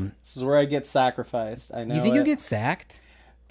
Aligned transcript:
Um, 0.00 0.12
This 0.22 0.36
is 0.36 0.44
where 0.44 0.56
I 0.58 0.64
get 0.64 0.86
sacrificed. 0.86 1.72
I 1.74 1.84
know. 1.84 1.94
you 1.94 2.00
think 2.02 2.14
you 2.14 2.20
it. 2.22 2.24
get 2.26 2.40
sacked? 2.40 3.00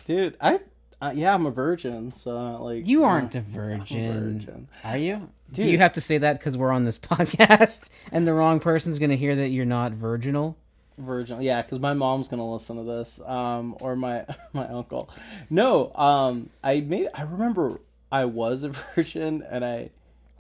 dude? 0.06 0.36
I 0.42 0.60
uh, 1.02 1.12
yeah, 1.16 1.34
I'm 1.34 1.46
a 1.46 1.52
virgin, 1.52 2.14
so 2.14 2.62
like 2.64 2.86
You 2.88 3.04
uh, 3.04 3.08
aren't 3.08 3.36
a 3.36 3.42
virgin. 3.42 4.40
virgin. 4.40 4.68
Are 4.84 4.98
you? 4.98 5.30
Do 5.52 5.64
Dude. 5.64 5.72
you 5.72 5.78
have 5.80 5.94
to 5.94 6.02
say 6.02 6.18
that 6.20 6.38
because 6.40 6.58
we're 6.58 6.72
on 6.72 6.84
this 6.84 6.98
podcast 7.10 7.90
and 8.12 8.28
the 8.28 8.34
wrong 8.34 8.60
person's 8.60 9.00
going 9.00 9.10
to 9.10 9.18
hear 9.18 9.36
that 9.36 9.50
you're 9.50 9.66
not 9.66 9.94
virginal? 9.94 10.58
Virgin, 10.98 11.42
yeah, 11.42 11.62
because 11.62 11.80
my 11.80 11.94
mom's 11.94 12.28
gonna 12.28 12.52
listen 12.52 12.76
to 12.76 12.84
this, 12.84 13.22
um, 13.22 13.78
or 13.80 13.96
my 13.96 14.26
my 14.54 14.68
uncle. 14.68 15.10
No, 15.50 15.94
um, 15.96 16.50
I 16.62 16.82
made. 16.82 17.08
I 17.14 17.22
remember 17.22 17.80
I 18.12 18.26
was 18.26 18.64
a 18.64 18.70
virgin, 18.96 19.42
and 19.50 19.64
I 19.64 19.92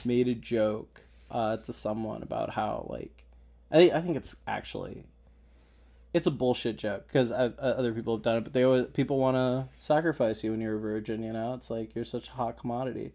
made 0.03 0.27
a 0.27 0.35
joke 0.35 0.99
uh, 1.31 1.55
to 1.57 1.71
someone 1.71 2.23
about 2.23 2.49
how 2.49 2.87
like, 2.89 3.23
I 3.71 3.89
I 3.91 4.01
think 4.01 4.17
it's 4.17 4.35
actually, 4.47 5.05
it's 6.13 6.27
a 6.27 6.31
bullshit 6.31 6.77
joke 6.77 7.07
because 7.07 7.31
other 7.31 7.93
people 7.93 8.15
have 8.15 8.23
done 8.23 8.37
it, 8.37 8.43
but 8.43 8.53
they 8.53 8.63
always 8.63 8.85
people 8.93 9.19
want 9.19 9.35
to 9.35 9.67
sacrifice 9.79 10.43
you 10.43 10.51
when 10.51 10.61
you're 10.61 10.75
a 10.75 10.79
virgin. 10.79 11.21
You 11.23 11.33
know, 11.33 11.53
it's 11.53 11.69
like 11.69 11.95
you're 11.95 12.05
such 12.05 12.29
a 12.29 12.31
hot 12.31 12.57
commodity, 12.57 13.11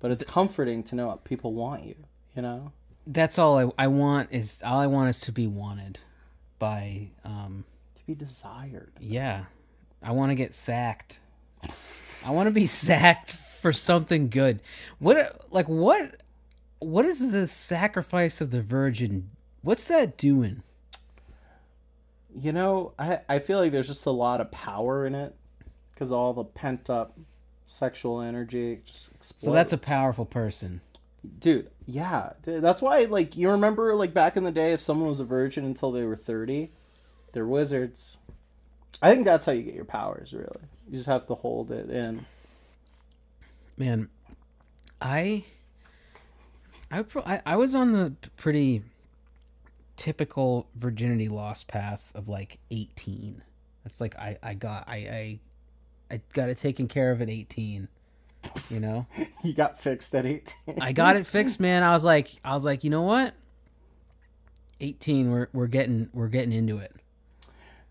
but 0.00 0.10
it's 0.10 0.24
comforting 0.24 0.82
to 0.84 0.94
know 0.94 1.20
people 1.24 1.52
want 1.52 1.84
you. 1.84 1.96
You 2.34 2.42
know, 2.42 2.72
That's 3.06 3.38
all 3.38 3.58
I, 3.58 3.84
I 3.84 3.86
want 3.88 4.28
is 4.32 4.62
all 4.64 4.80
I 4.80 4.86
want 4.86 5.10
is 5.10 5.20
to 5.20 5.32
be 5.32 5.46
wanted 5.46 5.98
by 6.58 7.08
um 7.24 7.64
to 7.96 8.06
be 8.06 8.14
desired. 8.14 8.92
yeah. 9.00 9.44
I 10.04 10.10
want 10.10 10.30
to 10.30 10.34
get 10.34 10.52
sacked. 10.52 11.20
I 12.26 12.30
want 12.30 12.48
to 12.48 12.50
be 12.52 12.66
sacked 12.66 13.34
for 13.60 13.72
something 13.72 14.28
good. 14.28 14.60
What 14.98 15.46
like 15.52 15.68
what 15.68 16.22
what 16.80 17.04
is 17.04 17.30
the 17.30 17.46
sacrifice 17.46 18.40
of 18.40 18.50
the 18.50 18.62
virgin? 18.62 19.30
What's 19.60 19.84
that 19.84 20.16
doing? 20.16 20.62
You 22.38 22.52
know, 22.52 22.92
I 22.98 23.20
I 23.28 23.38
feel 23.38 23.58
like 23.58 23.72
there's 23.72 23.88
just 23.88 24.06
a 24.06 24.10
lot 24.10 24.40
of 24.40 24.50
power 24.50 25.06
in 25.06 25.14
it 25.14 25.34
because 25.92 26.10
all 26.12 26.32
the 26.32 26.44
pent 26.44 26.88
up 26.90 27.18
sexual 27.66 28.20
energy 28.20 28.80
just 28.84 29.12
explodes. 29.14 29.44
So 29.44 29.52
that's 29.52 29.72
a 29.72 29.78
powerful 29.78 30.24
person. 30.24 30.80
dude. 31.38 31.70
Yeah, 31.86 32.32
that's 32.44 32.80
why. 32.80 33.04
Like 33.04 33.36
you 33.36 33.50
remember, 33.50 33.94
like 33.94 34.14
back 34.14 34.36
in 34.36 34.44
the 34.44 34.50
day, 34.52 34.72
if 34.72 34.80
someone 34.80 35.08
was 35.08 35.20
a 35.20 35.24
virgin 35.24 35.64
until 35.64 35.90
they 35.92 36.04
were 36.04 36.16
thirty, 36.16 36.70
they're 37.32 37.46
wizards. 37.46 38.16
I 39.02 39.12
think 39.12 39.24
that's 39.24 39.44
how 39.46 39.52
you 39.52 39.62
get 39.62 39.74
your 39.74 39.84
powers. 39.84 40.32
Really, 40.32 40.60
you 40.88 40.94
just 40.96 41.08
have 41.08 41.26
to 41.26 41.34
hold 41.34 41.70
it 41.70 41.90
in. 41.90 42.24
Man, 43.76 44.08
I 45.00 45.44
I 46.90 47.02
pro- 47.02 47.24
I, 47.24 47.42
I 47.44 47.56
was 47.56 47.74
on 47.74 47.92
the 47.92 48.12
pretty 48.36 48.82
typical 49.96 50.68
virginity 50.74 51.28
loss 51.28 51.64
path 51.64 52.12
of 52.14 52.28
like 52.28 52.58
18. 52.70 53.42
That's 53.84 54.00
like 54.00 54.16
I 54.16 54.38
I 54.42 54.54
got 54.54 54.88
I 54.88 54.94
I 54.96 55.40
I 56.14 56.20
got 56.32 56.48
it 56.48 56.58
taken 56.58 56.88
care 56.88 57.10
of 57.10 57.20
at 57.22 57.28
18. 57.30 57.88
You 58.70 58.80
know? 58.80 59.06
You 59.44 59.52
got 59.54 59.80
fixed 59.80 60.14
at 60.14 60.24
eighteen. 60.24 60.80
I 60.80 60.92
got 60.92 61.16
it 61.16 61.26
fixed, 61.26 61.58
man. 61.66 61.82
I 61.82 61.92
was 61.92 62.04
like 62.04 62.30
I 62.44 62.54
was 62.54 62.64
like, 62.64 62.84
"You 62.84 62.90
know 62.90 63.02
what? 63.02 63.34
18 64.80 65.30
we're 65.32 65.48
we're 65.52 65.66
getting 65.66 66.08
we're 66.12 66.28
getting 66.28 66.52
into 66.52 66.78
it." 66.78 66.94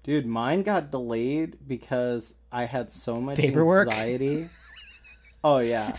Dude, 0.04 0.26
mine 0.26 0.64
got 0.64 0.90
delayed 0.92 1.58
because 1.68 2.36
I 2.52 2.66
had 2.66 2.90
so 2.92 3.20
much 3.20 3.38
Paperwork? 3.38 3.90
anxiety. 3.90 4.50
Oh 5.44 5.58
yeah. 5.58 5.95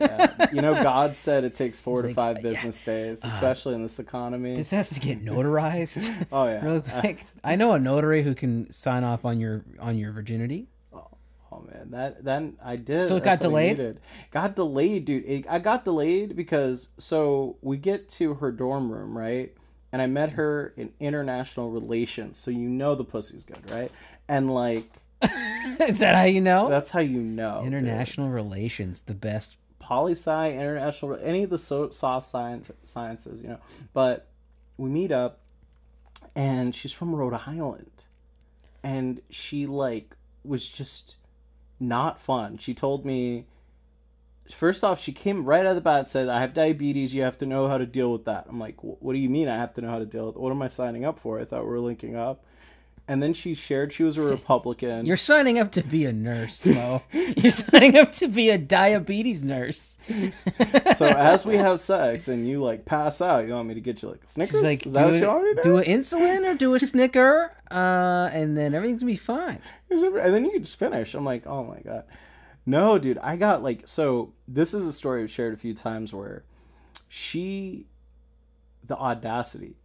yeah. 0.00 0.50
You 0.52 0.62
know, 0.62 0.74
God 0.82 1.16
said 1.16 1.44
it 1.44 1.54
takes 1.54 1.80
four 1.80 2.02
to 2.02 2.08
like, 2.08 2.16
five 2.16 2.36
uh, 2.36 2.40
yeah. 2.42 2.50
business 2.50 2.82
days, 2.82 3.24
uh, 3.24 3.28
especially 3.32 3.74
in 3.74 3.82
this 3.82 3.98
economy. 3.98 4.56
This 4.56 4.70
has 4.70 4.90
to 4.90 5.00
get 5.00 5.24
notarized. 5.24 6.26
oh 6.32 6.46
yeah. 6.46 6.64
Real 6.64 6.80
quick. 6.80 7.24
I 7.42 7.56
know 7.56 7.72
a 7.72 7.78
notary 7.78 8.22
who 8.22 8.34
can 8.34 8.72
sign 8.72 9.02
off 9.02 9.24
on 9.24 9.40
your 9.40 9.64
on 9.80 9.98
your 9.98 10.12
virginity. 10.12 10.68
Oh, 10.92 11.08
oh 11.50 11.60
man, 11.60 11.90
that 11.90 12.24
then 12.24 12.56
I 12.64 12.76
did. 12.76 13.02
So 13.02 13.16
it 13.16 13.24
That's 13.24 13.40
got 13.40 13.48
delayed? 13.48 13.98
Got 14.30 14.54
delayed, 14.54 15.04
dude. 15.06 15.24
It, 15.24 15.46
I 15.48 15.58
got 15.58 15.84
delayed 15.84 16.36
because 16.36 16.88
so 16.98 17.56
we 17.62 17.76
get 17.76 18.08
to 18.10 18.34
her 18.34 18.52
dorm 18.52 18.92
room, 18.92 19.16
right? 19.16 19.52
And 19.92 20.02
I 20.02 20.06
met 20.06 20.30
her 20.32 20.72
in 20.76 20.92
international 20.98 21.70
relations, 21.70 22.38
so 22.38 22.50
you 22.50 22.68
know 22.68 22.94
the 22.96 23.04
pussy's 23.04 23.44
good, 23.44 23.70
right? 23.70 23.92
And 24.28 24.52
like 24.52 24.90
Is 25.80 25.98
that 25.98 26.14
how 26.14 26.24
you 26.24 26.40
know? 26.40 26.68
that's 26.68 26.90
how 26.90 27.00
you 27.00 27.20
know 27.20 27.60
dude. 27.62 27.72
International 27.72 28.28
relations, 28.28 29.02
the 29.02 29.14
best. 29.14 29.56
poli 29.78 30.12
sci, 30.12 30.52
international, 30.52 31.18
any 31.22 31.42
of 31.44 31.50
the 31.50 31.58
so, 31.58 31.90
soft 31.90 32.28
science 32.28 32.70
sciences, 32.84 33.40
you 33.42 33.48
know. 33.48 33.58
But 33.92 34.28
we 34.76 34.90
meet 34.90 35.12
up, 35.12 35.40
and 36.34 36.74
she's 36.74 36.92
from 36.92 37.14
Rhode 37.14 37.40
Island, 37.46 37.90
and 38.82 39.20
she 39.30 39.66
like 39.66 40.16
was 40.44 40.68
just 40.68 41.16
not 41.80 42.20
fun. 42.20 42.58
She 42.58 42.74
told 42.74 43.04
me. 43.04 43.46
First 44.50 44.84
off, 44.84 45.00
she 45.00 45.12
came 45.12 45.46
right 45.46 45.60
out 45.64 45.70
of 45.70 45.74
the 45.74 45.80
bat 45.80 46.00
and 46.00 46.08
said, 46.08 46.28
"I 46.28 46.42
have 46.42 46.52
diabetes. 46.52 47.14
You 47.14 47.22
have 47.22 47.38
to 47.38 47.46
know 47.46 47.66
how 47.66 47.78
to 47.78 47.86
deal 47.86 48.12
with 48.12 48.26
that." 48.26 48.44
I'm 48.46 48.60
like, 48.60 48.76
"What 48.82 49.14
do 49.14 49.18
you 49.18 49.30
mean? 49.30 49.48
I 49.48 49.56
have 49.56 49.72
to 49.74 49.80
know 49.80 49.88
how 49.88 49.98
to 49.98 50.04
deal 50.04 50.26
with? 50.26 50.36
It? 50.36 50.40
What 50.40 50.50
am 50.50 50.60
I 50.60 50.68
signing 50.68 51.06
up 51.06 51.18
for? 51.18 51.40
I 51.40 51.46
thought 51.46 51.62
we 51.62 51.70
were 51.70 51.80
linking 51.80 52.14
up." 52.14 52.44
And 53.06 53.22
then 53.22 53.34
she 53.34 53.54
shared 53.54 53.92
she 53.92 54.02
was 54.02 54.16
a 54.16 54.22
Republican. 54.22 55.04
You're 55.04 55.18
signing 55.18 55.58
up 55.58 55.70
to 55.72 55.82
be 55.82 56.06
a 56.06 56.12
nurse, 56.12 56.64
Mo. 56.64 57.02
You're 57.12 57.50
signing 57.50 57.98
up 57.98 58.12
to 58.12 58.28
be 58.28 58.48
a 58.48 58.56
diabetes 58.56 59.44
nurse. 59.44 59.98
so 60.96 61.06
as 61.06 61.44
we 61.44 61.56
have 61.56 61.80
sex 61.80 62.28
and 62.28 62.48
you 62.48 62.62
like 62.62 62.86
pass 62.86 63.20
out, 63.20 63.46
you 63.46 63.52
want 63.52 63.68
me 63.68 63.74
to 63.74 63.80
get 63.82 64.02
you 64.02 64.08
like 64.08 64.24
a 64.24 64.28
Snickers? 64.28 64.52
She's 64.52 64.62
like, 64.62 64.86
Is 64.86 64.92
do, 64.94 64.98
that 64.98 65.04
what 65.04 65.14
a, 65.14 65.18
you 65.18 65.26
want 65.26 65.44
me 65.44 65.54
to 65.54 65.62
do? 65.62 65.62
do 65.62 65.76
an 65.76 65.84
insulin 65.84 66.50
or 66.50 66.54
do 66.54 66.74
a 66.74 66.80
Snicker, 66.80 67.52
uh, 67.70 68.30
and 68.32 68.56
then 68.56 68.74
everything's 68.74 69.02
gonna 69.02 69.12
be 69.12 69.16
fine. 69.16 69.60
And 69.90 70.34
then 70.34 70.46
you 70.46 70.58
just 70.58 70.78
finish. 70.78 71.12
I'm 71.14 71.26
like, 71.26 71.46
oh 71.46 71.62
my 71.62 71.80
god. 71.80 72.04
No, 72.66 72.98
dude, 72.98 73.18
I 73.18 73.36
got 73.36 73.62
like 73.62 73.82
so. 73.86 74.32
This 74.48 74.72
is 74.72 74.86
a 74.86 74.92
story 74.92 75.22
I've 75.22 75.30
shared 75.30 75.52
a 75.52 75.58
few 75.58 75.74
times 75.74 76.14
where 76.14 76.44
she, 77.08 77.86
the 78.82 78.96
audacity. 78.96 79.76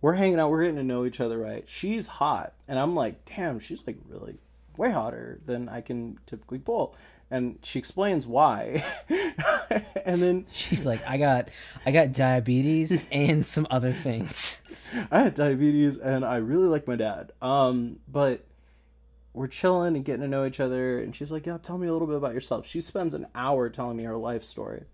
We're 0.00 0.14
hanging 0.14 0.38
out. 0.38 0.50
We're 0.50 0.62
getting 0.62 0.76
to 0.76 0.82
know 0.84 1.04
each 1.04 1.20
other, 1.20 1.38
right? 1.38 1.64
She's 1.66 2.06
hot, 2.06 2.52
and 2.66 2.78
I'm 2.78 2.94
like, 2.94 3.24
damn, 3.24 3.58
she's 3.58 3.86
like 3.86 3.96
really 4.08 4.38
way 4.76 4.90
hotter 4.90 5.40
than 5.44 5.68
I 5.68 5.80
can 5.80 6.18
typically 6.26 6.58
pull. 6.58 6.94
And 7.30 7.58
she 7.62 7.78
explains 7.78 8.26
why, 8.26 8.84
and 10.06 10.22
then 10.22 10.46
She's 10.50 10.86
like, 10.86 11.06
I 11.06 11.18
got, 11.18 11.50
I 11.84 11.90
got 11.92 12.12
diabetes 12.12 13.02
and 13.12 13.44
some 13.44 13.66
other 13.70 13.92
things. 13.92 14.62
I 15.10 15.24
had 15.24 15.34
diabetes 15.34 15.98
and 15.98 16.24
I 16.24 16.36
really 16.36 16.68
like 16.68 16.86
my 16.86 16.96
dad. 16.96 17.32
Um, 17.42 18.00
but 18.10 18.46
we're 19.34 19.46
chilling 19.46 19.94
and 19.94 20.04
getting 20.04 20.22
to 20.22 20.28
know 20.28 20.44
each 20.46 20.58
other, 20.58 20.98
and 20.98 21.14
she's 21.14 21.30
like, 21.30 21.46
"Yeah, 21.46 21.58
tell 21.58 21.78
me 21.78 21.86
a 21.86 21.92
little 21.92 22.08
bit 22.08 22.16
about 22.16 22.34
yourself." 22.34 22.66
She 22.66 22.80
spends 22.80 23.14
an 23.14 23.26
hour 23.34 23.68
telling 23.68 23.96
me 23.96 24.04
her 24.04 24.16
life 24.16 24.44
story, 24.44 24.84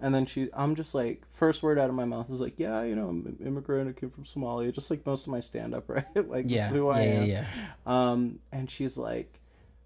and 0.00 0.14
then 0.14 0.26
she, 0.26 0.48
I'm 0.52 0.74
just 0.74 0.94
like, 0.94 1.22
first 1.30 1.62
word 1.62 1.78
out 1.78 1.88
of 1.88 1.94
my 1.94 2.04
mouth 2.04 2.28
is 2.30 2.40
like, 2.40 2.54
"Yeah, 2.58 2.82
you 2.82 2.94
know, 2.94 3.08
I'm 3.08 3.26
an 3.26 3.46
immigrant. 3.46 3.88
I 3.88 3.98
came 3.98 4.10
from 4.10 4.24
Somalia," 4.24 4.72
just 4.74 4.90
like 4.90 5.04
most 5.06 5.26
of 5.26 5.32
my 5.32 5.40
stand 5.40 5.74
up, 5.74 5.88
right? 5.88 6.06
like, 6.28 6.46
Yeah, 6.48 6.68
who 6.68 6.88
I 6.88 7.02
yeah, 7.02 7.12
yeah, 7.12 7.20
am. 7.20 7.28
yeah. 7.28 8.10
Um, 8.10 8.38
and 8.52 8.70
she's 8.70 8.96
like, 8.98 9.40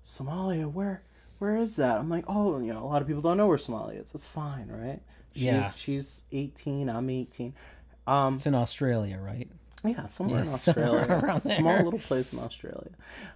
Somalia, 0.04 0.70
where, 0.70 1.02
where 1.38 1.56
is 1.56 1.76
that? 1.76 1.98
I'm 1.98 2.08
like, 2.08 2.24
oh, 2.28 2.58
you 2.60 2.72
know, 2.72 2.84
a 2.84 2.86
lot 2.88 3.02
of 3.02 3.08
people 3.08 3.22
don't 3.22 3.36
know 3.36 3.46
where 3.46 3.58
Somalia 3.58 4.02
is. 4.02 4.12
It's 4.14 4.26
fine, 4.26 4.68
right? 4.68 5.00
She's, 5.34 5.44
Yeah. 5.44 5.70
She's 5.76 6.22
18. 6.32 6.88
I'm 6.88 7.08
18. 7.10 7.54
Um, 8.06 8.34
It's 8.34 8.46
in 8.46 8.54
Australia, 8.54 9.18
right? 9.22 9.48
yeah, 9.84 10.06
somewhere 10.08 10.40
in 10.42 10.46
Yeah, 10.48 10.54
somewhere 10.56 11.00
Australia. 11.00 11.32
a 11.34 11.40
small 11.40 11.72
there. 11.74 11.84
little 11.84 12.00
place 12.00 12.32
in 12.32 12.38
Australia. 12.40 12.90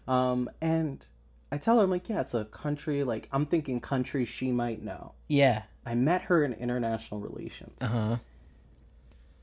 Um, 0.08 0.50
and 0.60 1.06
I 1.52 1.58
tell 1.58 1.76
her, 1.78 1.84
I'm 1.84 1.90
like, 1.90 2.08
yeah, 2.08 2.20
it's 2.20 2.34
a 2.34 2.46
country. 2.46 3.04
Like, 3.04 3.28
I'm 3.30 3.46
thinking 3.46 3.80
country 3.80 4.24
she 4.24 4.50
might 4.50 4.82
know. 4.82 5.12
Yeah. 5.28 5.62
I 5.86 5.94
met 5.94 6.22
her 6.22 6.44
in 6.44 6.52
international 6.54 7.20
relations. 7.20 7.76
Uh 7.80 7.86
huh. 7.86 8.16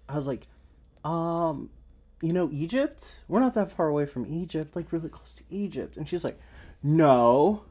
I 0.09 0.15
was 0.15 0.27
like, 0.27 0.47
um, 1.03 1.69
you 2.21 2.33
know, 2.33 2.49
Egypt? 2.51 3.19
We're 3.27 3.39
not 3.39 3.53
that 3.55 3.71
far 3.71 3.87
away 3.87 4.05
from 4.05 4.25
Egypt, 4.25 4.75
like 4.75 4.91
really 4.91 5.09
close 5.09 5.33
to 5.35 5.43
Egypt. 5.49 5.97
And 5.97 6.07
she's 6.07 6.23
like, 6.23 6.39
no. 6.83 7.63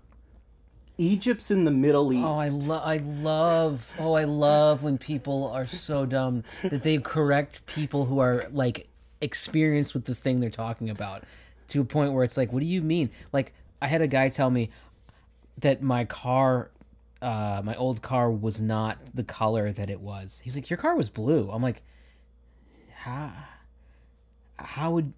Egypt's 0.98 1.50
in 1.50 1.64
the 1.64 1.70
Middle 1.70 2.12
East. 2.12 2.24
Oh, 2.24 2.34
I 2.34 2.48
love, 2.48 2.82
I 2.84 2.96
love, 2.98 3.94
oh, 3.98 4.12
I 4.12 4.24
love 4.24 4.82
when 4.82 4.98
people 4.98 5.48
are 5.48 5.64
so 5.64 6.04
dumb 6.04 6.44
that 6.62 6.82
they 6.82 6.98
correct 6.98 7.64
people 7.64 8.04
who 8.04 8.18
are 8.18 8.46
like 8.52 8.86
experienced 9.22 9.94
with 9.94 10.04
the 10.04 10.14
thing 10.14 10.40
they're 10.40 10.50
talking 10.50 10.90
about 10.90 11.24
to 11.68 11.80
a 11.80 11.84
point 11.84 12.12
where 12.12 12.22
it's 12.22 12.36
like, 12.36 12.52
what 12.52 12.60
do 12.60 12.66
you 12.66 12.82
mean? 12.82 13.10
Like, 13.32 13.54
I 13.80 13.86
had 13.86 14.02
a 14.02 14.06
guy 14.06 14.28
tell 14.28 14.50
me 14.50 14.70
that 15.58 15.82
my 15.82 16.04
car, 16.04 16.70
uh, 17.22 17.62
my 17.64 17.74
old 17.76 18.02
car 18.02 18.30
was 18.30 18.60
not 18.60 18.98
the 19.14 19.24
color 19.24 19.72
that 19.72 19.90
it 19.90 20.00
was. 20.00 20.40
He's 20.44 20.54
like, 20.54 20.70
your 20.70 20.76
car 20.76 20.96
was 20.96 21.08
blue. 21.08 21.50
I'm 21.50 21.62
like, 21.62 21.82
how, 22.94 23.32
how 24.56 24.90
would, 24.92 25.12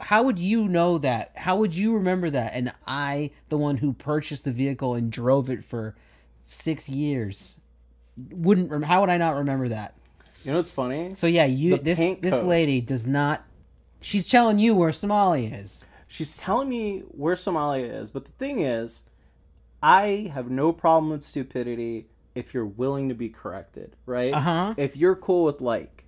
how 0.00 0.22
would 0.24 0.38
you 0.38 0.68
know 0.68 0.98
that? 0.98 1.32
How 1.36 1.56
would 1.56 1.74
you 1.74 1.94
remember 1.94 2.30
that? 2.30 2.52
And 2.54 2.72
I, 2.86 3.30
the 3.48 3.58
one 3.58 3.78
who 3.78 3.92
purchased 3.92 4.44
the 4.44 4.52
vehicle 4.52 4.94
and 4.94 5.10
drove 5.10 5.48
it 5.50 5.64
for 5.64 5.94
six 6.42 6.88
years, 6.88 7.58
wouldn't. 8.30 8.70
Rem- 8.70 8.82
how 8.82 9.00
would 9.00 9.10
I 9.10 9.16
not 9.16 9.36
remember 9.36 9.68
that? 9.68 9.94
You 10.44 10.50
know 10.50 10.58
what's 10.58 10.72
funny? 10.72 11.14
So 11.14 11.26
yeah, 11.28 11.44
you 11.44 11.76
The 11.76 11.82
this 11.82 11.98
this 12.20 12.34
code. 12.34 12.46
lady 12.46 12.80
does 12.80 13.06
not. 13.06 13.44
She's 14.00 14.26
telling 14.26 14.58
you 14.58 14.74
where 14.74 14.90
Somalia 14.90 15.62
is. 15.62 15.86
She's 16.08 16.36
telling 16.36 16.68
me 16.68 17.00
where 17.12 17.36
Somalia 17.36 18.02
is, 18.02 18.10
but 18.10 18.24
the 18.24 18.32
thing 18.32 18.60
is, 18.60 19.02
I 19.82 20.30
have 20.32 20.50
no 20.50 20.72
problem 20.72 21.10
with 21.10 21.22
stupidity 21.22 22.08
if 22.34 22.54
you're 22.54 22.66
willing 22.66 23.08
to 23.08 23.14
be 23.14 23.28
corrected, 23.28 23.96
right? 24.06 24.32
Uh-huh. 24.32 24.74
If 24.76 24.96
you're 24.96 25.16
cool 25.16 25.44
with 25.44 25.60
like, 25.60 26.04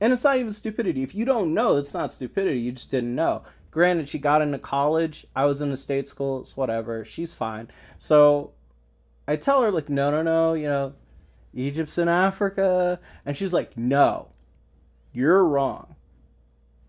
and 0.00 0.12
it's 0.12 0.24
not 0.24 0.38
even 0.38 0.52
stupidity. 0.52 1.02
If 1.02 1.14
you 1.14 1.24
don't 1.24 1.54
know, 1.54 1.76
it's 1.76 1.94
not 1.94 2.12
stupidity. 2.12 2.60
You 2.60 2.72
just 2.72 2.90
didn't 2.90 3.14
know. 3.14 3.42
Granted, 3.70 4.08
she 4.08 4.18
got 4.18 4.42
into 4.42 4.58
college. 4.58 5.26
I 5.34 5.44
was 5.44 5.62
in 5.62 5.70
a 5.70 5.76
state 5.76 6.08
school. 6.08 6.40
It's 6.40 6.56
whatever. 6.56 7.04
She's 7.04 7.32
fine. 7.32 7.68
So 7.98 8.52
I 9.26 9.36
tell 9.36 9.62
her 9.62 9.70
like, 9.70 9.88
no, 9.88 10.10
no, 10.10 10.22
no. 10.22 10.54
You 10.54 10.66
know, 10.66 10.94
Egypt's 11.54 11.98
in 11.98 12.08
Africa, 12.08 12.98
and 13.24 13.36
she's 13.36 13.52
like, 13.52 13.76
no, 13.76 14.28
you're 15.12 15.46
wrong. 15.46 15.94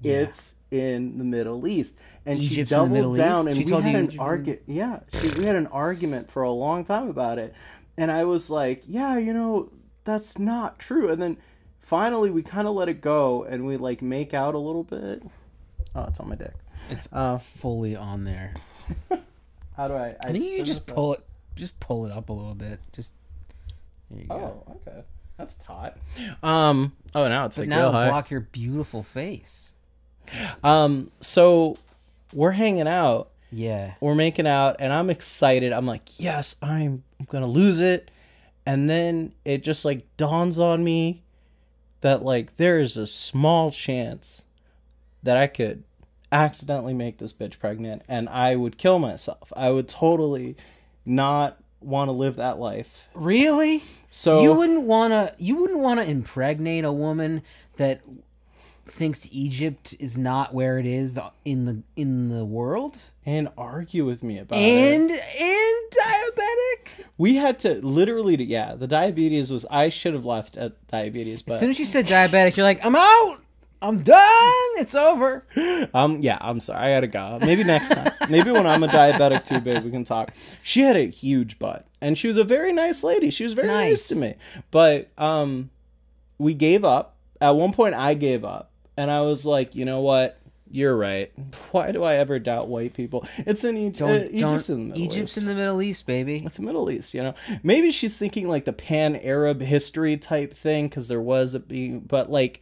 Yeah. 0.02 0.22
It's 0.22 0.56
in 0.74 1.18
the 1.20 1.24
Middle 1.24 1.68
East, 1.68 1.98
and 2.26 2.40
she 2.40 2.46
Egypt's 2.46 2.72
the 2.72 2.78
doubled 2.78 3.18
down, 3.18 3.42
East? 3.42 3.48
and 3.48 3.58
She 3.58 3.64
we 3.66 3.70
told 3.70 3.84
had 3.84 3.92
you 4.14 4.20
an 4.20 4.20
argument. 4.20 4.62
Yeah, 4.68 5.00
she, 5.14 5.30
we 5.40 5.46
had 5.46 5.56
an 5.56 5.68
argument 5.68 6.32
for 6.32 6.42
a 6.44 6.52
long 6.52 6.84
time 6.84 7.10
about 7.10 7.38
it, 7.38 7.54
and 7.96 8.10
I 8.12 8.24
was 8.24 8.50
like, 8.50 8.84
yeah, 8.88 9.18
you 9.18 9.34
know, 9.34 9.70
that's 10.04 10.40
not 10.40 10.80
true. 10.80 11.10
And 11.12 11.22
then 11.22 11.38
finally, 11.80 12.32
we 12.32 12.42
kind 12.42 12.68
of 12.68 12.74
let 12.74 12.90
it 12.90 13.02
go, 13.02 13.44
and 13.44 13.66
we 13.66 13.78
like 13.78 14.02
make 14.02 14.34
out 14.34 14.56
a 14.56 14.60
little 14.60 14.84
bit. 14.84 15.22
Oh, 15.96 16.06
it's 16.06 16.20
on 16.20 16.30
my 16.30 16.36
dick. 16.36 16.54
It's 16.90 17.08
Uh, 17.12 17.38
fully 17.38 17.96
on 17.96 18.24
there. 18.24 18.56
how 19.78 19.88
do 19.88 19.94
I? 19.94 20.16
I 20.26 20.32
think 20.32 20.44
you 20.44 20.64
just 20.64 20.82
this 20.82 20.90
up? 20.90 20.96
pull 20.96 21.14
it, 21.14 21.24
just 21.56 21.80
pull 21.80 22.06
it 22.08 22.12
up 22.12 22.30
a 22.30 22.34
little 22.34 22.56
bit. 22.56 22.80
Just 22.94 23.14
there 24.10 24.22
you 24.22 24.28
go. 24.28 24.64
Oh, 24.68 24.76
okay, 24.88 25.04
that's 25.38 25.60
hot. 25.60 25.98
Um. 26.42 26.94
Oh, 27.14 27.28
now 27.30 27.46
it's 27.46 27.58
but 27.58 27.64
like 27.64 27.70
now 27.70 27.84
real 27.84 27.92
block 27.92 28.32
your 28.32 28.40
beautiful 28.42 29.04
face. 29.04 29.73
Um. 30.64 31.12
So 31.22 31.78
we're 32.34 32.52
hanging 32.52 32.88
out. 32.88 33.30
Yeah. 33.56 33.94
we're 34.00 34.16
making 34.16 34.48
out 34.48 34.78
and 34.80 34.92
i'm 34.92 35.12
excited 35.12 35.74
i'm 35.74 35.86
like 35.86 36.20
yes 36.20 36.56
i'm, 36.64 37.04
gonna 37.30 37.46
lose 37.46 37.80
it 37.80 38.10
and 38.66 38.90
then 38.90 39.32
it 39.46 39.62
just 39.62 39.86
like 39.86 40.08
dawns 40.18 40.58
on 40.58 40.84
me 40.84 41.22
that 42.02 42.24
like 42.24 42.58
there 42.58 42.80
is 42.80 42.98
a 42.98 43.06
small 43.06 43.70
chance 43.70 44.42
that 45.22 45.38
i 45.38 45.46
could 45.46 45.84
accidentally 46.32 46.96
make 46.96 47.20
this 47.20 47.32
bitch 47.32 47.60
pregnant 47.60 48.02
and 48.08 48.28
i 48.30 48.56
would 48.56 48.80
kill 48.80 48.98
myself 48.98 49.54
i 49.56 49.70
would 49.70 49.88
totally 49.88 50.56
not 51.06 51.62
want 51.80 52.08
to 52.08 52.12
live 52.12 52.38
that 52.38 52.58
life 52.58 53.08
Really? 53.14 53.84
so 54.10 54.42
you 54.42 54.56
wouldn't 54.56 54.82
wanna 54.88 55.36
you 55.38 55.58
wouldn't 55.58 55.78
wanna 55.80 56.02
impregnate 56.06 56.86
a 56.86 56.92
woman 56.92 57.44
that 57.78 58.02
thinks 58.86 59.28
Egypt 59.32 59.96
is 60.00 60.18
not 60.18 60.54
where 60.54 60.78
it 60.78 60.86
is 60.86 61.20
in 61.46 61.66
the 61.66 61.82
in 61.96 62.30
the 62.30 62.46
world? 62.46 62.98
and 63.26 63.48
argue 63.58 64.04
with 64.06 64.22
me 64.22 64.38
about 64.38 64.60
it 64.60 64.64
And 64.64 65.10
and 65.10 65.92
diabetic? 65.92 67.06
we 67.18 67.36
had 67.36 67.60
to 67.62 67.76
literally 67.86 68.36
to, 68.38 68.44
yeah 68.44 68.76
the 68.76 68.88
diabetes 68.88 69.50
was 69.50 69.66
i 69.72 69.88
should 69.88 70.14
have 70.14 70.26
left 70.26 70.58
at 70.58 70.86
diabetes 70.88 71.42
but 71.42 71.54
As 71.54 71.60
soon 71.62 71.70
as 71.70 71.80
you 71.80 71.86
said 71.86 72.06
diabetic, 72.08 72.58
you're 72.58 72.66
like, 72.66 72.84
I'm 72.86 72.96
out. 72.98 73.38
I'm 73.82 74.02
done. 74.02 74.70
It's 74.78 74.96
over. 74.96 75.46
Um, 75.94 76.22
yeah, 76.22 76.38
I'm 76.42 76.60
sorry. 76.62 76.88
I 76.88 76.96
gotta 76.96 77.08
go. 77.08 77.38
Maybe 77.46 77.64
next 77.66 77.90
time. 77.90 78.12
Maybe 78.30 78.50
when 78.52 78.66
I'm 78.66 78.82
a 78.84 78.88
diabetic 78.88 79.44
too 79.46 79.60
big, 79.60 79.84
we 79.84 79.92
can 79.92 80.04
talk. 80.06 80.32
She 80.64 80.82
had 80.82 80.96
a 80.96 81.08
huge 81.10 81.60
butt, 81.60 81.86
and 82.02 82.18
she 82.18 82.28
was 82.28 82.38
a 82.38 82.44
very 82.46 82.72
nice 82.74 83.04
lady. 83.04 83.30
She 83.30 83.44
was 83.44 83.52
very 83.54 83.68
nice, 83.68 83.90
Nice. 83.90 84.08
to 84.08 84.16
me. 84.16 84.36
But 84.72 85.10
um, 85.18 85.70
we 86.38 86.54
gave 86.54 86.84
up. 86.86 87.16
At 87.42 87.52
one 87.58 87.74
point, 87.74 87.94
I 87.96 88.14
gave 88.14 88.46
up, 88.46 88.72
and 88.98 89.10
I 89.12 89.22
was 89.22 89.46
like, 89.46 89.76
you 89.76 89.86
know 89.86 90.02
what? 90.02 90.38
You're 90.70 90.98
right. 90.98 91.32
Why 91.72 91.92
do 91.92 92.04
I 92.04 92.16
ever 92.16 92.40
doubt 92.40 92.68
white 92.68 92.94
people? 92.94 93.28
It's 93.38 93.64
in 93.64 93.78
Egypt. 93.78 94.10
Uh, 94.10 94.28
Egypt's 94.32 94.70
in 94.70 94.80
the 94.80 94.86
Middle 94.88 95.04
Egypt's 95.04 95.32
East. 95.34 95.38
in 95.38 95.46
the 95.46 95.56
Middle 95.56 95.82
East, 95.82 96.06
baby. 96.08 96.44
It's 96.46 96.58
the 96.58 96.64
Middle 96.64 96.90
East, 96.90 97.14
you 97.14 97.22
know. 97.22 97.36
Maybe 97.62 97.92
she's 97.92 98.18
thinking 98.18 98.48
like 98.48 98.66
the 98.66 98.74
pan 98.74 99.16
Arab 99.18 99.62
history 99.62 100.18
type 100.18 100.54
thing 100.54 100.88
because 100.88 101.08
there 101.08 101.22
was 101.22 101.54
a 101.54 101.60
being, 101.60 102.00
but 102.00 102.32
like, 102.32 102.62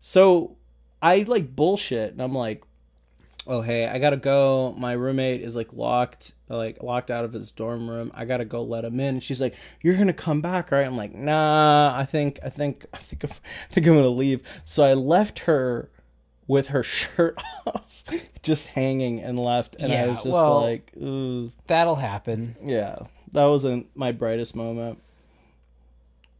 so 0.00 0.56
I 1.00 1.24
like 1.28 1.54
bullshit, 1.54 2.12
and 2.12 2.20
I'm 2.20 2.34
like, 2.34 2.64
oh 3.46 3.60
hey, 3.60 3.86
I 3.86 3.98
gotta 3.98 4.16
go. 4.16 4.74
My 4.78 4.92
roommate 4.92 5.40
is 5.42 5.56
like 5.56 5.72
locked, 5.72 6.32
like 6.48 6.82
locked 6.82 7.10
out 7.10 7.24
of 7.24 7.32
his 7.32 7.50
dorm 7.50 7.88
room. 7.88 8.10
I 8.14 8.24
gotta 8.24 8.44
go 8.44 8.62
let 8.62 8.84
him 8.84 9.00
in. 9.00 9.16
And 9.16 9.22
she's 9.22 9.40
like, 9.40 9.54
you're 9.82 9.96
gonna 9.96 10.12
come 10.12 10.40
back, 10.40 10.70
right? 10.70 10.86
I'm 10.86 10.96
like, 10.96 11.14
nah. 11.14 11.94
I 11.96 12.04
think, 12.04 12.38
I 12.44 12.48
think, 12.50 12.86
I 12.94 12.98
think, 12.98 13.24
I'm, 13.24 13.30
I 13.30 13.72
think 13.74 13.86
I'm 13.86 13.94
gonna 13.94 14.08
leave. 14.08 14.40
So 14.64 14.84
I 14.84 14.94
left 14.94 15.40
her 15.40 15.90
with 16.46 16.68
her 16.68 16.82
shirt 16.82 17.42
off, 17.66 18.04
just 18.42 18.68
hanging, 18.68 19.20
and 19.20 19.38
left. 19.38 19.76
And 19.78 19.92
I 19.92 20.06
was 20.08 20.16
just 20.22 20.28
well- 20.28 20.60
like, 20.60 20.92
ooh. 20.96 21.52
That'll 21.66 21.96
happen. 21.96 22.56
Yeah, 22.62 22.96
that 23.32 23.46
wasn't 23.46 23.88
my 23.96 24.12
brightest 24.12 24.54
moment. 24.54 25.02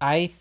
I 0.00 0.19
th- 0.26 0.37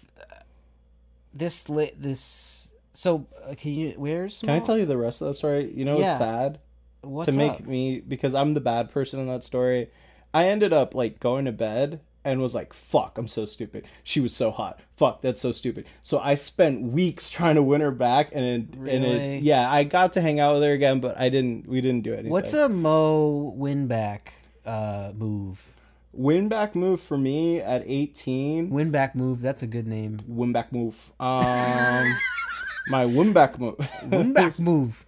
this 1.33 1.69
lit 1.69 2.01
this 2.01 2.60
so 3.01 3.25
uh, 3.49 3.55
can 3.55 3.71
you 3.73 3.93
where's 3.97 4.39
Can 4.41 4.51
I 4.51 4.59
tell 4.59 4.77
you 4.77 4.85
the 4.85 4.97
rest 4.97 5.21
of 5.21 5.27
that 5.27 5.33
story? 5.33 5.71
You 5.75 5.85
know, 5.85 5.97
Yeah. 5.97 6.09
it's 6.09 6.17
sad 6.19 6.59
what's 7.01 7.31
to 7.31 7.35
make 7.35 7.53
up? 7.53 7.65
me 7.65 7.99
because 7.99 8.35
I'm 8.35 8.53
the 8.53 8.61
bad 8.61 8.91
person 8.91 9.19
in 9.19 9.27
that 9.27 9.43
story. 9.43 9.89
I 10.33 10.45
ended 10.49 10.71
up 10.71 10.93
like 10.93 11.19
going 11.19 11.45
to 11.45 11.51
bed 11.51 12.01
and 12.23 12.39
was 12.39 12.53
like, 12.53 12.71
"Fuck, 12.73 13.17
I'm 13.17 13.27
so 13.27 13.47
stupid." 13.47 13.87
She 14.03 14.19
was 14.19 14.35
so 14.35 14.51
hot. 14.51 14.79
Fuck, 14.95 15.23
that's 15.23 15.41
so 15.41 15.51
stupid. 15.51 15.85
So 16.03 16.19
I 16.19 16.35
spent 16.35 16.83
weeks 16.83 17.31
trying 17.31 17.55
to 17.55 17.63
win 17.63 17.81
her 17.81 17.89
back, 17.89 18.29
and 18.33 18.45
it, 18.45 18.57
and 18.75 19.03
Really? 19.03 19.37
it, 19.37 19.41
yeah, 19.43 19.67
I 19.69 19.83
got 19.83 20.13
to 20.13 20.21
hang 20.21 20.39
out 20.39 20.53
with 20.53 20.61
her 20.63 20.71
again, 20.73 20.99
but 20.99 21.19
I 21.19 21.29
didn't. 21.29 21.67
We 21.67 21.81
didn't 21.81 22.03
do 22.03 22.13
anything. 22.13 22.29
What's 22.31 22.53
a 22.53 22.69
Mo 22.69 23.51
win 23.57 23.87
back 23.87 24.33
uh 24.63 25.11
move? 25.15 25.73
win 26.13 26.49
back 26.49 26.75
move 26.75 26.99
for 26.99 27.17
me 27.17 27.61
at 27.61 27.83
18? 27.87 28.69
Win 28.69 28.91
back 28.91 29.15
move. 29.15 29.39
That's 29.41 29.63
a 29.63 29.67
good 29.67 29.87
name. 29.87 30.19
Win 30.27 30.51
back 30.51 30.71
move. 30.73 31.11
Um, 31.21 32.05
my 32.87 33.05
win 33.05 33.33
back 33.33 33.59
move. 33.59 33.89
Win 34.03 34.33
back 34.33 34.59
move. 34.59 35.05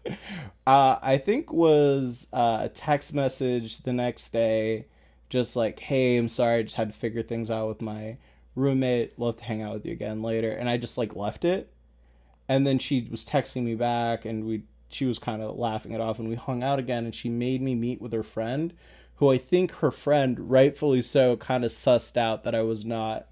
Uh, 0.65 0.97
I 1.01 1.17
think 1.17 1.51
was 1.51 2.27
uh, 2.33 2.59
a 2.61 2.69
text 2.69 3.13
message 3.13 3.79
the 3.79 3.93
next 3.93 4.31
day, 4.31 4.87
just 5.29 5.55
like, 5.55 5.79
"Hey, 5.79 6.17
I'm 6.17 6.29
sorry, 6.29 6.59
I 6.59 6.63
just 6.63 6.75
had 6.75 6.91
to 6.91 6.97
figure 6.97 7.23
things 7.23 7.51
out 7.51 7.67
with 7.67 7.81
my 7.81 8.17
roommate. 8.55 9.17
Love 9.19 9.37
to 9.37 9.43
hang 9.43 9.61
out 9.61 9.73
with 9.73 9.85
you 9.85 9.91
again 9.91 10.21
later." 10.21 10.51
And 10.51 10.69
I 10.69 10.77
just 10.77 10.97
like 10.97 11.15
left 11.15 11.45
it, 11.45 11.73
and 12.47 12.65
then 12.65 12.79
she 12.79 13.07
was 13.09 13.25
texting 13.25 13.63
me 13.63 13.75
back, 13.75 14.25
and 14.25 14.45
we 14.45 14.63
she 14.89 15.05
was 15.05 15.19
kind 15.19 15.41
of 15.41 15.57
laughing 15.57 15.91
it 15.91 16.01
off, 16.01 16.19
and 16.19 16.29
we 16.29 16.35
hung 16.35 16.63
out 16.63 16.79
again, 16.79 17.05
and 17.05 17.15
she 17.15 17.29
made 17.29 17.61
me 17.61 17.75
meet 17.75 18.01
with 18.01 18.13
her 18.13 18.23
friend, 18.23 18.73
who 19.15 19.31
I 19.31 19.37
think 19.37 19.71
her 19.75 19.91
friend, 19.91 20.51
rightfully 20.51 21.01
so, 21.01 21.35
kind 21.35 21.65
of 21.65 21.71
sussed 21.71 22.17
out 22.17 22.43
that 22.43 22.55
I 22.55 22.61
was 22.61 22.85
not 22.85 23.27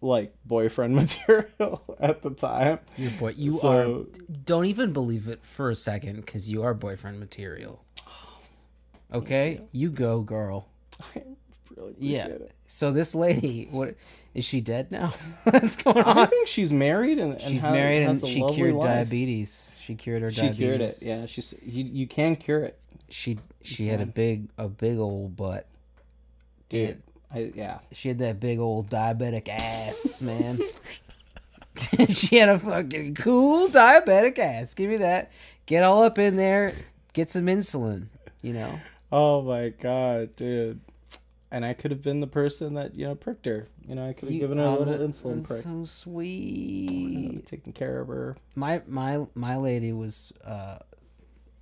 like 0.00 0.34
boyfriend 0.44 0.94
material 1.02 1.82
at 2.00 2.22
the 2.22 2.30
time. 2.30 2.78
Your 2.96 3.10
boy. 3.12 3.30
You 3.36 3.52
So- 3.58 3.72
are. 4.02 4.06
Don't 4.44 4.66
even 4.66 4.92
believe 4.92 5.26
it 5.28 5.40
for 5.44 5.70
a 5.70 5.76
second, 5.76 6.16
because 6.24 6.50
you 6.50 6.62
are 6.62 6.74
boyfriend 6.74 7.18
material. 7.20 7.82
Okay, 9.12 9.62
you 9.72 9.90
go, 9.90 10.20
girl. 10.20 10.68
I 11.00 11.22
really 11.76 11.92
appreciate 11.92 11.96
Yeah. 11.98 12.26
it. 12.26 12.52
So 12.66 12.92
this 12.92 13.14
lady, 13.14 13.66
what 13.70 13.94
is 14.34 14.44
she 14.44 14.60
dead 14.60 14.92
now? 14.92 15.14
What's 15.44 15.76
going 15.76 15.96
on? 16.04 16.18
I 16.18 16.26
think 16.26 16.46
she's 16.46 16.72
married 16.74 17.18
and, 17.18 17.32
and 17.32 17.40
She's 17.40 17.62
married 17.62 18.02
and 18.02 18.18
she 18.26 18.44
cured 18.52 18.74
life. 18.74 18.84
diabetes. 18.86 19.70
She 19.80 19.94
cured 19.94 20.20
her 20.20 20.30
She 20.30 20.42
diabetes. 20.42 20.58
cured 20.58 20.80
it. 20.82 20.98
Yeah, 21.00 21.24
she's 21.24 21.54
you, 21.64 21.84
you 21.84 22.06
can 22.06 22.36
cure 22.36 22.64
it, 22.64 22.78
She 23.08 23.38
she 23.62 23.86
had 23.86 24.02
a 24.02 24.06
big 24.06 24.50
a 24.58 24.68
big 24.68 24.98
old 24.98 25.34
butt. 25.36 25.66
dude. 26.68 27.02
I, 27.32 27.52
yeah, 27.54 27.78
She 27.92 28.08
had 28.08 28.18
that 28.18 28.40
big 28.40 28.58
old 28.58 28.88
diabetic 28.90 29.48
ass, 29.48 30.22
man. 30.22 30.58
she 32.08 32.36
had 32.36 32.48
a 32.48 32.58
fucking 32.58 33.14
cool 33.16 33.68
diabetic 33.68 34.38
ass. 34.38 34.74
Give 34.74 34.88
me 34.90 34.96
that. 34.98 35.30
Get 35.66 35.84
all 35.84 36.02
up 36.02 36.18
in 36.18 36.36
there. 36.36 36.74
Get 37.12 37.28
some 37.28 37.46
insulin. 37.46 38.06
You 38.42 38.52
know. 38.54 38.80
Oh 39.12 39.42
my 39.42 39.68
god, 39.70 40.34
dude. 40.36 40.80
And 41.50 41.64
I 41.64 41.72
could 41.72 41.90
have 41.90 42.02
been 42.02 42.20
the 42.20 42.26
person 42.26 42.74
that 42.74 42.94
you 42.94 43.06
know 43.06 43.14
pricked 43.14 43.46
her. 43.46 43.68
You 43.86 43.94
know, 43.94 44.06
I 44.08 44.12
could 44.12 44.24
have 44.28 44.32
You- 44.34 44.40
given 44.40 44.58
her 44.58 44.64
a 44.64 44.70
little 44.78 44.84
that- 44.98 45.00
insulin 45.00 45.36
that's 45.36 45.48
prick, 45.48 45.62
So 45.62 45.84
sweet. 45.84 47.46
taking 47.46 47.72
care 47.72 48.00
of 48.00 48.08
her. 48.08 48.36
My 48.54 48.82
my 48.86 49.26
my 49.34 49.56
lady 49.56 49.92
was 49.92 50.32
uh, 50.44 50.78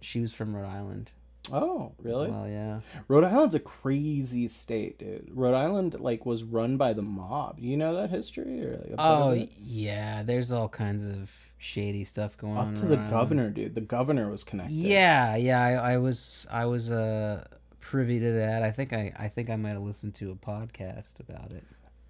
she 0.01 0.21
was 0.21 0.33
from 0.33 0.55
Rhode 0.55 0.69
Island. 0.69 1.11
Oh, 1.53 1.93
really? 2.03 2.31
Well, 2.31 2.49
yeah. 2.49 2.81
Rhode 3.09 3.25
Island's 3.25 3.55
a 3.55 3.61
crazy 3.61 4.49
state, 4.49 4.99
dude. 4.99 5.31
Rhode 5.33 5.55
Island 5.55 6.01
like 6.01 6.27
was 6.27 6.43
run 6.43 6.77
by 6.77 6.93
the 6.93 7.03
mob. 7.03 7.59
You 7.59 7.77
know 7.77 7.95
that 7.97 8.11
history? 8.11 8.65
Or, 8.65 8.79
like, 8.79 8.95
Oh 8.99 9.47
yeah. 9.59 10.23
There's 10.23 10.53
all 10.53 10.69
kinds 10.69 11.05
of 11.07 11.31
shady 11.59 12.05
stuff 12.05 12.37
going 12.37 12.57
on. 12.57 12.69
up 12.69 12.81
to 12.81 12.87
the 12.87 12.97
Island. 12.97 13.11
governor, 13.11 13.51
dude. 13.51 13.75
The 13.75 13.81
governor 13.81 14.31
was 14.31 14.45
connected. 14.45 14.75
Yeah, 14.75 15.37
yeah. 15.37 15.63
I, 15.63 15.93
I 15.93 15.99
was 15.99 16.47
I 16.51 16.67
was 16.67 16.91
uh 16.91 17.45
privy 17.81 18.19
to 18.19 18.33
that. 18.33 18.63
I 18.63 18.71
think 18.73 18.93
I 18.93 19.13
I 19.17 19.29
think 19.29 19.49
I 19.51 19.57
might 19.57 19.71
have 19.71 19.83
listened 19.83 20.15
to 20.17 20.33
a 20.33 20.35
podcast 20.35 21.21
about 21.21 21.53
it. 21.53 21.65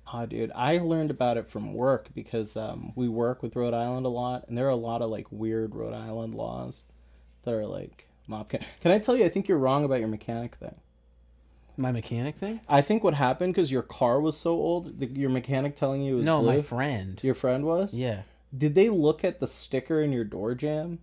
Ah, 0.08 0.24
dude, 0.24 0.52
I 0.54 0.78
learned 0.78 1.10
about 1.10 1.36
it 1.36 1.48
from 1.48 1.74
work 1.74 2.10
because 2.14 2.56
um, 2.56 2.92
we 2.94 3.08
work 3.08 3.42
with 3.42 3.56
Rhode 3.56 3.74
Island 3.74 4.06
a 4.06 4.08
lot, 4.08 4.44
and 4.46 4.56
there 4.56 4.66
are 4.66 4.70
a 4.70 4.76
lot 4.76 5.02
of 5.02 5.10
like 5.10 5.26
weird 5.32 5.74
Rhode 5.74 5.94
Island 5.94 6.34
laws 6.36 6.84
that 7.42 7.52
are 7.52 7.66
like 7.66 8.08
Mop 8.26 8.50
can. 8.50 8.60
Can 8.80 8.90
I 8.90 8.98
tell 8.98 9.16
you? 9.16 9.24
I 9.24 9.28
think 9.28 9.48
you're 9.48 9.58
wrong 9.58 9.84
about 9.84 10.00
your 10.00 10.08
mechanic 10.08 10.54
thing. 10.56 10.74
My 11.76 11.92
mechanic 11.92 12.36
thing? 12.36 12.60
I 12.68 12.80
think 12.80 13.04
what 13.04 13.14
happened 13.14 13.52
because 13.54 13.70
your 13.70 13.82
car 13.82 14.20
was 14.20 14.36
so 14.36 14.52
old, 14.52 14.98
the, 14.98 15.06
your 15.06 15.28
mechanic 15.30 15.76
telling 15.76 16.02
you 16.02 16.14
it 16.14 16.18
was 16.18 16.26
No, 16.26 16.40
blue. 16.40 16.56
my 16.56 16.62
friend. 16.62 17.20
Your 17.22 17.34
friend 17.34 17.64
was. 17.66 17.94
Yeah. 17.94 18.22
Did 18.56 18.74
they 18.74 18.88
look 18.88 19.24
at 19.24 19.40
the 19.40 19.46
sticker 19.46 20.00
in 20.00 20.10
your 20.12 20.24
door 20.24 20.54
jam? 20.54 21.00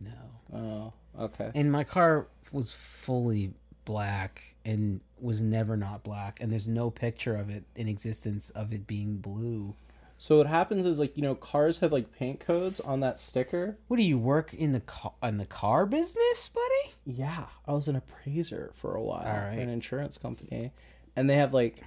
No. 0.00 0.10
Oh, 0.54 0.92
okay. 1.24 1.50
And 1.54 1.70
my 1.70 1.84
car 1.84 2.28
was 2.50 2.72
fully 2.72 3.52
black 3.84 4.54
and 4.64 5.00
was 5.20 5.40
never 5.40 5.76
not 5.76 6.02
black 6.02 6.38
and 6.40 6.50
there's 6.50 6.66
no 6.68 6.90
picture 6.90 7.36
of 7.36 7.50
it 7.50 7.64
in 7.76 7.88
existence 7.88 8.50
of 8.50 8.72
it 8.72 8.86
being 8.86 9.16
blue. 9.18 9.74
So 10.18 10.38
what 10.38 10.46
happens 10.46 10.86
is 10.86 10.98
like 10.98 11.16
you 11.16 11.22
know 11.22 11.34
cars 11.34 11.80
have 11.80 11.92
like 11.92 12.12
paint 12.16 12.40
codes 12.40 12.80
on 12.80 13.00
that 13.00 13.20
sticker. 13.20 13.76
What 13.88 13.98
do 13.98 14.02
you 14.02 14.18
work 14.18 14.54
in 14.54 14.72
the 14.72 14.80
car 14.80 15.12
in 15.22 15.38
the 15.38 15.46
car 15.46 15.86
business, 15.86 16.48
buddy? 16.48 16.94
Yeah, 17.04 17.46
I 17.66 17.72
was 17.72 17.88
an 17.88 17.96
appraiser 17.96 18.70
for 18.74 18.94
a 18.94 19.02
while, 19.02 19.26
All 19.26 19.48
right. 19.48 19.52
in 19.54 19.60
an 19.60 19.68
insurance 19.68 20.18
company, 20.18 20.72
and 21.14 21.28
they 21.28 21.36
have 21.36 21.52
like 21.52 21.82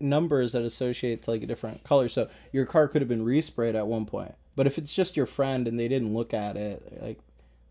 numbers 0.00 0.52
that 0.52 0.62
associate 0.62 1.22
to 1.22 1.30
like 1.30 1.42
a 1.42 1.46
different 1.46 1.84
color. 1.84 2.08
So 2.08 2.28
your 2.52 2.64
car 2.66 2.88
could 2.88 3.02
have 3.02 3.08
been 3.08 3.24
resprayed 3.24 3.74
at 3.74 3.86
one 3.86 4.06
point, 4.06 4.34
but 4.56 4.66
if 4.66 4.78
it's 4.78 4.94
just 4.94 5.16
your 5.16 5.26
friend 5.26 5.68
and 5.68 5.78
they 5.78 5.88
didn't 5.88 6.14
look 6.14 6.32
at 6.32 6.56
it, 6.56 7.02
like 7.02 7.18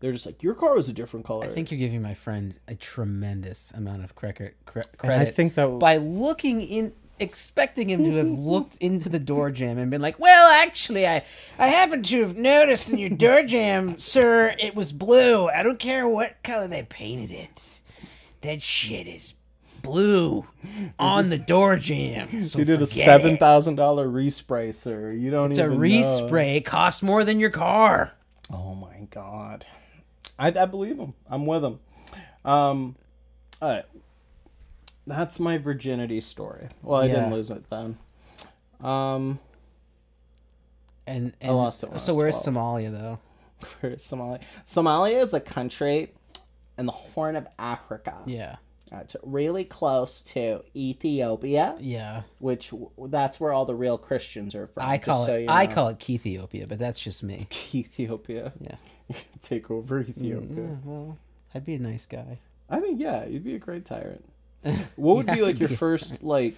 they're 0.00 0.12
just 0.12 0.26
like 0.26 0.42
your 0.42 0.54
car 0.54 0.74
was 0.76 0.88
a 0.88 0.92
different 0.92 1.26
color. 1.26 1.44
I 1.44 1.48
think 1.48 1.70
you're 1.70 1.78
giving 1.78 2.02
my 2.02 2.14
friend 2.14 2.54
a 2.68 2.74
tremendous 2.76 3.72
amount 3.72 4.04
of 4.04 4.14
credit 4.14 4.56
cre- 4.64 4.80
And 4.80 4.98
credit 4.98 5.28
I 5.28 5.30
think 5.32 5.54
that 5.54 5.66
by 5.80 5.96
looking 5.96 6.60
in 6.60 6.92
expecting 7.20 7.90
him 7.90 8.04
to 8.04 8.12
have 8.16 8.26
looked 8.38 8.76
into 8.76 9.08
the 9.08 9.18
door 9.18 9.50
jam 9.50 9.78
and 9.78 9.90
been 9.90 10.02
like, 10.02 10.18
"Well, 10.18 10.48
actually, 10.48 11.06
I 11.06 11.24
I 11.58 11.68
happen 11.68 12.02
to 12.04 12.20
have 12.22 12.36
noticed 12.36 12.90
in 12.90 12.98
your 12.98 13.10
door 13.10 13.42
jam, 13.42 13.98
sir, 13.98 14.54
it 14.58 14.74
was 14.74 14.92
blue. 14.92 15.48
I 15.48 15.62
don't 15.62 15.78
care 15.78 16.08
what 16.08 16.42
color 16.42 16.68
they 16.68 16.82
painted 16.82 17.30
it. 17.30 17.80
That 18.42 18.62
shit 18.62 19.06
is 19.06 19.34
blue 19.82 20.46
on 20.98 21.30
the 21.30 21.38
door 21.38 21.76
jam." 21.76 22.42
So 22.42 22.58
you 22.60 22.64
did 22.64 22.82
a 22.82 22.86
seven 22.86 23.36
thousand 23.36 23.76
dollar 23.76 24.06
respray, 24.08 24.74
sir. 24.74 25.12
You 25.12 25.30
don't 25.30 25.50
It's 25.50 25.58
a 25.58 25.64
even 25.66 25.72
know. 25.78 25.78
respray. 25.80 26.56
It 26.56 26.64
costs 26.64 27.02
more 27.02 27.24
than 27.24 27.40
your 27.40 27.50
car. 27.50 28.14
Oh 28.52 28.74
my 28.74 29.06
god, 29.10 29.66
I, 30.38 30.48
I 30.48 30.64
believe 30.66 30.98
him. 30.98 31.14
I'm 31.28 31.46
with 31.46 31.64
him. 31.64 31.80
Um, 32.44 32.96
all 33.60 33.68
right, 33.68 33.84
that's 35.08 35.40
my 35.40 35.58
virginity 35.58 36.20
story. 36.20 36.68
Well, 36.82 37.00
I 37.00 37.08
didn't 37.08 37.32
lose 37.32 37.50
it 37.50 37.68
then. 37.68 37.98
Um, 38.80 39.40
And, 41.06 41.32
and 41.40 41.56
lost 41.56 41.82
it 41.82 41.98
so 42.00 42.14
where's 42.14 42.40
12. 42.42 42.54
Somalia 42.56 42.92
though? 42.92 43.18
where's 43.80 44.02
Somalia? 44.02 44.40
Somalia 44.66 45.26
is 45.26 45.32
a 45.34 45.40
country 45.40 46.12
in 46.76 46.86
the 46.86 46.92
Horn 46.92 47.34
of 47.34 47.48
Africa. 47.58 48.14
Yeah, 48.26 48.56
It's 48.92 49.16
really 49.24 49.64
close 49.64 50.22
to 50.34 50.62
Ethiopia, 50.76 51.76
yeah. 51.80 52.22
which 52.38 52.72
that's 52.98 53.40
where 53.40 53.52
all 53.52 53.64
the 53.64 53.74
real 53.74 53.98
Christians 53.98 54.54
are 54.54 54.68
from. 54.68 54.84
I 54.86 54.98
call 54.98 55.24
so 55.24 55.34
it 55.36 55.42
you 55.42 55.48
I 55.48 55.66
call 55.66 55.88
it 55.88 56.08
Ethiopia, 56.08 56.66
but 56.68 56.78
that's 56.78 57.00
just 57.00 57.22
me. 57.22 57.48
Ethiopia. 57.74 58.52
Yeah. 58.60 58.76
Take 59.40 59.70
over 59.70 60.00
Ethiopia. 60.00 60.62
Yeah, 60.62 60.76
well, 60.84 61.18
I'd 61.54 61.64
be 61.64 61.74
a 61.74 61.78
nice 61.80 62.06
guy. 62.06 62.38
I 62.70 62.80
think 62.80 63.00
yeah, 63.00 63.24
you'd 63.24 63.44
be 63.44 63.54
a 63.54 63.58
great 63.58 63.86
tyrant. 63.86 64.24
What 64.96 65.16
would 65.16 65.26
be 65.26 65.42
like 65.42 65.60
your 65.60 65.68
first 65.68 66.22
like 66.22 66.54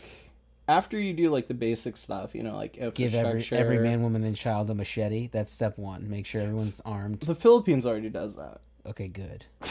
after 0.66 0.98
you 0.98 1.12
do 1.12 1.30
like 1.30 1.48
the 1.48 1.54
basic 1.54 1.96
stuff, 1.96 2.34
you 2.34 2.42
know, 2.42 2.56
like 2.56 2.78
Give 2.94 3.14
every 3.14 3.46
every 3.52 3.78
man, 3.78 4.02
woman, 4.02 4.24
and 4.24 4.36
child 4.36 4.70
a 4.70 4.74
machete. 4.74 5.28
That's 5.32 5.52
step 5.52 5.78
one. 5.78 6.08
Make 6.08 6.26
sure 6.26 6.40
everyone's 6.40 6.80
armed. 6.84 7.20
The 7.20 7.34
Philippines 7.34 7.84
already 7.84 8.08
does 8.08 8.36
that. 8.36 8.60
Okay, 8.86 9.08
good. 9.08 9.44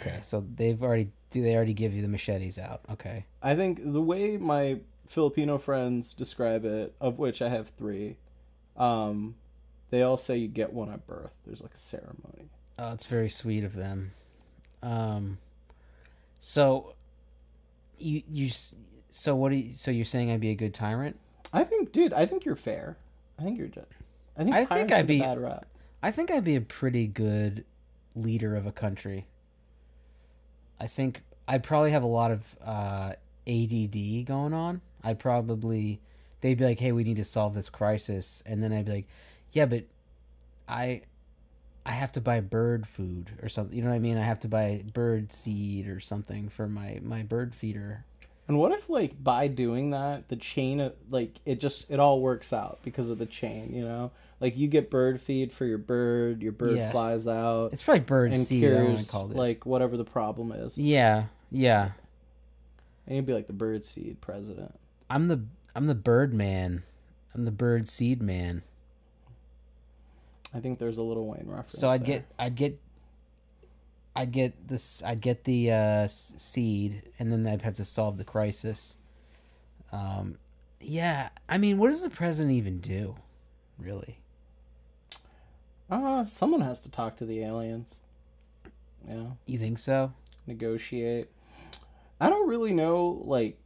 Okay, 0.00 0.18
so 0.22 0.44
they've 0.56 0.82
already 0.82 1.10
do 1.30 1.42
they 1.42 1.54
already 1.54 1.74
give 1.74 1.94
you 1.94 2.02
the 2.02 2.08
machetes 2.08 2.58
out? 2.58 2.80
Okay. 2.90 3.26
I 3.42 3.54
think 3.54 3.80
the 3.92 4.00
way 4.00 4.36
my 4.36 4.80
Filipino 5.06 5.58
friends 5.58 6.14
describe 6.14 6.64
it, 6.64 6.94
of 7.00 7.18
which 7.18 7.42
I 7.42 7.48
have 7.48 7.68
three, 7.68 8.16
um, 8.76 9.34
they 9.90 10.02
all 10.02 10.16
say 10.16 10.36
you 10.36 10.48
get 10.48 10.72
one 10.72 10.90
at 10.90 11.06
birth. 11.06 11.32
There's 11.46 11.62
like 11.62 11.74
a 11.74 11.78
ceremony. 11.78 12.50
Oh, 12.78 12.92
it's 12.92 13.06
very 13.06 13.28
sweet 13.28 13.64
of 13.64 13.74
them. 13.74 14.10
Um, 14.82 15.38
so 16.44 16.94
you 17.96 18.22
you 18.30 18.50
so 19.08 19.34
what 19.34 19.48
do 19.48 19.56
you, 19.56 19.72
so 19.72 19.90
you're 19.90 20.04
saying 20.04 20.30
I'd 20.30 20.40
be 20.40 20.50
a 20.50 20.54
good 20.54 20.74
tyrant? 20.74 21.18
I 21.54 21.64
think, 21.64 21.90
dude, 21.90 22.12
I 22.12 22.26
think 22.26 22.44
you're 22.44 22.54
fair. 22.54 22.98
I 23.38 23.44
think 23.44 23.56
you're 23.56 23.68
just. 23.68 23.86
I 24.36 24.44
think 24.44 24.54
I 24.54 24.64
think 24.66 24.92
I'd 24.92 25.06
be- 25.06 25.20
bad 25.20 25.40
rap. 25.40 25.66
I 26.02 26.10
think 26.10 26.30
I'd 26.30 26.44
be 26.44 26.54
a 26.54 26.60
pretty 26.60 27.06
good 27.06 27.64
leader 28.14 28.56
of 28.56 28.66
a 28.66 28.72
country. 28.72 29.24
I 30.78 30.86
think 30.86 31.22
I'd 31.48 31.62
probably 31.62 31.92
have 31.92 32.02
a 32.02 32.06
lot 32.06 32.30
of 32.30 32.56
uh, 32.62 33.12
ADD 33.46 34.26
going 34.26 34.52
on. 34.52 34.82
I'd 35.02 35.18
probably 35.18 35.98
they'd 36.42 36.58
be 36.58 36.64
like, 36.64 36.78
"Hey, 36.78 36.92
we 36.92 37.04
need 37.04 37.16
to 37.16 37.24
solve 37.24 37.54
this 37.54 37.70
crisis," 37.70 38.42
and 38.44 38.62
then 38.62 38.70
I'd 38.70 38.84
be 38.84 38.92
like, 38.92 39.06
"Yeah, 39.52 39.64
but 39.64 39.84
I 40.68 41.02
I 41.86 41.92
have 41.92 42.12
to 42.12 42.20
buy 42.20 42.40
bird 42.40 42.86
food 42.86 43.30
or 43.42 43.48
something. 43.48 43.76
You 43.76 43.82
know 43.82 43.90
what 43.90 43.96
I 43.96 44.00
mean? 44.00 44.16
I 44.16 44.22
have 44.22 44.40
to 44.40 44.48
buy 44.48 44.82
bird 44.92 45.32
seed 45.32 45.86
or 45.88 46.00
something 46.00 46.48
for 46.48 46.66
my 46.68 47.00
my 47.02 47.22
bird 47.22 47.54
feeder." 47.54 48.04
And 48.46 48.58
what 48.58 48.72
if 48.72 48.90
like 48.90 49.22
by 49.22 49.46
doing 49.48 49.90
that, 49.90 50.28
the 50.28 50.36
chain 50.36 50.80
of 50.80 50.94
like 51.10 51.40
it 51.46 51.60
just 51.60 51.90
it 51.90 51.98
all 52.00 52.20
works 52.20 52.52
out 52.52 52.78
because 52.82 53.08
of 53.08 53.18
the 53.18 53.26
chain, 53.26 53.72
you 53.74 53.82
know? 53.84 54.10
Like 54.40 54.56
you 54.58 54.68
get 54.68 54.90
bird 54.90 55.20
feed 55.20 55.50
for 55.52 55.64
your 55.64 55.78
bird, 55.78 56.42
your 56.42 56.52
bird 56.52 56.76
Yeah. 56.76 56.90
flies 56.90 57.26
out 57.26 57.72
It's 57.72 57.82
probably 57.82 58.00
bird 58.00 58.32
and 58.32 58.46
seed. 58.46 58.62
Know 58.64 58.94
I 58.98 59.02
called 59.10 59.30
it. 59.30 59.36
like 59.38 59.64
whatever 59.64 59.96
the 59.96 60.04
problem 60.04 60.52
is. 60.52 60.76
yeah, 60.76 61.26
yeah. 61.50 61.92
And 63.06 63.16
you'd 63.16 63.26
be 63.26 63.32
like 63.32 63.46
the 63.46 63.52
bird 63.54 63.84
seed 63.84 64.20
president. 64.20 64.74
I'm 65.08 65.28
the 65.28 65.40
I'm 65.74 65.86
the 65.86 65.94
bird 65.94 66.34
man. 66.34 66.82
I'm 67.34 67.44
the 67.46 67.50
bird 67.50 67.88
seed 67.88 68.20
man. 68.22 68.62
I 70.54 70.60
think 70.60 70.78
there's 70.78 70.98
a 70.98 71.02
Lil 71.02 71.26
Wayne 71.26 71.46
reference. 71.46 71.72
So 71.72 71.88
I'd 71.88 72.02
there. 72.02 72.06
get 72.06 72.26
I'd 72.38 72.54
get 72.54 72.80
I'd 74.14 74.30
get 74.32 74.68
this 74.68 75.02
I'd 75.02 75.20
get 75.20 75.44
the 75.44 75.72
uh, 75.72 76.06
seed 76.08 77.02
and 77.18 77.32
then 77.32 77.46
I'd 77.46 77.62
have 77.62 77.74
to 77.76 77.84
solve 77.84 78.16
the 78.16 78.24
crisis. 78.24 78.96
Um, 79.92 80.38
yeah, 80.80 81.30
I 81.48 81.58
mean, 81.58 81.78
what 81.78 81.90
does 81.90 82.02
the 82.02 82.10
president 82.10 82.54
even 82.54 82.78
do? 82.80 83.16
Really? 83.78 84.18
uh 85.90 86.24
someone 86.26 86.60
has 86.62 86.80
to 86.82 86.90
talk 86.90 87.16
to 87.16 87.24
the 87.26 87.42
aliens. 87.42 88.00
Yeah. 89.08 89.32
You 89.46 89.58
think 89.58 89.78
so? 89.78 90.12
Negotiate. 90.46 91.28
I 92.20 92.30
don't 92.30 92.48
really 92.48 92.72
know 92.72 93.22
like 93.24 93.58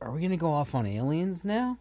Are 0.00 0.10
we 0.10 0.20
gonna 0.20 0.36
go 0.36 0.52
off 0.52 0.74
on 0.74 0.86
aliens 0.86 1.44
now? 1.44 1.78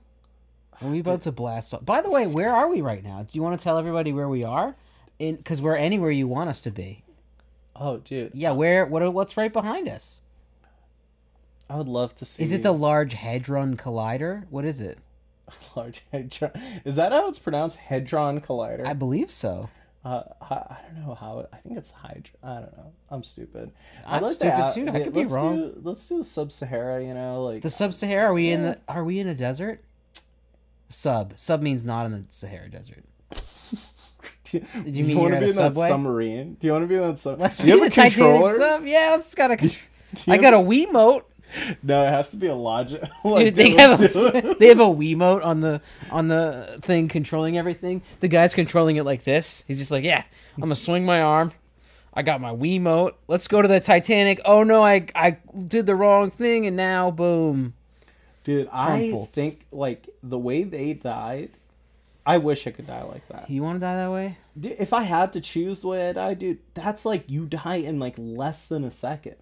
Are 0.82 0.90
we 0.90 1.00
about 1.00 1.22
to 1.24 1.32
blast 1.32 1.74
off? 1.74 1.86
By 1.86 2.02
the 2.02 2.10
way, 2.10 2.26
where 2.28 2.54
are 2.54 2.70
we 2.70 2.82
right 2.82 3.04
now? 3.04 3.24
Do 3.24 3.30
you 3.34 3.42
want 3.42 3.60
to 3.60 3.64
tell 3.64 3.78
everybody 3.78 4.14
where 4.14 4.30
we 4.30 4.44
are? 4.44 4.76
In 5.20 5.36
because 5.36 5.62
we're 5.62 5.76
anywhere 5.76 6.12
you 6.12 6.28
want 6.28 6.50
us 6.50 6.62
to 6.62 6.72
be. 6.72 7.04
oh 7.76 7.98
dude, 7.98 8.32
Yeah, 8.34 8.52
where? 8.52 8.86
What? 8.86 9.14
What's 9.14 9.36
right 9.36 9.52
behind 9.52 9.90
us? 9.90 10.22
I 11.70 11.76
would 11.76 11.88
love 11.88 12.16
to 12.16 12.26
see 12.26 12.44
Is 12.44 12.52
it 12.52 12.64
the 12.64 12.72
Large 12.72 13.14
Hadron 13.14 13.78
Collider? 13.78 14.46
What 14.50 14.66
is 14.66 14.80
it? 14.82 14.98
large 15.76 16.04
hadron 16.12 16.52
is 16.86 16.96
that 16.96 17.12
how 17.12 17.28
it's 17.28 17.40
pronounced? 17.40 17.78
Hadron 17.78 18.40
Collider? 18.40 18.86
I 18.86 18.94
believe 18.94 19.32
so. 19.32 19.70
Uh, 20.06 20.24
I, 20.42 20.54
I 20.56 20.78
don't 20.94 21.06
know 21.08 21.14
how. 21.16 21.46
I 21.52 21.58
think 21.58 21.78
it's 21.78 21.92
Hydra. 21.92 22.32
I 22.42 22.54
don't 22.62 22.78
know. 22.78 22.92
I'm 23.12 23.24
stupid. 23.24 23.72
I'm 24.06 24.24
to 24.24 24.34
stupid 24.34 24.60
a- 24.60 24.74
too. 24.74 24.88
I 24.90 25.04
could 25.04 25.14
be 25.14 25.20
let's 25.22 25.34
wrong. 25.34 25.58
Do, 25.58 25.82
let's 25.84 26.08
do 26.08 26.20
the 26.20 26.24
Sub-Sahara. 26.24 27.04
You 27.04 27.14
know, 27.14 27.44
like 27.44 27.64
The 27.64 27.70
sub-Sahara? 27.70 28.30
Are 28.30 28.34
we 28.34 28.50
in 28.52 28.62
the? 28.64 28.78
Are 28.88 29.04
we 29.04 29.20
in 29.20 29.28
a 29.28 29.36
desert? 29.36 29.84
Sub. 30.90 31.34
Sub 31.36 31.62
means 31.62 31.86
not 31.86 32.06
in 32.06 32.12
the 32.12 32.24
Sahara 32.30 32.70
Desert. 32.70 33.04
do 34.44 34.58
you, 34.58 34.66
you 34.86 35.04
mean 35.06 35.18
want 35.20 35.34
to 35.34 35.40
be 35.40 35.50
in 35.50 35.56
that 35.56 35.76
submarine? 35.76 36.56
Do 36.56 36.68
you 36.68 36.74
want 36.74 36.84
to 36.84 36.88
be 36.88 36.96
in 36.96 37.02
that 37.02 37.20
sub? 37.20 37.40
Let's 37.40 37.58
do 37.58 37.64
be 37.64 37.70
you 37.70 37.76
the 37.78 37.84
have 37.84 37.92
a 37.92 37.96
Titanic 37.96 38.14
controller? 38.14 38.58
sub. 38.58 38.86
Yeah, 38.86 39.16
it's 39.20 39.36
got 39.36 39.52
a. 39.52 39.64
You 39.64 39.72
I 40.28 40.32
have 40.34 40.42
got 40.42 40.54
a 40.56 40.58
Wiimote, 40.58 41.22
No, 41.84 42.04
it 42.04 42.10
has 42.10 42.32
to 42.32 42.38
be 42.38 42.48
a 42.48 42.56
logic. 42.56 43.02
dude. 43.24 43.54
They 43.54 43.72
have 43.72 44.02
a, 44.02 44.56
they 44.60 44.68
have 44.70 44.80
a 44.80 44.86
Wiimote 44.86 45.46
on 45.46 45.60
the 45.60 45.82
on 46.10 46.28
the 46.28 46.80
thing 46.82 47.08
controlling 47.08 47.58
everything. 47.58 48.02
The 48.20 48.28
guy's 48.28 48.56
controlling 48.56 48.96
it 48.96 49.04
like 49.04 49.24
this. 49.24 49.64
He's 49.68 49.78
just 49.78 49.92
like, 49.92 50.04
yeah, 50.04 50.24
I'm 50.56 50.62
gonna 50.62 50.76
swing 50.76 51.06
my 51.06 51.22
arm. 51.22 51.52
I 52.12 52.24
got 52.24 52.42
my 52.42 52.52
Wiimote. 52.52 53.14
Let's 53.28 53.48
go 53.48 53.62
to 53.62 53.68
the 53.68 53.80
Titanic. 53.80 54.42
Oh 54.46 54.64
no, 54.64 54.84
I 54.84 55.06
I 55.14 55.38
did 55.68 55.86
the 55.86 55.96
wrong 55.96 56.32
thing, 56.32 56.66
and 56.66 56.76
now 56.76 57.12
boom. 57.12 57.76
Dude, 58.50 58.68
I 58.72 58.88
Crumpled. 58.88 59.30
think 59.30 59.66
like 59.72 60.10
the 60.24 60.40
way 60.40 60.64
they 60.64 60.94
died. 60.94 61.52
I 62.26 62.38
wish 62.40 62.66
I 62.66 62.72
could 62.72 62.88
die 62.88 63.04
like 63.04 63.28
that. 63.28 63.48
You 63.50 63.62
want 63.62 63.76
to 63.76 63.80
die 63.80 63.96
that 63.96 64.12
way? 64.12 64.38
Dude, 64.60 64.76
if 64.80 64.92
I 64.92 65.04
had 65.04 65.34
to 65.34 65.42
choose 65.42 65.82
the 65.82 65.90
way 65.90 66.10
I 66.10 66.14
die, 66.14 66.34
dude, 66.34 66.58
that's 66.74 67.06
like 67.06 67.26
you 67.30 67.46
die 67.46 67.76
in 67.76 68.00
like 68.00 68.16
less 68.18 68.66
than 68.66 68.84
a 68.84 68.90
second. 68.92 69.36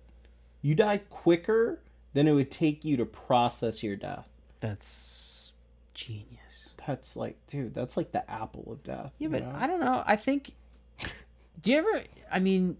You 0.61 0.75
die 0.75 0.97
quicker 1.09 1.79
than 2.13 2.27
it 2.27 2.33
would 2.33 2.51
take 2.51 2.83
you 2.83 2.97
to 2.97 3.05
process 3.05 3.81
your 3.81 3.95
death. 3.95 4.27
That's 4.59 5.53
genius. 5.93 6.69
That's 6.85 7.15
like, 7.15 7.37
dude, 7.47 7.73
that's 7.73 7.95
like 7.95 8.11
the 8.11 8.29
apple 8.29 8.65
of 8.73 8.83
death. 8.83 9.13
Yeah, 9.19 9.25
you 9.27 9.29
but 9.29 9.43
know? 9.43 9.55
I 9.57 9.67
don't 9.67 9.79
know. 9.79 10.03
I 10.05 10.17
think 10.17 10.51
Do 11.61 11.71
you 11.71 11.77
ever? 11.77 12.03
I 12.31 12.39
mean, 12.39 12.75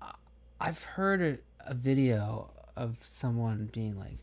I- 0.00 0.14
I've 0.60 0.82
heard 0.84 1.20
a, 1.22 1.38
a 1.70 1.74
video 1.74 2.50
of 2.76 2.96
someone 3.02 3.68
being 3.72 3.98
like, 3.98 4.18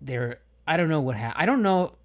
"They're." 0.00 0.40
I 0.66 0.76
don't 0.76 0.88
know 0.88 1.00
what 1.00 1.16
happened. 1.16 1.42
I 1.42 1.46
don't 1.46 1.62
know. 1.62 1.96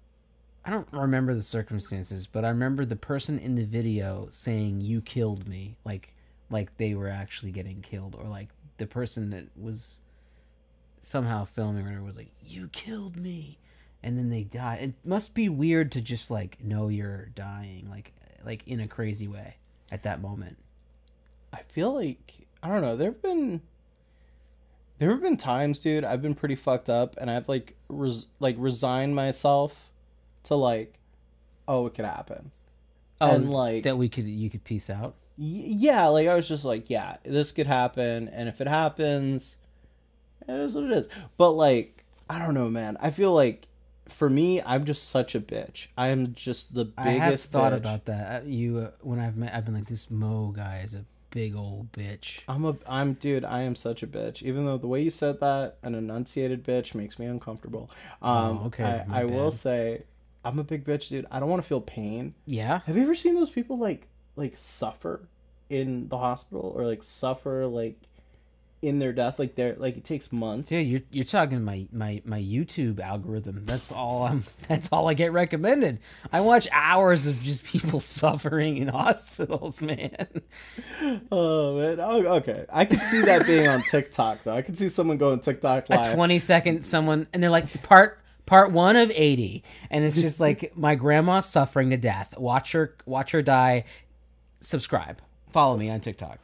I 0.64 0.70
don't 0.70 0.88
remember 0.92 1.34
the 1.34 1.42
circumstances, 1.42 2.26
but 2.26 2.44
I 2.44 2.48
remember 2.48 2.84
the 2.84 2.96
person 2.96 3.38
in 3.38 3.54
the 3.54 3.64
video 3.64 4.28
saying, 4.30 4.80
"You 4.80 5.00
killed 5.00 5.46
me," 5.46 5.76
like, 5.84 6.12
like 6.50 6.76
they 6.76 6.94
were 6.94 7.08
actually 7.08 7.52
getting 7.52 7.82
killed, 7.82 8.16
or 8.16 8.24
like 8.24 8.48
the 8.78 8.86
person 8.86 9.30
that 9.30 9.46
was 9.56 10.00
somehow 11.00 11.44
filming 11.44 11.86
it 11.86 12.02
was 12.02 12.16
like, 12.16 12.32
"You 12.44 12.68
killed 12.68 13.16
me," 13.16 13.58
and 14.02 14.18
then 14.18 14.28
they 14.30 14.42
die. 14.42 14.76
It 14.76 14.94
must 15.04 15.34
be 15.34 15.48
weird 15.48 15.92
to 15.92 16.00
just 16.00 16.30
like 16.30 16.62
know 16.62 16.88
you're 16.88 17.26
dying, 17.26 17.88
like, 17.88 18.12
like 18.44 18.66
in 18.66 18.80
a 18.80 18.88
crazy 18.88 19.28
way 19.28 19.56
at 19.92 20.02
that 20.02 20.20
moment. 20.20 20.58
I 21.52 21.62
feel 21.68 21.94
like 21.94 22.46
I 22.62 22.68
don't 22.68 22.82
know. 22.82 22.96
There've 22.96 23.22
been 23.22 23.62
there 24.98 25.10
have 25.10 25.20
been 25.22 25.36
times, 25.36 25.78
dude. 25.78 26.04
I've 26.04 26.22
been 26.22 26.34
pretty 26.34 26.54
fucked 26.56 26.88
up, 26.88 27.16
and 27.20 27.30
I've 27.30 27.48
like 27.48 27.76
res- 27.88 28.26
like 28.40 28.56
resigned 28.58 29.14
myself 29.14 29.90
to 30.44 30.54
like, 30.54 30.98
oh, 31.68 31.86
it 31.86 31.94
could 31.94 32.04
happen. 32.04 32.50
Oh, 33.20 33.30
and 33.30 33.50
like 33.50 33.84
that 33.84 33.96
we 33.96 34.08
could 34.08 34.26
you 34.26 34.50
could 34.50 34.64
piece 34.64 34.90
out. 34.90 35.14
y- 35.38 35.44
yeah, 35.46 36.06
like 36.08 36.28
I 36.28 36.34
was 36.34 36.48
just 36.48 36.64
like, 36.64 36.90
yeah, 36.90 37.16
this 37.24 37.52
could 37.52 37.66
happen, 37.66 38.28
and 38.28 38.48
if 38.48 38.60
it 38.60 38.68
happens, 38.68 39.58
it 40.46 40.52
is 40.52 40.74
what 40.74 40.84
it 40.84 40.92
is. 40.92 41.08
But 41.36 41.52
like, 41.52 42.04
I 42.28 42.38
don't 42.38 42.54
know, 42.54 42.68
man. 42.68 42.96
I 43.00 43.10
feel 43.10 43.32
like 43.34 43.68
for 44.08 44.30
me, 44.30 44.62
I'm 44.62 44.84
just 44.84 45.08
such 45.08 45.34
a 45.34 45.40
bitch. 45.40 45.88
I 45.96 46.08
am 46.08 46.32
just 46.32 46.74
the 46.74 46.84
biggest. 46.84 47.06
I 47.06 47.10
have 47.12 47.40
thought 47.40 47.72
bitch. 47.72 47.76
about 47.76 48.04
that. 48.06 48.46
You 48.46 48.78
uh, 48.78 48.90
when 49.00 49.18
I've 49.18 49.36
met, 49.36 49.54
I've 49.54 49.64
been 49.64 49.74
like, 49.74 49.86
this 49.86 50.10
Mo 50.10 50.52
guy 50.56 50.82
is 50.84 50.94
a 50.94 51.04
big 51.36 51.54
old 51.54 51.92
bitch. 51.92 52.40
I'm 52.48 52.64
a 52.64 52.76
I'm 52.86 53.12
dude, 53.12 53.44
I 53.44 53.60
am 53.60 53.76
such 53.76 54.02
a 54.02 54.06
bitch. 54.06 54.42
Even 54.42 54.64
though 54.64 54.78
the 54.78 54.86
way 54.86 55.02
you 55.02 55.10
said 55.10 55.38
that, 55.40 55.76
an 55.82 55.94
enunciated 55.94 56.64
bitch 56.64 56.94
makes 56.94 57.18
me 57.18 57.26
uncomfortable. 57.26 57.90
Um 58.22 58.58
Oh, 58.58 58.66
okay, 58.66 59.04
I, 59.10 59.20
I 59.20 59.24
will 59.24 59.50
say 59.50 60.04
I'm 60.44 60.58
a 60.58 60.64
big 60.64 60.84
bitch, 60.84 61.10
dude. 61.10 61.26
I 61.30 61.38
don't 61.38 61.50
want 61.50 61.62
to 61.62 61.68
feel 61.68 61.82
pain. 61.82 62.34
Yeah. 62.46 62.80
Have 62.86 62.96
you 62.96 63.02
ever 63.02 63.14
seen 63.14 63.34
those 63.34 63.50
people 63.50 63.78
like 63.78 64.08
like 64.34 64.54
suffer 64.56 65.28
in 65.68 66.08
the 66.08 66.16
hospital 66.16 66.72
or 66.74 66.86
like 66.86 67.02
suffer 67.02 67.66
like 67.66 68.00
in 68.86 68.98
their 68.98 69.12
death? 69.12 69.38
Like 69.38 69.54
they're 69.54 69.74
like 69.76 69.96
it 69.96 70.04
takes 70.04 70.32
months. 70.32 70.70
yeah 70.72 70.78
you're 70.78 71.00
you're 71.10 71.24
talking 71.24 71.62
my 71.62 71.88
my 71.92 72.22
my 72.24 72.40
YouTube 72.40 73.00
algorithm. 73.00 73.64
That's 73.64 73.92
all 73.92 74.22
I'm. 74.24 74.44
That's 74.68 74.88
all 74.92 75.08
I 75.08 75.14
get 75.14 75.32
recommended. 75.32 75.98
I 76.32 76.40
watch 76.40 76.68
hours 76.72 77.26
of 77.26 77.42
just 77.42 77.64
people 77.64 78.00
suffering 78.16 78.76
in 78.76 78.88
hospitals, 78.88 79.80
man. 79.82 80.26
Oh 81.30 81.76
man. 81.78 82.00
Oh, 82.00 82.26
okay. 82.36 82.66
I 82.72 82.84
can 82.84 82.98
see 82.98 83.22
that 83.22 83.46
being 83.46 83.68
on 83.68 83.82
TikTok 83.82 84.44
though. 84.44 84.54
I 84.54 84.62
can 84.62 84.74
see 84.74 84.88
someone 84.88 85.18
going 85.18 85.40
TikTok 85.40 85.88
live. 85.90 86.06
A 86.06 86.14
20 86.14 86.38
second 86.38 86.84
someone, 86.84 87.26
and 87.32 87.42
they're 87.42 87.50
like 87.50 87.82
part 87.82 88.20
part 88.46 88.70
one 88.70 88.96
of 88.96 89.10
80, 89.10 89.64
and 89.90 90.04
it's 90.04 90.16
just 90.16 90.40
like 90.40 90.72
my 90.76 90.94
grandma 90.94 91.40
suffering 91.40 91.90
to 91.90 91.96
death. 91.96 92.38
Watch 92.38 92.72
her 92.72 92.94
watch 93.04 93.32
her 93.32 93.42
die. 93.42 93.84
Subscribe. 94.60 95.20
Follow 95.50 95.76
me 95.76 95.88
on 95.90 96.00
TikTok. 96.00 96.38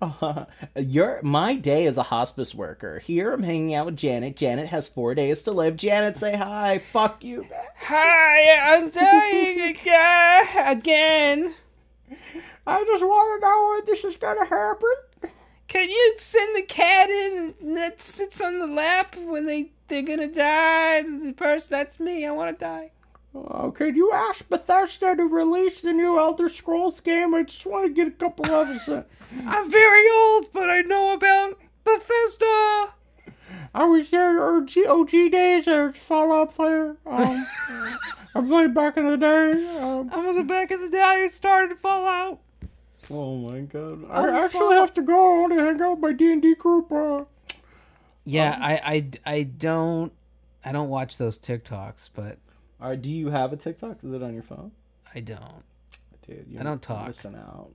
Uh, 0.00 0.44
your 0.76 1.20
my 1.22 1.54
day 1.54 1.86
as 1.86 1.96
a 1.96 2.02
hospice 2.04 2.54
worker. 2.54 2.98
Here 2.98 3.32
I'm 3.32 3.42
hanging 3.42 3.74
out 3.74 3.86
with 3.86 3.96
Janet. 3.96 4.36
Janet 4.36 4.68
has 4.68 4.88
four 4.88 5.14
days 5.14 5.42
to 5.44 5.52
live. 5.52 5.76
Janet, 5.76 6.16
say 6.16 6.36
hi. 6.36 6.78
Fuck 6.78 7.22
you. 7.24 7.46
Hi, 7.78 8.74
I'm 8.74 8.90
dying 8.90 9.60
again. 9.60 10.46
Again. 10.66 11.54
I 12.66 12.84
just 12.84 13.04
want 13.04 13.42
to 13.42 13.46
know 13.46 13.70
when 13.70 13.86
this 13.86 14.04
is 14.04 14.16
gonna 14.16 14.44
happen. 14.44 15.32
Can 15.68 15.88
you 15.88 16.14
send 16.18 16.54
the 16.54 16.62
cat 16.62 17.08
in 17.08 17.54
and 17.60 17.76
that 17.76 18.02
sits 18.02 18.40
on 18.40 18.58
the 18.58 18.66
lap 18.66 19.16
when 19.16 19.46
they 19.46 19.70
they're 19.88 20.02
gonna 20.02 20.30
die? 20.30 21.02
The 21.02 21.32
person 21.32 21.68
that's 21.70 21.98
me. 21.98 22.26
I 22.26 22.30
want 22.30 22.58
to 22.58 22.64
die. 22.64 22.90
Oh, 23.34 23.70
could 23.72 23.96
you 23.96 24.12
ask 24.12 24.46
Bethesda 24.48 25.16
to 25.16 25.24
release 25.24 25.80
the 25.82 25.92
new 25.92 26.18
Elder 26.18 26.48
Scrolls 26.50 27.00
game? 27.00 27.34
I 27.34 27.44
just 27.44 27.64
want 27.64 27.86
to 27.86 27.92
get 27.92 28.08
a 28.08 28.10
couple 28.10 28.44
levels 28.44 28.86
in. 28.86 29.04
I'm 29.46 29.70
very 29.70 30.04
old, 30.14 30.52
but 30.52 30.68
I 30.68 30.82
know 30.82 31.14
about 31.14 31.58
Bethesda. 31.84 32.92
I 33.74 33.84
was 33.86 34.10
there 34.10 34.32
in 34.32 34.62
OG, 34.62 34.86
OG 34.86 35.10
days 35.32 35.66
or 35.66 35.92
Fallout 35.94 36.54
player. 36.54 36.96
Um, 37.06 37.46
I 38.34 38.40
played 38.46 38.74
back 38.74 38.98
in 38.98 39.06
the 39.06 39.16
day. 39.16 39.78
Um, 39.78 40.10
I 40.12 40.18
was 40.18 40.46
back 40.46 40.70
in 40.70 40.82
the 40.82 40.90
day. 40.90 41.00
I 41.00 41.26
started 41.28 41.70
to 41.70 41.76
fall 41.76 42.06
out. 42.06 42.40
oh 43.10 43.36
my 43.36 43.60
god! 43.60 44.04
Oh, 44.04 44.10
I 44.10 44.44
actually 44.44 44.60
fuck. 44.76 44.86
have 44.86 44.92
to 44.94 45.02
go. 45.02 45.36
I 45.36 45.40
want 45.40 45.52
to 45.54 45.58
hang 45.64 45.80
out 45.80 45.92
with 45.92 46.00
my 46.00 46.12
D 46.12 46.32
and 46.32 46.42
D 46.42 46.54
group. 46.54 46.92
Uh, 46.92 47.24
Yeah, 48.24 48.58
I, 48.60 48.72
I, 48.94 49.10
I 49.34 49.42
don't 49.44 50.12
I 50.64 50.72
don't 50.72 50.88
watch 50.90 51.16
those 51.16 51.38
TikToks, 51.38 52.10
but 52.14 52.38
do 53.00 53.10
you 53.10 53.30
have 53.30 53.52
a 53.52 53.56
TikTok? 53.56 54.02
Is 54.04 54.12
it 54.12 54.22
on 54.22 54.34
your 54.34 54.42
phone? 54.42 54.72
I 55.14 55.20
don't. 55.20 55.64
Dude, 56.26 56.46
you're 56.48 56.60
I 56.60 56.64
don't 56.64 56.82
talk. 56.82 57.06
Missing 57.06 57.36
out. 57.36 57.70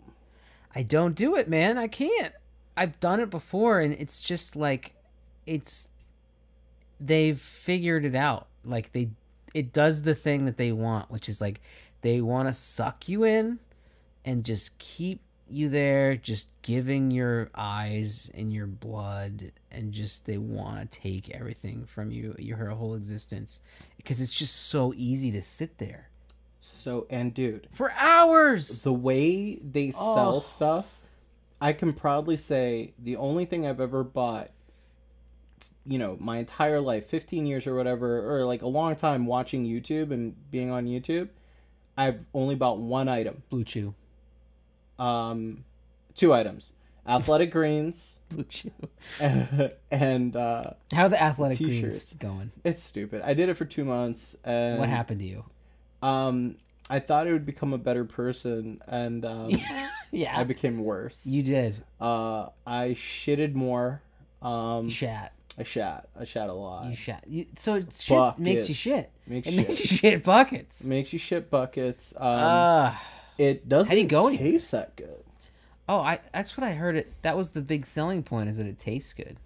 I 0.75 0.83
don't 0.83 1.15
do 1.15 1.35
it, 1.35 1.49
man. 1.49 1.77
I 1.77 1.87
can't. 1.87 2.33
I've 2.75 2.99
done 2.99 3.19
it 3.19 3.29
before 3.29 3.79
and 3.79 3.93
it's 3.93 4.21
just 4.21 4.55
like 4.55 4.93
it's 5.45 5.87
they've 6.99 7.39
figured 7.39 8.05
it 8.05 8.15
out. 8.15 8.47
Like 8.63 8.91
they 8.91 9.09
it 9.53 9.73
does 9.73 10.03
the 10.03 10.13
thing 10.13 10.45
that 10.45 10.57
they 10.57 10.71
want, 10.71 11.09
which 11.09 11.27
is 11.27 11.41
like 11.41 11.61
they 12.01 12.21
want 12.21 12.47
to 12.47 12.53
suck 12.53 13.09
you 13.09 13.23
in 13.23 13.59
and 14.23 14.43
just 14.43 14.77
keep 14.77 15.21
you 15.49 15.69
there 15.69 16.15
just 16.15 16.49
giving 16.61 17.11
your 17.11 17.49
eyes 17.55 18.29
and 18.33 18.51
your 18.53 18.67
blood 18.67 19.51
and 19.71 19.91
just 19.93 20.25
they 20.25 20.37
want 20.37 20.91
to 20.91 20.99
take 20.99 21.29
everything 21.29 21.85
from 21.85 22.11
you 22.11 22.35
your 22.37 22.69
whole 22.69 22.95
existence 22.95 23.61
because 23.95 24.19
it's 24.21 24.33
just 24.33 24.55
so 24.55 24.93
easy 24.95 25.31
to 25.31 25.41
sit 25.41 25.77
there 25.77 26.09
So 26.59 27.07
and 27.09 27.33
dude, 27.33 27.67
for 27.73 27.91
hours 27.91 28.81
the 28.81 28.93
way 28.93 29.55
they 29.55 29.91
sell 29.91 30.35
Oh. 30.37 30.39
stuff, 30.39 30.99
I 31.61 31.73
can 31.73 31.93
proudly 31.93 32.37
say 32.37 32.93
the 32.99 33.15
only 33.15 33.45
thing 33.45 33.65
I've 33.65 33.79
ever 33.81 34.03
bought, 34.03 34.51
you 35.85 35.97
know, 35.97 36.17
my 36.19 36.37
entire 36.37 36.79
life, 36.81 37.05
15 37.05 37.45
years 37.45 37.65
or 37.67 37.75
whatever, 37.75 38.35
or 38.35 38.45
like 38.45 38.61
a 38.61 38.67
long 38.67 38.95
time 38.95 39.25
watching 39.25 39.65
YouTube 39.65 40.11
and 40.11 40.35
being 40.51 40.69
on 40.71 40.85
YouTube, 40.85 41.29
I've 41.97 42.19
only 42.33 42.55
bought 42.55 42.79
one 42.79 43.07
item. 43.07 43.43
BlueChew 43.51 43.93
Um, 44.99 45.63
two 46.15 46.33
items. 46.33 46.73
Athletic 47.07 47.51
greens 47.51 48.19
and 49.91 50.35
uh 50.35 50.71
how 50.93 51.03
are 51.05 51.09
the 51.09 51.21
athletic 51.21 51.57
T-shirts. 51.57 51.81
greens 51.81 52.13
going 52.19 52.51
it's 52.65 52.83
stupid. 52.83 53.21
I 53.23 53.33
did 53.33 53.47
it 53.47 53.53
for 53.55 53.63
2 53.63 53.85
months 53.85 54.35
and 54.43 54.77
what 54.79 54.89
happened 54.89 55.19
to 55.21 55.25
you 55.25 55.45
Um 56.01 56.57
I 56.89 56.99
thought 56.99 57.27
it 57.27 57.31
would 57.31 57.45
become 57.45 57.71
a 57.73 57.77
better 57.77 58.03
person 58.03 58.81
and 58.87 59.23
um 59.25 59.51
yeah 60.11 60.37
I 60.37 60.43
became 60.43 60.79
worse. 60.83 61.25
you 61.25 61.43
did 61.43 61.81
Uh, 62.01 62.47
I 62.65 62.89
shitted 62.89 63.53
more. 63.53 64.01
Um, 64.41 64.85
you 64.85 64.91
shat 64.91 65.31
I 65.57 65.63
shat. 65.63 66.09
I 66.19 66.25
shat 66.25 66.49
a 66.49 66.53
lot. 66.53 66.85
you 66.89 66.95
shat 66.95 67.23
you, 67.27 67.45
so 67.55 67.75
it 67.75 67.93
shit 67.93 68.37
makes 68.39 68.67
you 68.69 68.75
shit 68.75 69.11
Makes 69.25 69.47
it 69.47 69.51
shit. 69.53 69.57
makes 69.67 69.79
you 69.79 69.85
shit 69.97 70.23
buckets 70.23 70.83
Makes 70.83 71.13
you 71.13 71.19
shit 71.19 71.49
buckets. 71.49 72.13
Um, 72.17 72.21
Ah. 72.21 73.01
It 73.37 73.67
doesn't 73.69 73.89
how 73.89 73.95
do 73.95 74.01
you 74.01 74.07
go 74.07 74.29
taste 74.35 74.71
that 74.71 74.95
good. 74.95 75.23
oh 75.89 75.99
i 75.99 76.19
that's 76.33 76.57
what 76.57 76.65
i 76.65 76.73
heard 76.73 76.95
it 76.95 77.13
that 77.21 77.35
was 77.37 77.51
the 77.51 77.61
big 77.61 77.85
selling 77.85 78.23
point 78.23 78.49
is 78.49 78.57
that 78.57 78.67
it 78.67 78.77
tastes 78.79 79.13
good 79.13 79.37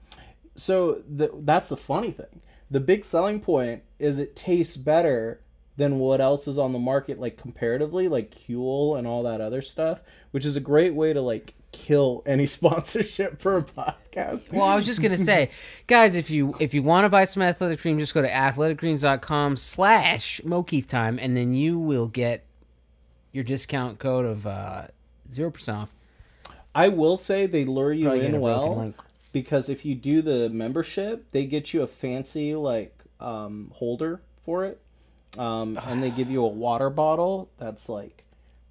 So 0.55 1.01
the, 1.07 1.29
that's 1.33 1.69
the 1.69 1.77
funny 1.77 2.11
thing. 2.11 2.41
The 2.69 2.79
big 2.81 3.03
selling 3.05 3.39
point 3.39 3.83
is 3.99 4.19
it 4.19 4.35
tastes 4.35 4.77
better 4.77 5.41
than 5.77 5.97
what 5.99 6.19
else 6.21 6.47
is 6.47 6.57
on 6.57 6.73
the 6.73 6.79
market, 6.79 7.19
like 7.19 7.37
comparatively, 7.37 8.07
like 8.09 8.31
Huel 8.31 8.97
and 8.97 9.07
all 9.07 9.23
that 9.23 9.39
other 9.41 9.61
stuff, 9.61 10.01
which 10.31 10.45
is 10.45 10.55
a 10.55 10.59
great 10.59 10.93
way 10.93 11.13
to 11.13 11.21
like 11.21 11.53
kill 11.71 12.21
any 12.25 12.45
sponsorship 12.57 13.39
for 13.39 13.57
a 13.57 13.63
podcast. 13.63 14.51
Well, 14.51 14.67
I 14.67 14.75
was 14.75 14.85
just 14.85 15.01
gonna 15.01 15.17
say, 15.17 15.49
guys, 15.87 16.15
if 16.15 16.29
you 16.29 16.53
if 16.59 16.73
you 16.73 16.83
want 16.83 17.05
to 17.05 17.09
buy 17.09 17.23
some 17.25 17.41
athletic 17.43 17.79
cream, 17.79 17.97
just 17.97 18.13
go 18.13 18.21
to 18.21 18.29
athleticgreens.com 18.29 19.55
slash 19.57 20.41
Mokeith 20.45 20.87
time, 20.87 21.17
and 21.19 21.35
then 21.35 21.53
you 21.53 21.79
will 21.79 22.07
get 22.07 22.45
your 23.31 23.43
discount 23.43 23.99
code 23.99 24.25
of 24.25 24.45
uh, 24.47 24.87
zero 25.31 25.51
percent 25.51 25.77
off. 25.77 25.93
I 26.73 26.87
will 26.87 27.17
say 27.17 27.45
they 27.47 27.65
lure 27.65 27.91
you 27.91 28.05
Probably 28.05 28.25
in 28.25 28.39
well 28.39 28.93
because 29.33 29.69
if 29.69 29.85
you 29.85 29.95
do 29.95 30.21
the 30.21 30.49
membership, 30.49 31.25
they 31.31 31.45
get 31.45 31.73
you 31.73 31.81
a 31.81 31.87
fancy 31.87 32.55
like 32.55 32.97
um, 33.19 33.71
holder 33.73 34.21
for 34.41 34.65
it, 34.65 34.81
um, 35.37 35.79
and 35.87 36.01
they 36.01 36.09
give 36.11 36.29
you 36.29 36.43
a 36.43 36.47
water 36.47 36.89
bottle 36.89 37.49
that's 37.57 37.89
like 37.89 38.23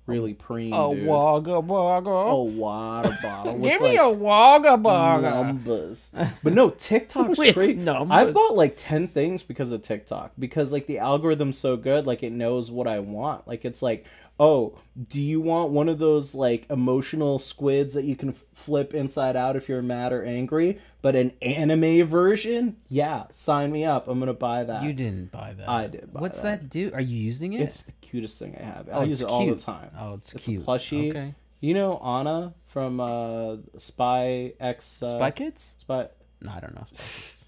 really 0.06 0.34
preem. 0.34 0.70
dude. 0.94 1.06
wagga 1.06 1.60
wagga. 1.60 2.10
a 2.10 2.42
water 2.42 3.18
bottle. 3.22 3.56
with, 3.58 3.70
Give 3.72 3.80
me 3.80 3.98
like, 3.98 4.00
a 4.00 4.10
wagga 4.10 4.76
wagga. 4.76 5.30
numbers. 5.30 6.10
But 6.42 6.52
no, 6.52 6.70
TikTok's 6.70 7.38
With 7.38 7.54
great. 7.54 7.78
numbers. 7.78 8.10
I've 8.10 8.34
bought 8.34 8.54
like 8.56 8.74
ten 8.76 9.08
things 9.08 9.42
because 9.42 9.72
of 9.72 9.82
TikTok 9.82 10.32
because 10.38 10.72
like 10.72 10.86
the 10.86 10.98
algorithm's 10.98 11.58
so 11.58 11.76
good, 11.76 12.06
like 12.06 12.22
it 12.22 12.32
knows 12.32 12.70
what 12.70 12.86
I 12.86 12.98
want. 13.00 13.46
Like 13.46 13.64
it's 13.64 13.82
like, 13.82 14.04
oh, 14.40 14.76
do 15.08 15.20
you 15.22 15.40
want 15.40 15.70
one 15.70 15.88
of 15.88 15.98
those 15.98 16.34
like 16.34 16.68
emotional 16.70 17.38
squids 17.38 17.94
that 17.94 18.04
you 18.04 18.16
can 18.16 18.32
flip 18.32 18.94
inside 18.94 19.36
out 19.36 19.54
if 19.54 19.68
you're 19.68 19.82
mad 19.82 20.12
or 20.12 20.24
angry, 20.24 20.78
but 21.02 21.14
an 21.14 21.32
anime 21.42 22.06
version? 22.06 22.76
Yeah, 22.88 23.24
sign 23.30 23.70
me 23.70 23.84
up. 23.84 24.08
I'm 24.08 24.18
gonna 24.18 24.32
buy 24.32 24.64
that. 24.64 24.82
You 24.82 24.92
didn't 24.94 25.30
buy 25.30 25.52
that. 25.58 25.68
I 25.68 25.86
did 25.86 26.12
buy 26.12 26.20
What's 26.20 26.40
that. 26.40 26.62
that. 26.62 26.70
do? 26.70 26.90
Are 26.94 27.00
you 27.00 27.16
using 27.18 27.52
it? 27.52 27.60
It's 27.60 27.84
the 27.84 27.92
cutest 28.00 28.38
thing 28.40 28.56
I 28.58 28.64
have. 28.64 28.88
Oh, 28.90 29.00
I 29.00 29.04
use 29.04 29.20
it 29.22 29.28
all 29.28 29.46
the 29.46 29.54
time. 29.56 29.90
oh, 29.98 30.14
it's, 30.14 30.32
It's 30.34 30.46
cute. 30.46 30.62
a 30.62 30.66
plushie. 30.66 31.10
Okay. 31.10 31.34
You 31.60 31.74
know 31.74 31.98
Anya 31.98 32.54
from 32.66 32.98
uh, 33.00 33.56
Spy 33.76 34.54
X. 34.58 35.02
Uh, 35.02 35.10
Spy 35.18 35.30
Kids? 35.30 35.74
Spy. 35.80 36.08
No, 36.40 36.50
I 36.50 36.60
don't 36.60 36.74
know. 36.74 36.86
Spy 36.90 36.96
Kids. 36.96 37.36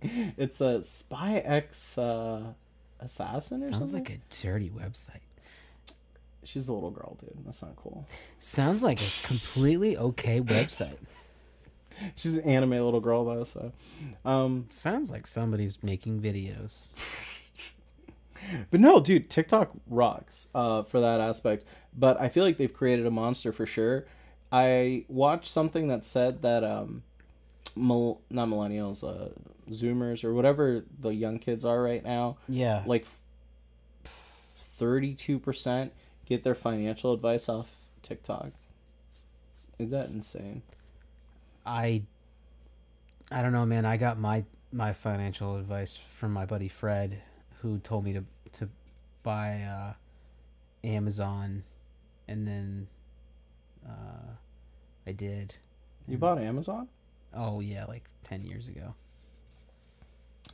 It's 0.36 0.60
a 0.60 0.82
Spy 0.82 1.38
X 1.38 1.96
uh, 1.98 2.42
assassin 3.00 3.58
or 3.62 3.70
Sounds 3.70 3.92
something. 3.92 4.04
like 4.04 4.10
a 4.10 4.42
dirty 4.42 4.70
website. 4.70 5.20
She's 6.44 6.68
a 6.68 6.72
little 6.72 6.90
girl, 6.90 7.16
dude. 7.20 7.44
That's 7.44 7.60
not 7.62 7.76
cool. 7.76 8.06
Sounds 8.38 8.82
like 8.82 8.98
a 9.00 9.26
completely 9.26 9.96
okay 9.96 10.40
website. 10.40 10.96
She's 12.14 12.38
an 12.38 12.44
anime 12.44 12.70
little 12.70 13.00
girl 13.00 13.24
though, 13.24 13.44
so. 13.44 13.72
Um, 14.24 14.66
Sounds 14.70 15.10
like 15.10 15.26
somebody's 15.26 15.82
making 15.82 16.20
videos. 16.20 16.88
but 18.70 18.78
no, 18.80 19.00
dude, 19.00 19.28
TikTok 19.28 19.72
rocks 19.88 20.48
uh, 20.54 20.84
for 20.84 21.00
that 21.00 21.20
aspect. 21.20 21.64
But 21.96 22.20
I 22.20 22.28
feel 22.28 22.44
like 22.44 22.56
they've 22.56 22.72
created 22.72 23.04
a 23.06 23.10
monster 23.10 23.52
for 23.52 23.66
sure. 23.66 24.06
I 24.52 25.04
watched 25.08 25.48
something 25.48 25.88
that 25.88 26.04
said 26.04 26.42
that 26.42 26.62
um, 26.64 27.02
mil- 27.76 28.20
not 28.30 28.48
millennials, 28.48 29.02
uh, 29.02 29.30
Zoomers 29.70 30.24
or 30.24 30.32
whatever 30.32 30.84
the 31.00 31.10
young 31.10 31.38
kids 31.38 31.64
are 31.64 31.82
right 31.82 32.02
now, 32.04 32.38
Yeah. 32.48 32.82
like 32.86 33.06
thirty-two 34.54 35.38
percent 35.38 35.92
get 36.28 36.44
their 36.44 36.54
financial 36.54 37.12
advice 37.12 37.48
off 37.48 37.74
TikTok. 38.02 38.50
Is 39.78 39.90
that 39.90 40.10
insane? 40.10 40.62
I 41.64 42.02
I 43.30 43.42
don't 43.42 43.52
know, 43.52 43.66
man. 43.66 43.84
I 43.84 43.96
got 43.96 44.18
my 44.18 44.44
my 44.72 44.92
financial 44.92 45.56
advice 45.56 45.96
from 45.96 46.32
my 46.32 46.44
buddy 46.44 46.68
Fred, 46.68 47.22
who 47.62 47.78
told 47.78 48.04
me 48.04 48.12
to 48.12 48.24
to 48.52 48.68
buy 49.22 49.62
uh, 49.62 49.92
Amazon, 50.84 51.64
and 52.26 52.46
then 52.46 52.88
uh, 53.88 54.32
I 55.06 55.12
did. 55.12 55.54
You 56.06 56.18
bought 56.18 56.38
Amazon? 56.38 56.88
Oh 57.34 57.60
yeah, 57.60 57.84
like 57.84 58.04
ten 58.24 58.44
years 58.44 58.68
ago. 58.68 58.94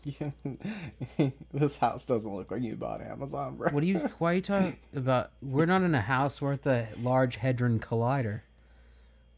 this 1.53 1.79
house 1.79 2.05
doesn't 2.07 2.35
look 2.35 2.51
like 2.51 2.63
you 2.63 2.77
bought 2.77 3.01
Amazon, 3.01 3.57
bro. 3.57 3.71
What 3.71 3.81
do 3.81 3.87
you? 3.87 4.11
Why 4.19 4.33
are 4.33 4.35
you 4.35 4.41
talking 4.43 4.77
about? 4.95 5.31
We're 5.43 5.67
not 5.67 5.83
in 5.83 5.95
a 5.95 6.01
house. 6.01 6.41
We're 6.43 6.53
at 6.55 6.63
the 6.63 6.89
Large 7.01 7.37
Hadron 7.37 7.81
Collider. 7.81 8.41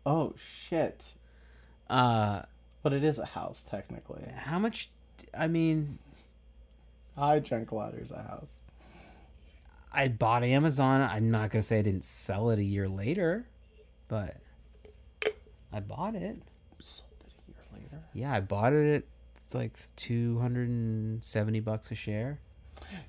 Oh 0.05 0.35
shit! 0.39 1.15
Uh, 1.91 2.43
But 2.83 2.93
it 2.93 3.05
is 3.05 3.19
a 3.19 3.27
house 3.27 3.63
technically. 3.69 4.23
how 4.37 4.59
much? 4.59 4.91
I 5.37 5.47
mean, 5.47 5.99
Hydrogen 7.17 7.67
Collider's 7.67 8.11
a 8.11 8.23
house. 8.23 8.57
I 9.93 10.09
bought 10.09 10.43
Amazon. 10.45 11.01
I'm 11.01 11.31
not 11.31 11.51
gonna 11.51 11.63
say 11.63 11.79
I 11.79 11.83
didn't 11.83 12.05
sell 12.05 12.51
it 12.51 12.59
a 12.59 12.65
year 12.65 12.89
later, 12.89 13.47
but 14.09 14.37
I 15.73 15.81
bought 15.81 16.15
it. 16.15 16.37
Sold 16.81 17.09
it 17.27 17.33
a 17.33 17.51
year 17.51 17.83
later. 17.83 18.03
Yeah, 18.13 18.33
I 18.33 18.41
bought 18.41 18.73
it 18.75 18.97
at 18.97 19.05
it's 19.47 19.55
like 19.55 19.79
two 19.95 20.41
hundred 20.41 20.69
and 20.69 21.23
seventy 21.23 21.61
bucks 21.61 21.93
a 21.93 21.95
share. 21.95 22.41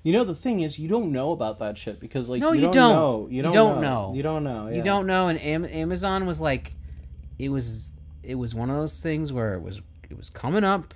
You 0.04 0.12
know 0.12 0.24
the 0.24 0.34
thing 0.34 0.60
is, 0.60 0.78
you 0.78 0.88
don't 0.88 1.10
know 1.12 1.32
about 1.32 1.58
that 1.58 1.76
shit 1.76 1.98
because 2.00 2.28
like 2.30 2.40
No, 2.40 2.52
you, 2.52 2.60
you 2.60 2.64
don't, 2.66 2.74
don't. 2.74 2.94
know. 2.94 3.26
You 3.28 3.36
You 3.38 3.42
don't, 3.42 3.52
don't 3.52 3.80
know. 3.80 4.08
know. 4.10 4.14
You 4.14 4.22
don't 4.22 4.44
know. 4.44 4.68
You 4.68 4.82
don't 4.82 5.06
know, 5.06 5.28
and 5.28 5.40
Am- 5.40 5.64
Amazon 5.64 6.26
was 6.26 6.40
like, 6.40 6.74
it 7.38 7.48
was 7.48 7.92
it 8.22 8.36
was 8.36 8.54
one 8.54 8.70
of 8.70 8.76
those 8.76 9.02
things 9.02 9.32
where 9.32 9.54
it 9.54 9.60
was 9.62 9.82
it 10.08 10.16
was 10.16 10.30
coming 10.30 10.64
up, 10.64 10.94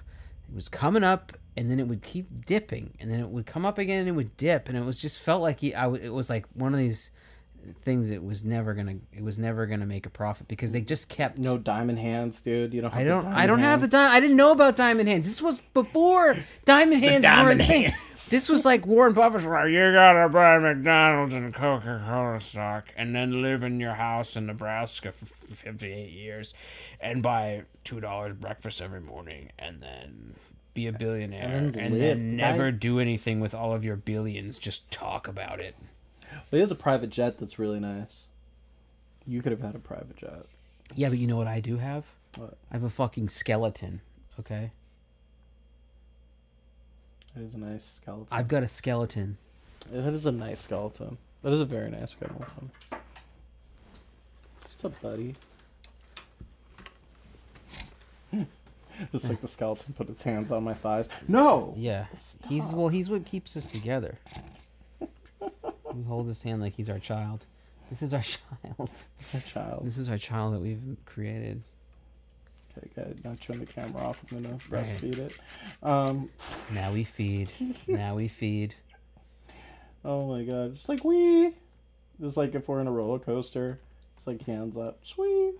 it 0.48 0.55
was 0.55 0.68
coming 0.68 1.02
up, 1.05 1.33
and 1.57 1.70
then 1.70 1.78
it 1.81 1.88
would 1.88 2.02
keep 2.02 2.46
dipping, 2.46 2.94
and 3.00 3.11
then 3.11 3.20
it 3.20 3.28
would 3.28 3.46
come 3.46 3.66
up 3.66 3.78
again, 3.78 4.00
and 4.00 4.09
it 4.09 4.12
would 4.12 4.37
dip, 4.37 4.68
and 4.68 4.78
it 4.78 4.85
was 4.85 4.96
just 4.96 5.18
felt 5.18 5.42
like 5.42 5.61
he, 5.61 5.74
I 5.74 5.83
w- 5.83 6.02
it 6.02 6.11
was 6.12 6.31
like 6.31 6.46
one 6.55 6.72
of 6.72 6.78
these 6.78 7.11
things 7.83 8.11
it 8.11 8.22
was 8.22 8.44
never 8.44 8.75
gonna 8.75 8.96
it 9.12 9.22
was 9.22 9.38
never 9.38 9.66
gonna 9.66 9.87
make 9.87 10.07
a 10.07 10.11
profit 10.11 10.48
because 10.48 10.72
they 10.72 10.81
just 10.81 11.09
kept 11.09 11.38
No 11.38 11.59
diamond 11.59 11.98
hands, 11.98 12.40
dude. 12.40 12.72
You 12.75 12.83
don't. 12.83 12.90
Have 12.92 13.01
I 13.01 13.05
don't. 13.05 13.27
I 13.27 13.46
don't 13.46 13.59
have 13.61 13.81
the 13.81 13.85
hands. 13.85 13.92
diamond. 13.92 14.12
I 14.14 14.20
didn't 14.20 14.37
know 14.37 14.51
about 14.53 14.77
diamond 14.77 15.09
hands. 15.09 15.27
This 15.27 15.40
was 15.42 15.61
before 15.75 16.37
diamond 16.64 17.03
hands 17.05 17.25
were 17.25 17.31
a 17.31 17.57
diamond 17.57 17.64
thing. 17.64 17.92
This 18.29 18.48
was 18.48 18.64
like 18.64 18.87
Warren 18.87 19.14
Buffett's 19.14 19.46
like, 19.46 19.70
you 19.70 19.90
gotta 19.92 20.29
buy 20.29 20.59
McDonald's 20.59 21.35
and 21.35 21.53
Coca 21.53 22.01
Cola 22.07 22.40
stock, 22.40 22.88
and 22.96 23.14
then 23.16 23.40
live 23.42 23.62
in 23.64 23.81
your 23.81 23.94
house 23.94 24.37
in 24.37 24.46
Nebraska 24.46 25.11
for 25.12 25.25
fifty-eight 25.27 26.11
years, 26.12 26.53
and 27.01 27.22
buy 27.22 27.62
two 27.85 28.01
dollars 28.01 28.37
breakfast 28.37 28.81
every 28.83 29.01
morning, 29.01 29.51
and 29.59 29.83
then 29.83 30.35
be 30.75 30.87
a 30.87 30.92
billionaire, 30.92 31.57
and 31.57 31.77
And 31.77 32.01
then, 32.01 32.37
never 32.37 32.66
I- 32.66 32.70
do 32.70 33.01
anything 33.01 33.40
with 33.40 33.55
all 33.55 33.72
of 33.75 33.83
your 33.85 33.96
billions. 33.96 34.59
Just 34.59 34.90
talk 34.90 35.27
about 35.27 35.59
it. 35.59 35.75
But 36.52 36.58
he 36.58 36.60
has 36.60 36.70
a 36.70 36.74
private 36.74 37.08
jet 37.08 37.38
that's 37.38 37.58
really 37.58 37.80
nice. 37.80 38.26
You 39.26 39.40
could 39.40 39.52
have 39.52 39.62
had 39.62 39.74
a 39.74 39.78
private 39.78 40.18
jet. 40.18 40.44
Yeah, 40.94 41.08
but 41.08 41.16
you 41.16 41.26
know 41.26 41.38
what 41.38 41.46
I 41.46 41.60
do 41.60 41.78
have? 41.78 42.04
What? 42.36 42.58
I 42.70 42.74
have 42.74 42.82
a 42.82 42.90
fucking 42.90 43.30
skeleton. 43.30 44.02
Okay, 44.38 44.70
It 47.34 47.40
is 47.40 47.54
a 47.54 47.58
nice 47.58 47.86
skeleton. 47.86 48.26
I've 48.30 48.48
got 48.48 48.62
a 48.62 48.68
skeleton. 48.68 49.38
That 49.90 50.12
is 50.12 50.26
a 50.26 50.32
nice 50.32 50.60
skeleton. 50.60 51.16
That 51.40 51.54
is 51.54 51.62
a 51.62 51.64
very 51.64 51.90
nice 51.90 52.10
skeleton. 52.10 52.70
What's 52.90 54.84
up, 54.84 55.00
buddy? 55.00 55.34
Just 59.10 59.30
like 59.30 59.40
the 59.40 59.48
skeleton 59.48 59.94
put 59.94 60.10
its 60.10 60.22
hands 60.22 60.52
on 60.52 60.64
my 60.64 60.74
thighs. 60.74 61.08
No! 61.28 61.72
Yeah, 61.78 62.08
he's 62.46 62.74
well. 62.74 62.88
He's 62.88 63.08
what 63.08 63.24
keeps 63.24 63.56
us 63.56 63.68
together. 63.68 64.18
We 65.94 66.02
hold 66.05 66.26
his 66.28 66.42
hand 66.42 66.61
like 66.62 66.74
he's 66.74 66.88
our 66.90 66.98
child. 66.98 67.46
This 67.90 68.02
is 68.02 68.14
our 68.14 68.22
child. 68.66 68.90
It's 69.18 69.35
a 69.35 69.40
child. 69.40 69.85
This 69.87 69.98
is 69.98 70.09
our 70.09 70.18
child 70.18 70.55
that 70.55 70.61
we've 70.61 70.83
created. 71.05 71.62
Okay, 72.78 72.88
good. 72.94 73.24
Now 73.24 73.35
turn 73.38 73.59
the 73.59 73.66
camera 73.66 74.02
off. 74.02 74.24
I'm 74.31 74.42
gonna 74.42 74.55
Right. 74.70 74.85
breastfeed 74.85 75.18
it. 75.18 75.38
Um, 75.83 76.31
Now 76.72 76.92
we 76.92 77.05
feed. 77.05 77.50
now 77.87 78.14
we 78.14 78.28
feed. 78.28 78.74
oh 80.05 80.26
my 80.26 80.42
god. 80.44 80.74
Just 80.74 80.88
like 80.88 81.05
we. 81.05 81.52
Just 82.20 82.37
like 82.37 82.55
if 82.55 82.68
we're 82.68 82.81
in 82.81 82.87
a 82.87 82.92
roller 82.92 83.18
coaster. 83.18 83.78
It's 84.16 84.26
like 84.26 84.42
hands 84.46 84.76
up. 84.78 85.00
Sweet. 85.05 85.55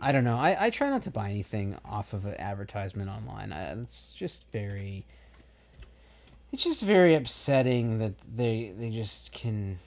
I 0.00 0.12
don't 0.12 0.22
know. 0.24 0.36
I, 0.36 0.66
I 0.66 0.70
try 0.70 0.88
not 0.90 1.02
to 1.02 1.10
buy 1.10 1.28
anything 1.30 1.76
off 1.84 2.12
of 2.12 2.24
an 2.24 2.34
advertisement 2.38 3.10
online. 3.10 3.52
I, 3.52 3.72
it's 3.72 4.14
just 4.14 4.44
very. 4.52 5.04
It's 6.52 6.64
just 6.64 6.82
very 6.82 7.14
upsetting 7.14 7.98
that 7.98 8.14
they 8.36 8.72
they 8.78 8.90
just 8.90 9.32
can 9.32 9.78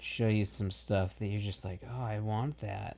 show 0.00 0.28
you 0.28 0.44
some 0.44 0.70
stuff 0.70 1.18
that 1.18 1.26
you're 1.26 1.42
just 1.42 1.64
like, 1.64 1.80
oh, 1.90 2.02
I 2.02 2.20
want 2.20 2.60
that, 2.60 2.96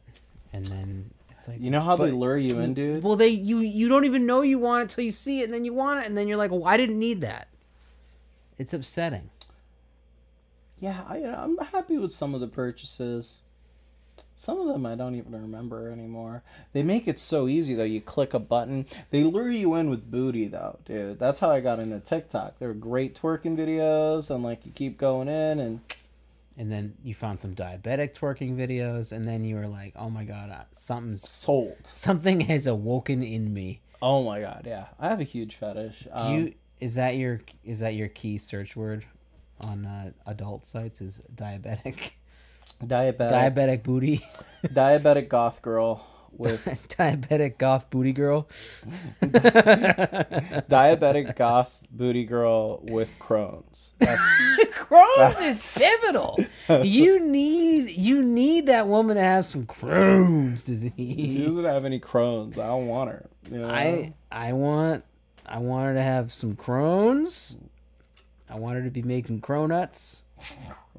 and 0.52 0.64
then 0.64 1.10
it's 1.30 1.46
like, 1.48 1.60
You 1.60 1.70
know 1.70 1.80
how 1.80 1.96
they 1.96 2.10
lure 2.10 2.36
you 2.36 2.58
in, 2.58 2.74
dude? 2.74 3.02
Well, 3.02 3.16
they 3.16 3.28
you 3.28 3.58
you 3.60 3.88
don't 3.88 4.04
even 4.04 4.26
know 4.26 4.42
you 4.42 4.58
want 4.58 4.84
it 4.90 4.94
till 4.94 5.04
you 5.04 5.12
see 5.12 5.40
it, 5.40 5.44
and 5.44 5.54
then 5.54 5.64
you 5.64 5.72
want 5.72 6.00
it, 6.00 6.06
and 6.06 6.18
then 6.18 6.28
you're 6.28 6.36
like, 6.36 6.50
well, 6.50 6.66
I 6.66 6.76
didn't 6.76 6.98
need 6.98 7.20
that. 7.20 7.48
It's 8.58 8.74
upsetting. 8.74 9.30
Yeah, 10.80 11.02
I, 11.08 11.18
I'm 11.18 11.56
happy 11.58 11.98
with 11.98 12.12
some 12.12 12.34
of 12.34 12.40
the 12.40 12.48
purchases. 12.48 13.40
Some 14.38 14.60
of 14.60 14.68
them 14.68 14.86
I 14.86 14.94
don't 14.94 15.16
even 15.16 15.32
remember 15.32 15.90
anymore. 15.90 16.44
They 16.72 16.84
make 16.84 17.08
it 17.08 17.18
so 17.18 17.48
easy 17.48 17.74
though. 17.74 17.82
You 17.82 18.00
click 18.00 18.32
a 18.34 18.38
button. 18.38 18.86
They 19.10 19.24
lure 19.24 19.50
you 19.50 19.74
in 19.74 19.90
with 19.90 20.10
booty 20.10 20.46
though, 20.46 20.78
dude. 20.84 21.18
That's 21.18 21.40
how 21.40 21.50
I 21.50 21.58
got 21.58 21.80
into 21.80 21.98
TikTok. 21.98 22.58
They're 22.60 22.72
great 22.72 23.20
twerking 23.20 23.56
videos, 23.58 24.30
and 24.32 24.44
like 24.44 24.64
you 24.64 24.70
keep 24.72 24.96
going 24.96 25.26
in, 25.28 25.58
and 25.58 25.80
And 26.56 26.70
then 26.70 26.94
you 27.02 27.14
found 27.14 27.40
some 27.40 27.54
diabetic 27.54 28.14
twerking 28.14 28.56
videos, 28.56 29.10
and 29.10 29.26
then 29.26 29.44
you 29.44 29.56
were 29.56 29.66
like, 29.66 29.92
oh 29.96 30.08
my 30.08 30.22
god, 30.24 30.66
something's 30.72 31.28
sold. 31.28 31.78
something 31.84 32.40
has 32.42 32.66
awoken 32.68 33.22
in 33.24 33.52
me. 33.52 33.80
Oh 34.00 34.22
my 34.22 34.40
god, 34.40 34.62
yeah. 34.66 34.86
I 35.00 35.08
have 35.08 35.20
a 35.20 35.24
huge 35.24 35.56
fetish. 35.56 36.04
Do 36.04 36.10
Um, 36.12 36.34
you 36.34 36.54
is 36.80 36.94
that 36.94 37.16
your 37.16 37.40
is 37.64 37.80
that 37.80 37.96
your 37.96 38.06
key 38.06 38.38
search 38.38 38.76
word 38.76 39.04
on 39.62 39.84
uh, 39.84 40.12
adult 40.26 40.64
sites? 40.64 41.00
Is 41.00 41.20
diabetic 41.34 42.12
diabetic 42.84 43.32
diabetic 43.54 43.82
booty 43.82 44.24
diabetic 44.66 45.28
goth 45.28 45.62
girl 45.62 46.04
with 46.32 46.64
diabetic 46.88 47.58
goth 47.58 47.90
booty 47.90 48.12
girl? 48.12 48.48
diabetic 50.68 51.34
goth 51.36 51.84
booty 51.90 52.24
girl 52.24 52.80
with 52.82 53.18
Crohn's. 53.18 53.92
Crohn's 54.00 55.40
is 55.40 55.76
pivotal. 55.76 56.38
You 56.68 57.20
need 57.20 57.90
you 57.90 58.22
need 58.22 58.66
that 58.66 58.86
woman 58.86 59.16
to 59.16 59.22
have 59.22 59.44
some 59.44 59.66
Crohn's 59.66 60.64
disease. 60.64 60.92
she 60.96 61.44
doesn't 61.44 61.64
have 61.64 61.84
any 61.84 61.98
Crohn's. 62.00 62.58
I 62.58 62.68
don't 62.68 62.86
want 62.86 63.10
her. 63.10 63.28
You 63.50 63.58
know? 63.58 63.68
I 63.68 64.14
I 64.30 64.52
want 64.52 65.04
I 65.44 65.58
want 65.58 65.86
her 65.86 65.94
to 65.94 66.02
have 66.02 66.32
some 66.32 66.54
Crohn's. 66.56 67.58
I 68.48 68.56
want 68.56 68.76
her 68.76 68.82
to 68.84 68.90
be 68.90 69.02
making 69.02 69.40
cronuts. 69.42 70.22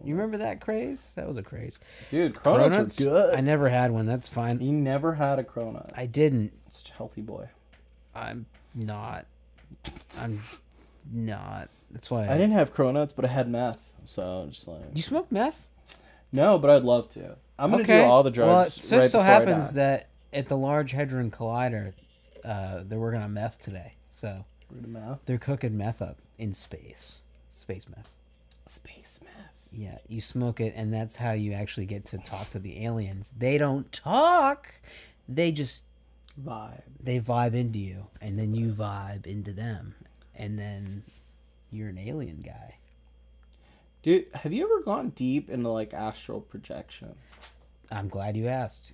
You 0.04 0.16
remember 0.16 0.38
that 0.38 0.62
craze? 0.62 1.14
That 1.16 1.28
was 1.28 1.38
a 1.38 1.44
craze. 1.44 1.80
dude? 2.10 2.34
Cronuts, 2.34 2.72
Cronuts? 2.72 3.00
were 3.00 3.06
good. 3.06 3.36
I 3.36 3.42
never 3.42 3.70
had 3.70 3.92
one. 3.92 4.06
That's 4.06 4.28
fine. 4.28 4.60
he 4.60 4.72
never 4.72 5.16
had 5.16 5.40
a 5.40 5.44
cronut. 5.44 5.92
I 5.96 6.06
didn't. 6.06 6.54
It's 6.68 6.90
a 6.90 6.94
healthy 6.94 7.22
boy. 7.22 7.50
I'm 8.16 8.46
not. 8.76 9.26
I'm 10.20 10.42
not. 11.12 11.70
That's 11.92 12.10
why. 12.12 12.28
I 12.28 12.34
didn't 12.34 12.52
have 12.52 12.74
cronuts, 12.74 13.14
but 13.16 13.26
I 13.26 13.30
had 13.30 13.50
meth. 13.50 13.80
So 14.06 14.48
just 14.50 14.68
like 14.68 14.82
you 14.94 15.02
smoke 15.02 15.32
meth? 15.32 15.68
no, 16.32 16.58
but 16.58 16.70
I'd 16.70 16.84
love 16.84 17.10
to. 17.10 17.38
I'm 17.58 17.72
gonna 17.72 17.84
okay. 17.84 18.02
do 18.02 18.06
all 18.06 18.24
the 18.24 18.32
drugs. 18.32 18.50
Well, 18.50 18.62
it 18.62 18.66
just 18.66 18.92
right 18.92 19.02
so 19.04 19.20
before 19.20 19.22
I 19.22 19.26
happens 19.26 19.68
die. 19.68 19.74
that 19.74 20.10
at 20.34 20.48
the 20.48 20.58
Large 20.58 20.92
Hadron 20.92 21.32
Collider, 21.32 21.94
uh, 22.44 22.84
they're 22.86 23.00
working 23.00 23.22
on 23.22 23.34
meth 23.34 23.60
today. 23.60 23.94
So 24.08 24.46
meth. 24.72 25.26
they're 25.26 25.38
cooking 25.38 25.78
meth 25.78 26.02
up 26.02 26.18
in 26.38 26.54
space. 26.54 27.22
Space 27.50 27.88
meth. 27.90 28.10
Space 28.66 29.20
meth. 29.24 29.59
Yeah, 29.72 29.98
you 30.08 30.20
smoke 30.22 30.60
it, 30.60 30.74
and 30.76 30.94
that's 30.94 31.16
how 31.16 31.32
you 31.34 31.54
actually 31.54 31.86
get 31.86 32.06
to 32.06 32.18
talk 32.18 32.50
to 32.52 32.60
the 32.60 32.86
aliens. 32.86 33.34
They 33.38 33.58
don't 33.58 33.92
talk; 33.92 34.74
they 35.28 35.52
just 35.52 35.84
Vibe. 36.44 36.82
they 37.02 37.20
vibe 37.20 37.54
into 37.54 37.80
you, 37.80 38.08
and 38.22 38.40
then 38.40 38.54
you 38.54 38.72
vibe 38.72 39.26
into 39.28 39.52
them, 39.52 39.96
and 40.36 40.58
then 40.58 41.04
you're 41.72 41.90
an 41.90 41.98
alien 41.98 42.42
guy. 42.46 42.76
Dude, 44.02 44.28
have 44.34 44.54
you 44.54 44.64
ever 44.64 44.82
gone 44.82 45.10
deep 45.10 45.50
into 45.50 45.70
like 45.70 45.94
astral 45.94 46.42
projection? 46.42 47.16
I'm 47.92 48.08
glad 48.08 48.38
you 48.38 48.48
asked. 48.48 48.94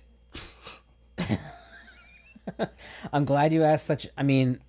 I'm 3.12 3.24
glad 3.24 3.52
you 3.52 3.62
asked 3.62 3.86
such. 3.86 4.06
I 4.16 4.22
mean, 4.22 4.60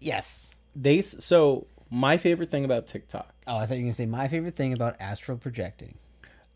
yes. 0.00 0.48
They 0.74 1.00
so 1.02 1.66
my 1.90 2.16
favorite 2.16 2.50
thing 2.50 2.64
about 2.64 2.86
TikTok. 2.86 3.34
Oh, 3.46 3.56
I 3.56 3.66
thought 3.66 3.74
you 3.74 3.82
were 3.82 3.86
gonna 3.86 3.94
say 3.94 4.06
my 4.06 4.28
favorite 4.28 4.56
thing 4.56 4.72
about 4.72 4.96
astral 5.00 5.38
projecting. 5.38 5.96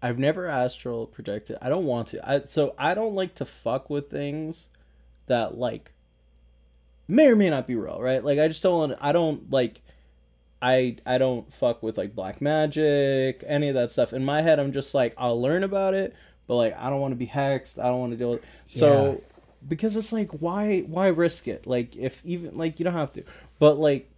I've 0.03 0.19
never 0.19 0.49
astral 0.49 1.07
projected. 1.07 1.59
I 1.63 1.69
don't 1.69 1.85
want 1.85 2.09
to. 2.09 2.29
I 2.29 2.43
so 2.43 2.75
I 2.77 2.95
don't 2.95 3.15
like 3.15 3.37
to 3.37 3.45
fuck 3.45 3.89
with 3.89 4.11
things 4.11 4.69
that 5.27 5.57
like 5.57 5.93
may 7.09 7.29
or 7.29 7.37
may 7.37 7.51
not 7.51 7.67
be 7.67 7.77
real, 7.77 8.01
right? 8.01 8.23
Like 8.23 8.39
I 8.39 8.49
just 8.49 8.63
don't 8.63 8.79
want. 8.79 8.99
I 9.01 9.13
don't 9.13 9.51
like. 9.51 9.81
I 10.61 10.97
I 11.07 11.19
don't 11.19 11.53
fuck 11.53 11.83
with 11.83 11.97
like 11.99 12.15
black 12.15 12.41
magic, 12.41 13.45
any 13.47 13.69
of 13.69 13.75
that 13.75 13.93
stuff. 13.93 14.13
In 14.13 14.25
my 14.25 14.43
head, 14.43 14.59
I'm 14.59 14.73
just 14.73 14.95
like 14.95 15.15
I'll 15.17 15.41
learn 15.41 15.63
about 15.63 15.95
it, 15.95 16.15
but 16.47 16.57
like 16.57 16.77
I 16.77 16.91
don't 16.91 17.01
want 17.01 17.13
to 17.13 17.17
be 17.17 17.27
hexed. 17.27 17.79
I 17.79 17.85
don't 17.85 18.01
want 18.01 18.13
to 18.13 18.19
deal 18.19 18.33
with. 18.33 18.47
So 18.67 19.23
because 19.69 19.97
it's 19.97 20.13
like 20.13 20.31
why 20.33 20.81
why 20.81 21.09
risk 21.09 21.49
it? 21.49 21.67
Like 21.67 21.97
if 21.97 22.25
even 22.25 22.55
like 22.57 22.79
you 22.79 22.85
don't 22.85 22.95
have 22.95 23.13
to, 23.13 23.25
but 23.59 23.79
like 23.79 24.12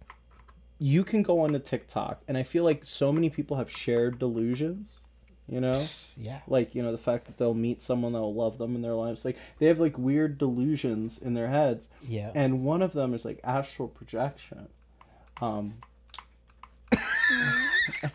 you 0.79 1.03
can 1.03 1.23
go 1.23 1.41
on 1.41 1.51
to 1.53 1.59
TikTok, 1.59 2.21
and 2.27 2.37
I 2.37 2.43
feel 2.43 2.63
like 2.63 2.85
so 2.85 3.11
many 3.11 3.29
people 3.29 3.57
have 3.57 3.71
shared 3.71 4.19
delusions. 4.19 4.99
You 5.47 5.61
know, 5.61 5.85
Yeah. 6.17 6.39
like 6.47 6.73
you 6.73 6.81
know 6.81 6.91
the 6.91 6.97
fact 6.97 7.25
that 7.27 7.37
they'll 7.37 7.53
meet 7.53 7.79
someone 7.83 8.13
that 8.13 8.19
will 8.19 8.33
love 8.33 8.57
them 8.57 8.75
in 8.75 8.81
their 8.81 8.95
lives. 8.95 9.23
Like 9.23 9.37
they 9.59 9.67
have 9.67 9.79
like 9.79 9.95
weird 9.95 10.39
delusions 10.39 11.19
in 11.19 11.35
their 11.35 11.49
heads, 11.49 11.87
Yeah. 12.07 12.31
and 12.33 12.63
one 12.63 12.81
of 12.81 12.93
them 12.93 13.13
is 13.13 13.25
like 13.25 13.41
astral 13.43 13.87
projection. 13.87 14.67
Um, 15.41 15.75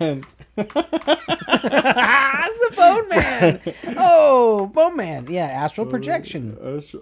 and 0.01 0.27
it's 0.57 0.75
a 0.77 2.77
bone 2.77 3.09
man. 3.09 3.61
oh, 3.97 4.71
bone 4.75 4.97
man. 4.97 5.27
Yeah, 5.31 5.47
astral 5.47 5.87
projection. 5.87 6.51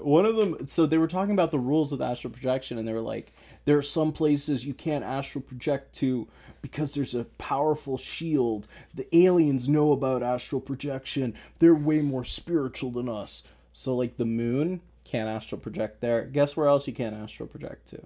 one 0.03 0.27
of 0.27 0.37
them. 0.37 0.66
So 0.68 0.87
they 0.87 0.99
were 0.99 1.09
talking 1.09 1.33
about 1.33 1.51
the 1.51 1.59
rules 1.59 1.92
of 1.92 2.01
astral 2.01 2.33
projection, 2.33 2.79
and 2.79 2.87
they 2.87 2.92
were 2.92 3.01
like, 3.01 3.33
there 3.68 3.76
are 3.76 3.83
some 3.83 4.12
places 4.12 4.64
you 4.64 4.72
can't 4.72 5.04
astral 5.04 5.42
project 5.42 5.94
to 5.94 6.26
because 6.62 6.94
there's 6.94 7.14
a 7.14 7.24
powerful 7.37 7.98
shield. 7.98 8.66
The 8.94 9.07
aliens 9.14 9.68
know 9.68 9.92
about 9.92 10.22
astral 10.22 10.62
projection. 10.62 11.35
They're 11.59 11.74
way 11.74 12.00
more 12.00 12.24
spiritual 12.24 12.90
than 12.90 13.11
us. 13.11 13.46
So 13.74 13.94
like 13.94 14.16
the 14.16 14.24
moon 14.24 14.81
can't 15.04 15.28
astral 15.28 15.61
project 15.61 16.00
there. 16.00 16.22
Guess 16.24 16.57
where 16.57 16.66
else 16.66 16.87
you 16.87 16.94
can't 16.94 17.14
astral 17.14 17.46
project 17.46 17.88
to? 17.88 18.00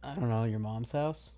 I 0.00 0.14
don't 0.14 0.28
know 0.28 0.44
your 0.44 0.60
mom's 0.60 0.92
house. 0.92 1.30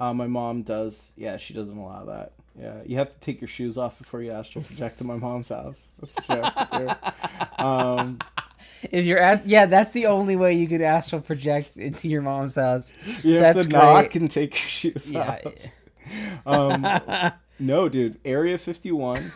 Uh, 0.00 0.14
my 0.14 0.26
mom 0.26 0.62
does. 0.62 1.12
Yeah, 1.14 1.36
she 1.36 1.52
doesn't 1.52 1.76
allow 1.76 2.06
that. 2.06 2.32
Yeah, 2.58 2.80
you 2.86 2.96
have 2.96 3.10
to 3.10 3.18
take 3.18 3.38
your 3.38 3.48
shoes 3.48 3.76
off 3.76 3.98
before 3.98 4.22
you 4.22 4.32
astral 4.32 4.64
project 4.64 4.96
to 4.96 5.04
my 5.04 5.16
mom's 5.16 5.50
house. 5.50 5.90
That's 6.00 6.16
what 6.16 6.28
you 6.30 6.42
have 6.42 6.70
to 6.70 6.78
do. 6.78 7.12
Um, 7.64 8.18
If 8.90 9.04
you're 9.04 9.18
ast- 9.18 9.46
yeah, 9.46 9.66
that's 9.66 9.90
the 9.90 10.06
only 10.06 10.36
way 10.36 10.54
you 10.54 10.68
could 10.68 10.80
astral 10.80 11.20
project 11.20 11.76
into 11.76 12.08
your 12.08 12.22
mom's 12.22 12.54
house. 12.56 12.92
you 13.22 13.36
have 13.36 13.54
That's 13.56 13.66
to 13.66 13.72
knock 13.72 14.10
great. 14.12 14.20
and 14.22 14.30
take 14.30 14.52
your 14.60 14.68
shoes 14.68 15.10
Yeah. 15.12 15.38
off. 15.44 15.52
Um, 16.46 16.86
no, 17.58 17.88
dude. 17.88 18.20
Area 18.24 18.58
51, 18.58 19.32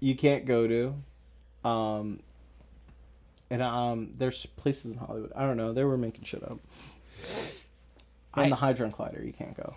you 0.00 0.14
can't 0.14 0.44
go 0.44 0.66
to. 0.68 1.68
Um, 1.68 2.20
and 3.48 3.62
um, 3.62 4.12
there's 4.18 4.44
places 4.44 4.92
in 4.92 4.98
Hollywood. 4.98 5.32
I 5.34 5.42
don't 5.46 5.56
know. 5.56 5.72
They 5.72 5.84
were 5.84 5.96
making 5.96 6.24
shit 6.24 6.42
up. 6.42 6.58
And 8.34 8.46
I- 8.46 8.48
the 8.50 8.56
Hydron 8.56 8.92
Collider, 8.94 9.24
you 9.24 9.32
can't 9.32 9.56
go. 9.56 9.74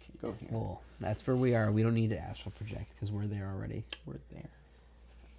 Can't 0.00 0.22
go 0.22 0.34
here. 0.40 0.48
Well, 0.50 0.80
that's 1.00 1.26
where 1.26 1.36
we 1.36 1.54
are. 1.54 1.70
We 1.70 1.82
don't 1.82 1.92
need 1.94 2.10
to 2.10 2.18
astral 2.18 2.52
project 2.56 2.92
because 2.94 3.10
we're 3.12 3.26
there 3.26 3.50
already. 3.54 3.84
We're 4.06 4.14
there. 4.32 4.48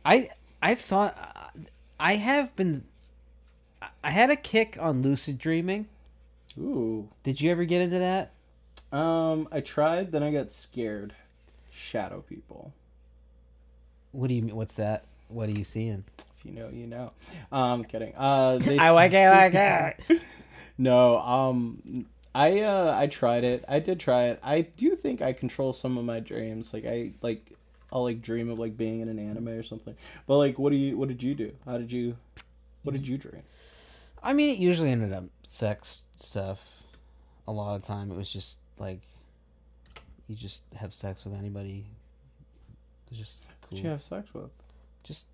I 0.06 0.30
I've 0.62 0.80
thought 0.80 1.54
I 2.02 2.16
have 2.16 2.56
been. 2.56 2.84
I 4.04 4.10
had 4.10 4.30
a 4.32 4.36
kick 4.36 4.78
on 4.80 5.02
lucid 5.02 5.38
dreaming. 5.38 5.88
Ooh. 6.58 7.10
Did 7.24 7.40
you 7.40 7.52
ever 7.52 7.64
get 7.64 7.82
into 7.82 8.00
that? 8.00 8.32
Um, 8.92 9.48
I 9.52 9.62
tried, 9.62 10.12
then 10.12 10.24
I 10.24 10.32
got 10.32 10.52
scared. 10.52 11.14
Shadow 11.72 12.24
people. 12.28 12.74
What 14.12 14.28
do 14.28 14.34
you 14.34 14.42
mean? 14.42 14.56
What's 14.56 14.76
that? 14.76 15.06
What 15.30 15.48
are 15.48 15.54
you 15.54 15.64
seeing? 15.64 16.04
If 16.38 16.46
you 16.46 16.52
know, 16.52 16.70
you 16.74 16.88
know. 16.88 17.12
Um, 17.52 17.86
kidding. 17.86 18.14
Uh, 18.18 18.58
they 18.58 18.78
I 18.80 18.90
like 18.90 19.14
it 19.14 19.30
like 19.30 19.54
it. 20.10 20.22
No, 20.78 21.20
um 21.20 22.08
I 22.34 22.62
uh 22.62 22.96
I 22.98 23.06
tried 23.06 23.44
it. 23.44 23.64
I 23.70 23.80
did 23.80 24.00
try 24.00 24.30
it. 24.30 24.40
I 24.42 24.62
do 24.62 24.96
think 24.96 25.22
I 25.22 25.32
control 25.32 25.74
some 25.74 25.96
of 25.96 26.06
my 26.06 26.20
dreams. 26.20 26.74
Like 26.74 26.86
I 26.86 27.12
like 27.22 27.52
I'll 27.92 28.04
like 28.04 28.22
dream 28.22 28.50
of 28.50 28.60
like 28.60 28.78
being 28.78 29.02
in 29.02 29.10
an 29.10 29.20
anime 29.20 29.50
or 29.50 29.64
something. 29.64 29.96
But 30.28 30.38
like 30.38 30.58
what 30.58 30.72
do 30.72 30.78
you 30.78 30.98
what 30.98 31.08
did 31.10 31.22
you 31.22 31.36
do? 31.36 31.54
How 31.66 31.78
did 31.78 31.92
you 31.92 32.16
what 32.84 32.94
did 32.94 33.08
you 33.08 33.18
dream? 33.18 33.44
I 34.24 34.34
mean, 34.34 34.50
it 34.50 34.58
usually 34.58 34.92
ended 34.92 35.14
up 35.14 35.26
sex 35.46 36.04
stuff. 36.16 36.84
A 37.48 37.52
lot 37.52 37.76
of 37.76 37.82
the 37.82 37.88
time, 37.88 38.12
it 38.12 38.16
was 38.16 38.32
just 38.32 38.58
like 38.78 39.02
you 40.28 40.36
just 40.36 40.62
have 40.76 40.94
sex 40.94 41.26
with 41.26 41.34
anybody. 41.34 41.86
It's 43.10 43.20
just 43.20 43.44
cool. 43.62 43.76
Did 43.76 43.84
you 43.84 43.90
have 43.90 44.02
sex 44.02 44.34
with? 44.34 44.52
Just 45.04 45.28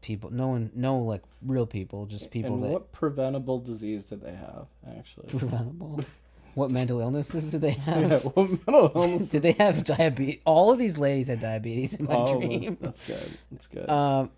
people. 0.00 0.30
No 0.30 0.48
one. 0.48 0.70
No 0.74 0.98
like 0.98 1.22
real 1.42 1.66
people. 1.66 2.06
Just 2.06 2.30
people 2.30 2.54
and 2.54 2.62
that 2.62 2.68
what 2.68 2.92
preventable 2.92 3.58
disease 3.58 4.04
did 4.04 4.22
they 4.22 4.32
have, 4.32 4.66
actually? 4.96 5.28
preventable. 5.28 6.00
what 6.54 6.70
mental 6.70 7.00
illnesses 7.00 7.50
did 7.50 7.60
they 7.66 7.72
have? 7.72 8.10
yeah, 8.10 8.18
what 8.20 8.50
mental 8.50 8.90
illness? 8.94 9.30
Did 9.30 9.42
they 9.42 9.52
have 9.52 9.84
diabetes? 9.84 10.40
All 10.44 10.70
of 10.72 10.78
these 10.78 10.98
ladies 10.98 11.28
had 11.28 11.40
diabetes 11.40 11.94
in 11.94 12.06
my 12.06 12.14
Oh, 12.14 12.38
dream. 12.40 12.78
that's 12.80 13.06
good. 13.06 13.38
That's 13.50 13.66
good. 13.66 13.88
Um, 13.88 14.30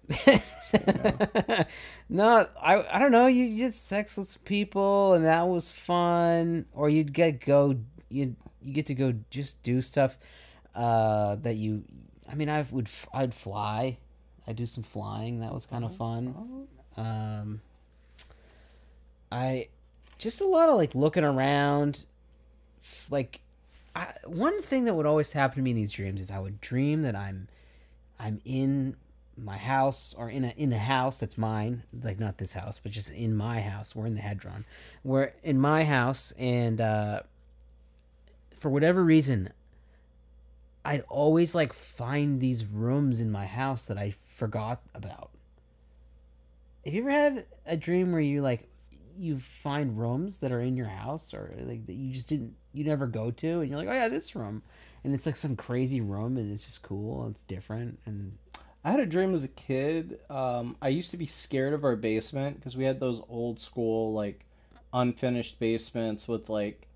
no, 2.09 2.47
I 2.61 2.97
I 2.97 2.99
don't 2.99 3.13
know. 3.13 3.27
You 3.27 3.59
just 3.59 3.87
sex 3.87 4.17
with 4.17 4.43
people, 4.45 5.15
and 5.15 5.25
that 5.25 5.47
was 5.49 5.73
fun. 5.73 6.67
Or 6.73 6.89
you'd 6.89 7.13
get 7.13 7.41
go 7.45 7.77
you 8.09 8.37
you 8.63 8.73
get 8.73 8.87
to 8.87 8.95
go 8.95 9.15
just 9.31 9.63
do 9.63 9.81
stuff 9.83 10.19
uh, 10.75 11.37
that 11.37 11.55
you. 11.57 11.85
I 12.29 12.35
mean, 12.35 12.49
I 12.49 12.65
would 12.71 12.89
I'd 13.15 13.35
fly. 13.35 13.99
I 14.47 14.53
do 14.53 14.67
some 14.67 14.85
flying. 14.85 15.41
That 15.41 15.53
was 15.53 15.67
kind 15.67 15.85
of 15.85 15.97
fun. 15.97 16.67
Um, 16.97 17.61
I 19.31 19.69
just 20.19 20.41
a 20.41 20.47
lot 20.47 20.69
of 20.69 20.77
like 20.77 20.95
looking 20.95 21.25
around, 21.25 22.07
like. 23.11 23.41
I, 23.95 24.13
one 24.27 24.61
thing 24.61 24.85
that 24.85 24.93
would 24.93 25.07
always 25.07 25.33
happen 25.33 25.57
to 25.57 25.63
me 25.63 25.71
in 25.71 25.77
these 25.77 25.91
dreams 25.91 26.21
is 26.21 26.31
I 26.31 26.39
would 26.39 26.61
dream 26.61 27.01
that 27.01 27.17
I'm 27.17 27.49
I'm 28.19 28.43
in 28.45 28.97
my 29.37 29.57
house 29.57 30.15
or 30.17 30.31
in 30.31 30.45
a 30.45 30.55
in 30.57 30.73
a 30.73 30.79
house 30.79 31.19
that's 31.19 31.37
mine, 31.37 31.83
like 32.03 32.19
not 32.19 32.39
this 32.39 32.55
house, 32.55 32.81
but 32.83 32.93
just 32.93 33.11
in 33.11 33.37
my 33.37 33.61
house. 33.61 33.95
We're 33.95 34.07
in 34.07 34.15
the 34.15 34.23
Hedron. 34.23 34.65
We're 35.05 35.33
in 35.43 35.61
my 35.61 35.85
house, 35.85 36.33
and 36.39 36.81
uh, 36.81 37.21
for 38.55 38.71
whatever 38.71 39.05
reason, 39.05 39.51
I'd 40.85 41.05
always 41.09 41.55
like 41.55 41.73
find 41.73 42.41
these 42.41 42.65
rooms 42.65 43.21
in 43.21 43.31
my 43.31 43.47
house 43.47 43.87
that 43.87 43.99
I 43.99 44.15
forgot 44.35 44.81
about. 44.95 45.31
Have 46.85 46.95
you 46.95 47.03
ever 47.03 47.11
had 47.11 47.47
a 47.67 47.77
dream 47.77 48.13
where 48.13 48.21
you 48.21 48.41
like 48.41 48.69
you 49.19 49.39
find 49.39 49.99
rooms 49.99 50.39
that 50.39 50.53
are 50.53 50.61
in 50.61 50.77
your 50.77 50.87
house 50.87 51.33
or 51.35 51.55
like 51.61 51.87
that 51.87 51.95
you 51.95 52.13
just 52.13 52.29
didn't 52.29 52.55
you 52.73 52.85
never 52.85 53.07
go 53.07 53.31
to 53.31 53.61
and 53.61 53.69
you're 53.69 53.79
like 53.79 53.89
oh 53.89 53.93
yeah 53.93 54.09
this 54.09 54.35
room 54.35 54.63
and 55.05 55.15
it's 55.15 55.27
like 55.27 55.37
some 55.37 55.57
crazy 55.57 56.01
room 56.01 56.37
and 56.37 56.53
it's 56.53 56.65
just 56.65 56.83
cool 56.83 57.23
and 57.23 57.33
it's 57.33 57.43
different 57.43 57.99
and 58.07 58.37
I 58.87 58.93
had 58.93 59.01
a 59.01 59.07
dream 59.07 59.35
as 59.35 59.43
a 59.43 59.49
kid. 59.49 60.21
Um, 60.31 60.77
I 60.81 60.91
used 60.91 61.11
to 61.11 61.17
be 61.17 61.27
scared 61.27 61.73
of 61.73 61.83
our 61.83 61.97
basement 61.97 62.55
because 62.55 62.77
we 62.77 62.85
had 62.85 63.01
those 63.01 63.21
old 63.29 63.59
school 63.59 64.13
like 64.13 64.45
unfinished 64.93 65.59
basements 65.59 66.29
with 66.29 66.49
like 66.49 66.87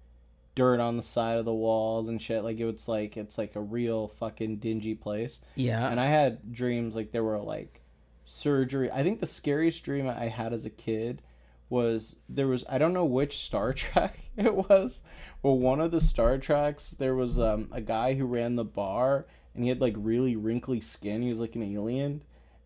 dirt 0.54 0.78
on 0.78 0.96
the 0.96 1.02
side 1.02 1.38
of 1.38 1.44
the 1.44 1.52
walls 1.52 2.06
and 2.06 2.22
shit. 2.22 2.44
Like 2.44 2.60
it 2.60 2.64
was 2.64 2.88
like 2.88 3.16
it's 3.16 3.38
like 3.38 3.56
a 3.56 3.60
real 3.60 4.06
fucking 4.06 4.58
dingy 4.58 4.94
place. 4.94 5.40
Yeah. 5.56 5.90
And 5.90 5.98
I 5.98 6.06
had 6.06 6.52
dreams 6.52 6.94
like 6.94 7.10
there 7.10 7.24
were 7.24 7.38
like 7.38 7.82
surgery. 8.24 8.88
I 8.92 9.02
think 9.02 9.18
the 9.18 9.26
scariest 9.26 9.82
dream 9.82 10.08
I 10.08 10.28
had 10.28 10.52
as 10.52 10.66
a 10.66 10.70
kid 10.70 11.22
was 11.70 12.16
there 12.28 12.48
was 12.48 12.64
I 12.68 12.76
don't 12.76 12.92
know 12.92 13.04
which 13.06 13.38
Star 13.38 13.72
Trek 13.74 14.18
it 14.36 14.54
was, 14.54 15.02
but 15.42 15.52
one 15.52 15.80
of 15.80 15.90
the 15.90 16.00
Star 16.00 16.36
Treks 16.36 16.90
there 16.90 17.14
was 17.14 17.38
um, 17.38 17.68
a 17.72 17.80
guy 17.80 18.14
who 18.14 18.26
ran 18.26 18.56
the 18.56 18.64
bar 18.64 19.24
and 19.54 19.64
he 19.64 19.68
had 19.68 19.80
like 19.80 19.94
really 19.96 20.36
wrinkly 20.36 20.80
skin. 20.80 21.22
He 21.22 21.30
was 21.30 21.40
like 21.40 21.56
an 21.56 21.62
alien, 21.62 22.22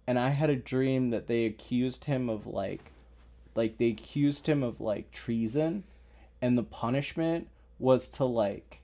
and 0.07 0.19
I 0.19 0.31
had 0.31 0.51
a 0.51 0.57
dream 0.57 1.11
that 1.11 1.27
they 1.27 1.45
accused 1.47 2.05
him 2.05 2.29
of 2.29 2.47
like, 2.47 2.93
like 3.55 3.79
they 3.79 3.89
accused 3.89 4.47
him 4.47 4.63
of 4.63 4.81
like 4.81 5.11
treason, 5.11 5.85
and 6.43 6.59
the 6.59 6.63
punishment 6.63 7.49
was 7.79 8.09
to 8.09 8.25
like, 8.25 8.81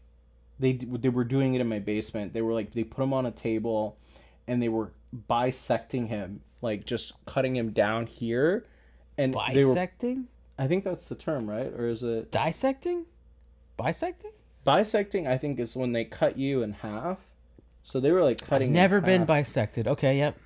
they 0.58 0.72
they 0.72 1.08
were 1.08 1.24
doing 1.24 1.54
it 1.54 1.60
in 1.60 1.68
my 1.68 1.78
basement. 1.78 2.32
They 2.32 2.42
were 2.42 2.54
like 2.54 2.72
they 2.72 2.84
put 2.84 3.02
him 3.02 3.12
on 3.12 3.26
a 3.26 3.30
table, 3.30 3.96
and 4.46 4.62
they 4.62 4.68
were 4.68 4.92
bisecting 5.28 6.06
him, 6.06 6.40
like 6.62 6.86
just 6.86 7.12
cutting 7.26 7.56
him 7.56 7.70
down 7.70 8.06
here, 8.06 8.64
and 9.18 9.34
they 9.52 9.64
were. 9.64 9.74
Bisecting? 9.74 10.28
I 10.58 10.66
think 10.66 10.84
that's 10.84 11.06
the 11.08 11.14
term, 11.14 11.48
right? 11.48 11.72
Or 11.72 11.86
is 11.88 12.02
it 12.02 12.30
Dissecting? 12.30 13.06
Bisecting? 13.76 14.32
bisecting? 14.64 15.26
I 15.26 15.38
think 15.38 15.58
is 15.58 15.74
when 15.76 15.92
they 15.92 16.04
cut 16.04 16.36
you 16.36 16.62
in 16.62 16.72
half. 16.72 17.18
So 17.82 17.98
they 17.98 18.12
were 18.12 18.22
like 18.22 18.42
I've 18.42 18.48
cutting. 18.48 18.68
in 18.68 18.74
never 18.74 19.00
been 19.00 19.24
bisected. 19.24 19.88
Okay, 19.88 20.18
yep. 20.18 20.36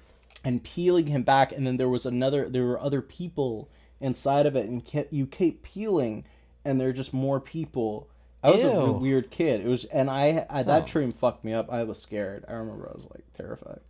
and 0.44 0.62
peeling 0.62 1.08
him 1.08 1.22
back 1.24 1.50
and 1.52 1.66
then 1.66 1.78
there 1.78 1.88
was 1.88 2.06
another 2.06 2.48
there 2.48 2.64
were 2.64 2.78
other 2.80 3.00
people 3.02 3.68
inside 4.00 4.46
of 4.46 4.54
it 4.54 4.68
and 4.68 4.84
kept, 4.84 5.12
you 5.12 5.26
keep 5.26 5.62
peeling 5.62 6.24
and 6.64 6.80
there 6.80 6.88
are 6.90 6.92
just 6.92 7.14
more 7.14 7.40
people 7.40 8.08
i 8.42 8.50
was 8.50 8.62
a 8.62 8.68
Ew. 8.68 8.84
re- 8.84 8.90
weird 9.00 9.30
kid 9.30 9.62
it 9.62 9.66
was 9.66 9.84
and 9.86 10.10
i, 10.10 10.44
I 10.50 10.62
that 10.64 10.86
dream 10.86 11.12
fucked 11.12 11.44
me 11.44 11.54
up 11.54 11.72
i 11.72 11.82
was 11.84 12.02
scared 12.02 12.44
i 12.46 12.52
remember 12.52 12.88
i 12.90 12.92
was 12.94 13.06
like 13.10 13.24
terrified 13.32 13.80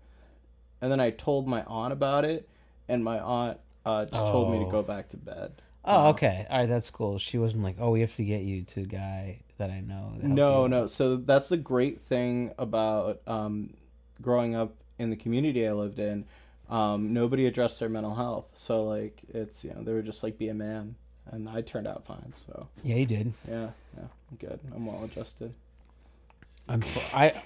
and 0.80 0.92
then 0.92 1.00
i 1.00 1.10
told 1.10 1.48
my 1.48 1.64
aunt 1.64 1.92
about 1.92 2.24
it 2.24 2.48
and 2.88 3.02
my 3.02 3.18
aunt 3.18 3.58
uh, 3.84 4.04
just 4.06 4.26
told 4.28 4.50
me 4.50 4.58
to 4.58 4.64
Oh. 4.66 4.70
go 4.70 4.82
back 4.82 5.08
to 5.10 5.16
bed 5.16 5.52
Oh, 5.86 6.08
okay. 6.10 6.46
All 6.48 6.60
right, 6.60 6.66
that's 6.68 6.88
cool. 6.88 7.18
She 7.18 7.36
wasn't 7.36 7.62
like, 7.62 7.76
"Oh, 7.78 7.90
we 7.90 8.00
have 8.00 8.16
to 8.16 8.24
get 8.24 8.40
you 8.40 8.62
to 8.62 8.80
a 8.80 8.86
guy 8.86 9.40
that 9.58 9.68
I 9.70 9.80
know." 9.80 10.12
no 10.22 10.62
you." 10.62 10.68
no 10.70 10.86
so 10.86 11.16
that's 11.16 11.48
the 11.50 11.58
great 11.58 12.00
thing 12.00 12.52
about 12.58 13.20
um, 13.26 13.74
growing 14.22 14.54
up 14.54 14.72
in 14.98 15.10
the 15.10 15.16
community 15.16 15.66
i 15.68 15.72
lived 15.72 15.98
in 15.98 16.24
um, 16.70 17.12
nobody 17.12 17.44
addressed 17.46 17.80
their 17.80 17.88
mental 17.90 18.14
health 18.14 18.52
so 18.54 18.84
like 18.84 19.20
it's 19.28 19.62
you 19.64 19.74
know 19.74 19.82
they 19.82 19.92
were 19.92 20.00
just 20.02 20.22
like 20.22 20.38
be 20.38 20.48
a 20.48 20.54
man 20.54 20.94
and 21.30 21.48
i 21.48 21.60
turned 21.60 21.86
out 21.86 22.06
fine 22.06 22.32
so 22.36 22.68
Yeah, 22.82 22.94
you 22.96 23.06
did. 23.06 23.32
yeah 23.46 23.70
yeah 23.96 24.04
I'm 24.30 24.36
good 24.38 24.60
i'm 24.74 24.86
well 24.86 25.04
adjusted 25.04 25.52
I'm. 26.68 26.82
I. 27.12 27.42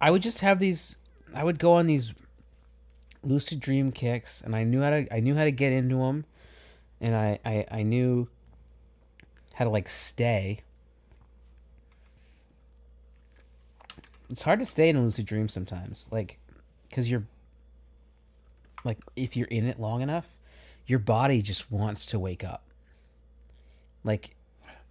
I 0.00 0.10
would 0.10 0.20
just 0.22 0.40
have 0.40 0.58
these. 0.58 0.96
I 1.34 1.42
would 1.44 1.58
go 1.58 1.72
on 1.72 1.86
these 1.86 2.12
lucid 3.26 3.60
dream 3.60 3.92
kicks, 3.92 4.40
and 4.40 4.54
I 4.54 4.64
knew 4.64 4.80
how 4.80 4.90
to. 4.90 5.14
I 5.14 5.20
knew 5.20 5.34
how 5.34 5.44
to 5.44 5.52
get 5.52 5.72
into 5.72 5.96
them, 5.96 6.24
and 7.00 7.14
I. 7.14 7.38
I, 7.44 7.66
I 7.70 7.82
knew 7.82 8.28
how 9.54 9.64
to 9.64 9.70
like 9.70 9.88
stay. 9.88 10.60
It's 14.30 14.42
hard 14.42 14.58
to 14.60 14.66
stay 14.66 14.88
in 14.88 14.96
a 14.96 15.02
lucid 15.02 15.26
dream 15.26 15.48
sometimes, 15.48 16.08
like, 16.10 16.38
because 16.88 17.10
you're. 17.10 17.24
Like, 18.84 18.98
if 19.16 19.36
you're 19.36 19.48
in 19.48 19.66
it 19.66 19.80
long 19.80 20.00
enough, 20.00 20.26
your 20.86 21.00
body 21.00 21.42
just 21.42 21.72
wants 21.72 22.06
to 22.06 22.20
wake 22.20 22.44
up. 22.44 22.62
Like, 24.04 24.36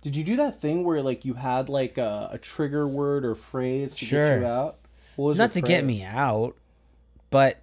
did 0.02 0.15
you 0.15 0.24
do 0.24 0.36
that 0.36 0.60
thing 0.60 0.84
where 0.84 1.02
like 1.02 1.24
you 1.24 1.34
had 1.34 1.69
like 1.69 1.98
a, 1.98 2.30
a 2.34 2.38
trigger 2.38 2.88
word 2.88 3.26
or 3.26 3.36
phrase 3.36 3.95
to 3.95 4.06
get 4.06 4.41
you 4.41 4.45
out 4.45 4.78
what 5.15 5.26
was 5.26 5.38
not 5.38 5.52
to 5.54 5.60
your 5.62 5.67
get 5.67 5.86
me 5.86 6.04
out, 6.04 6.56
but 7.30 7.58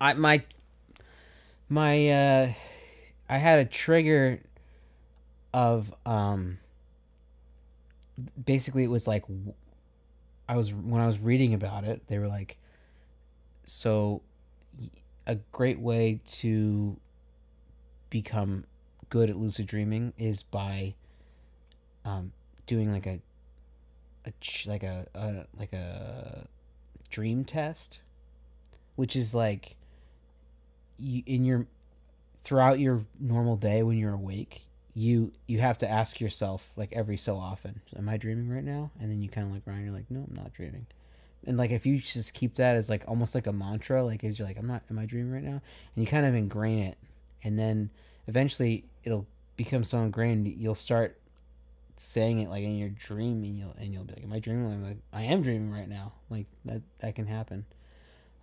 I 0.00 0.14
my 0.14 0.42
my 1.68 2.08
uh 2.08 2.52
I 3.28 3.36
had 3.38 3.58
a 3.58 3.64
trigger 3.64 4.40
of 5.52 5.94
um 6.06 6.58
basically 8.44 8.84
it 8.84 8.90
was 8.90 9.06
like 9.06 9.24
I 10.48 10.56
was 10.56 10.72
when 10.72 11.00
I 11.00 11.06
was 11.06 11.18
reading 11.18 11.54
about 11.54 11.84
it 11.84 12.06
they 12.08 12.18
were 12.18 12.28
like 12.28 12.56
so 13.64 14.22
a 15.26 15.36
great 15.52 15.78
way 15.78 16.20
to 16.26 16.96
become 18.10 18.64
good 19.10 19.30
at 19.30 19.36
lucid 19.36 19.66
dreaming 19.66 20.12
is 20.18 20.42
by 20.42 20.94
um 22.04 22.32
doing 22.66 22.92
like 22.92 23.06
a 23.06 23.20
a 24.26 24.32
like 24.66 24.82
a, 24.82 25.06
a 25.14 25.46
like 25.58 25.72
a 25.72 26.46
dream 27.10 27.44
test 27.44 28.00
which 28.98 29.14
is 29.14 29.32
like 29.32 29.76
you 30.98 31.22
in 31.24 31.44
your 31.44 31.68
throughout 32.42 32.80
your 32.80 33.04
normal 33.20 33.54
day 33.54 33.80
when 33.80 33.96
you're 33.96 34.12
awake 34.12 34.64
you 34.92 35.30
you 35.46 35.60
have 35.60 35.78
to 35.78 35.88
ask 35.88 36.20
yourself 36.20 36.72
like 36.74 36.92
every 36.92 37.16
so 37.16 37.36
often 37.36 37.80
am 37.96 38.08
i 38.08 38.16
dreaming 38.16 38.48
right 38.48 38.64
now? 38.64 38.90
And 38.98 39.08
then 39.08 39.22
you 39.22 39.28
kind 39.28 39.46
of 39.46 39.52
like 39.52 39.62
ryan 39.66 39.84
you're 39.84 39.94
like 39.94 40.10
no 40.10 40.26
i'm 40.28 40.34
not 40.34 40.52
dreaming. 40.52 40.86
And 41.46 41.56
like 41.56 41.70
if 41.70 41.86
you 41.86 42.00
just 42.00 42.34
keep 42.34 42.56
that 42.56 42.74
as 42.74 42.90
like 42.90 43.04
almost 43.06 43.36
like 43.36 43.46
a 43.46 43.52
mantra 43.52 44.02
like 44.02 44.24
as 44.24 44.36
you're 44.36 44.48
like 44.48 44.58
i'm 44.58 44.66
not 44.66 44.82
am 44.90 44.98
i 44.98 45.06
dreaming 45.06 45.32
right 45.32 45.44
now? 45.44 45.62
And 45.94 46.04
you 46.04 46.06
kind 46.06 46.26
of 46.26 46.34
ingrain 46.34 46.80
it. 46.80 46.98
And 47.44 47.56
then 47.56 47.90
eventually 48.26 48.84
it'll 49.04 49.28
become 49.56 49.84
so 49.84 49.98
ingrained 49.98 50.48
you'll 50.48 50.74
start 50.74 51.20
saying 51.96 52.40
it 52.40 52.48
like 52.48 52.64
in 52.64 52.76
your 52.76 52.88
dream 52.88 53.44
and 53.44 53.56
you'll 53.56 53.76
and 53.78 53.92
you'll 53.92 54.02
be 54.02 54.14
like 54.14 54.24
am 54.24 54.32
i 54.32 54.40
dreaming? 54.40 54.72
I'm 54.72 54.82
like 54.82 54.98
i 55.12 55.22
am 55.22 55.42
dreaming 55.42 55.70
right 55.70 55.88
now. 55.88 56.14
Like 56.30 56.46
that 56.64 56.82
that 56.98 57.14
can 57.14 57.28
happen 57.28 57.64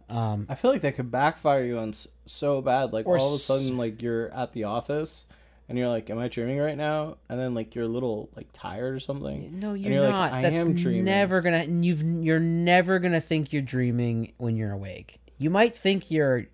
um 0.09 0.45
i 0.49 0.55
feel 0.55 0.71
like 0.71 0.81
that 0.81 0.95
could 0.95 1.09
backfire 1.11 1.63
you 1.63 1.77
on 1.79 1.89
s- 1.89 2.07
so 2.25 2.61
bad 2.61 2.93
like 2.93 3.05
all 3.07 3.29
of 3.29 3.33
a 3.33 3.37
sudden 3.39 3.75
like 3.77 4.01
you're 4.01 4.29
at 4.33 4.53
the 4.53 4.63
office 4.63 5.25
and 5.67 5.77
you're 5.79 5.87
like 5.87 6.09
am 6.11 6.19
i 6.19 6.27
dreaming 6.27 6.59
right 6.59 6.77
now 6.77 7.17
and 7.27 7.39
then 7.39 7.55
like 7.55 7.73
you're 7.73 7.85
a 7.85 7.87
little 7.87 8.29
like 8.35 8.47
tired 8.53 8.93
or 8.93 8.99
something 8.99 9.59
No, 9.59 9.73
you're, 9.73 9.93
you're 9.93 10.01
like, 10.03 10.11
not. 10.11 10.33
"I 10.33 10.41
That's 10.43 10.59
am 10.61 10.75
dreaming." 10.75 11.05
never 11.05 11.41
gonna. 11.41 11.57
And 11.57 11.83
You've 11.83 12.03
you're 12.03 12.39
never 12.39 12.99
gonna 12.99 13.19
think 13.21 13.51
you're 13.51 13.63
dreaming 13.63 14.33
when 14.37 14.55
you're 14.55 14.71
awake. 14.71 15.19
You 15.39 15.49
might 15.49 15.75
think 15.75 16.11
you're 16.11 16.45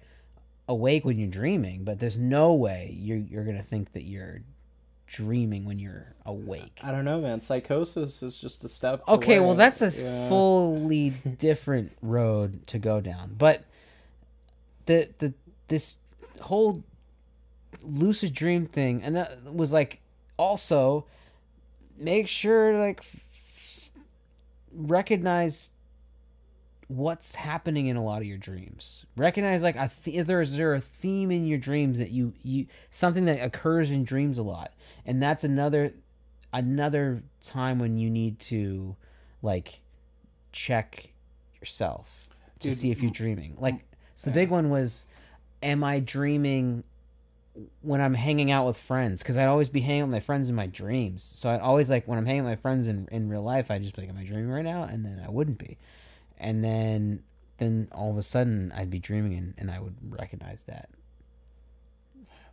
awake 0.69 1.03
when 1.03 1.19
you're 1.19 1.27
dreaming, 1.29 1.83
but 1.83 1.99
there's 1.99 2.17
no 2.17 2.53
way 2.53 2.95
you're 2.97 3.17
you're 3.17 3.43
gonna 3.43 3.63
think 3.63 3.91
that 3.93 4.03
you're 4.03 4.41
dreaming 5.11 5.65
when 5.65 5.77
you're 5.77 6.07
awake. 6.25 6.79
i 6.81 6.89
don't 6.91 7.03
know 7.03 7.19
man 7.19 7.41
psychosis 7.41 8.23
is 8.23 8.39
just 8.39 8.63
a 8.63 8.69
step 8.69 9.01
Okay, 9.07 9.39
well 9.41 9.55
that's 9.55 9.81
a 9.81 9.89
Yeah. 9.91 10.29
fully 10.29 11.09
different 11.37 11.91
road 12.01 12.65
to 12.67 12.79
go 12.79 13.01
down. 13.01 13.35
But 13.37 13.65
the 14.85 15.09
the 15.19 15.33
this 15.67 15.97
whole 16.41 16.83
lucid 17.83 18.33
dream 18.33 18.65
thing 18.65 19.01
and 19.03 19.15
that 19.17 19.43
was 19.43 19.73
like 19.73 19.99
also 20.37 21.05
make 21.97 22.27
sure 22.27 22.79
like 22.79 22.99
f- 22.99 23.89
recognize 24.73 25.70
what's 26.91 27.35
happening 27.35 27.87
in 27.87 27.95
a 27.95 28.03
lot 28.03 28.21
of 28.21 28.27
your 28.27 28.37
dreams. 28.37 29.05
Recognize 29.15 29.63
like 29.63 29.75
a 29.75 29.89
th- 30.03 30.25
there 30.25 30.41
is 30.41 30.57
there 30.57 30.73
a 30.73 30.81
theme 30.81 31.31
in 31.31 31.47
your 31.47 31.57
dreams 31.57 31.99
that 31.99 32.11
you 32.11 32.33
you 32.43 32.67
something 32.89 33.25
that 33.25 33.41
occurs 33.41 33.91
in 33.91 34.03
dreams 34.03 34.37
a 34.37 34.43
lot, 34.43 34.73
and 35.05 35.21
that's 35.21 35.43
another 35.43 35.93
another 36.53 37.23
time 37.41 37.79
when 37.79 37.97
you 37.97 38.09
need 38.09 38.39
to 38.39 38.95
like 39.41 39.81
check 40.51 41.09
yourself 41.59 42.27
to 42.59 42.69
Dude, 42.69 42.77
see 42.77 42.91
if 42.91 43.01
you're 43.01 43.11
dreaming. 43.11 43.55
Like 43.57 43.85
so 44.15 44.29
the 44.29 44.33
big 44.33 44.49
one 44.49 44.69
was 44.69 45.05
am 45.63 45.83
I 45.83 45.99
dreaming 45.99 46.83
when 47.81 48.01
I'm 48.01 48.13
hanging 48.13 48.51
out 48.51 48.65
with 48.65 48.77
friends 48.77 49.21
because 49.21 49.37
I'd 49.37 49.47
always 49.47 49.69
be 49.69 49.81
hanging 49.81 50.01
out 50.01 50.07
with 50.07 50.13
my 50.13 50.19
friends 50.19 50.49
in 50.49 50.55
my 50.55 50.67
dreams. 50.67 51.31
So 51.35 51.49
I'd 51.49 51.59
always 51.59 51.89
like 51.89 52.07
when 52.07 52.17
I'm 52.17 52.25
hanging 52.25 52.43
with 52.43 52.51
my 52.51 52.61
friends 52.61 52.87
in, 52.87 53.07
in 53.11 53.29
real 53.29 53.43
life, 53.43 53.69
I'd 53.69 53.83
just 53.83 53.95
be 53.95 54.01
like, 54.03 54.09
"Am 54.09 54.17
I 54.17 54.23
dreaming 54.23 54.49
right 54.49 54.63
now?" 54.63 54.83
And 54.83 55.05
then 55.05 55.21
I 55.25 55.29
wouldn't 55.29 55.57
be, 55.57 55.77
and 56.41 56.63
then 56.63 57.23
then 57.57 57.87
all 57.93 58.11
of 58.11 58.17
a 58.17 58.21
sudden 58.21 58.71
I'd 58.75 58.89
be 58.89 58.99
dreaming 58.99 59.35
and, 59.35 59.53
and 59.57 59.71
I 59.71 59.79
would 59.79 59.95
recognize 60.09 60.63
that. 60.63 60.89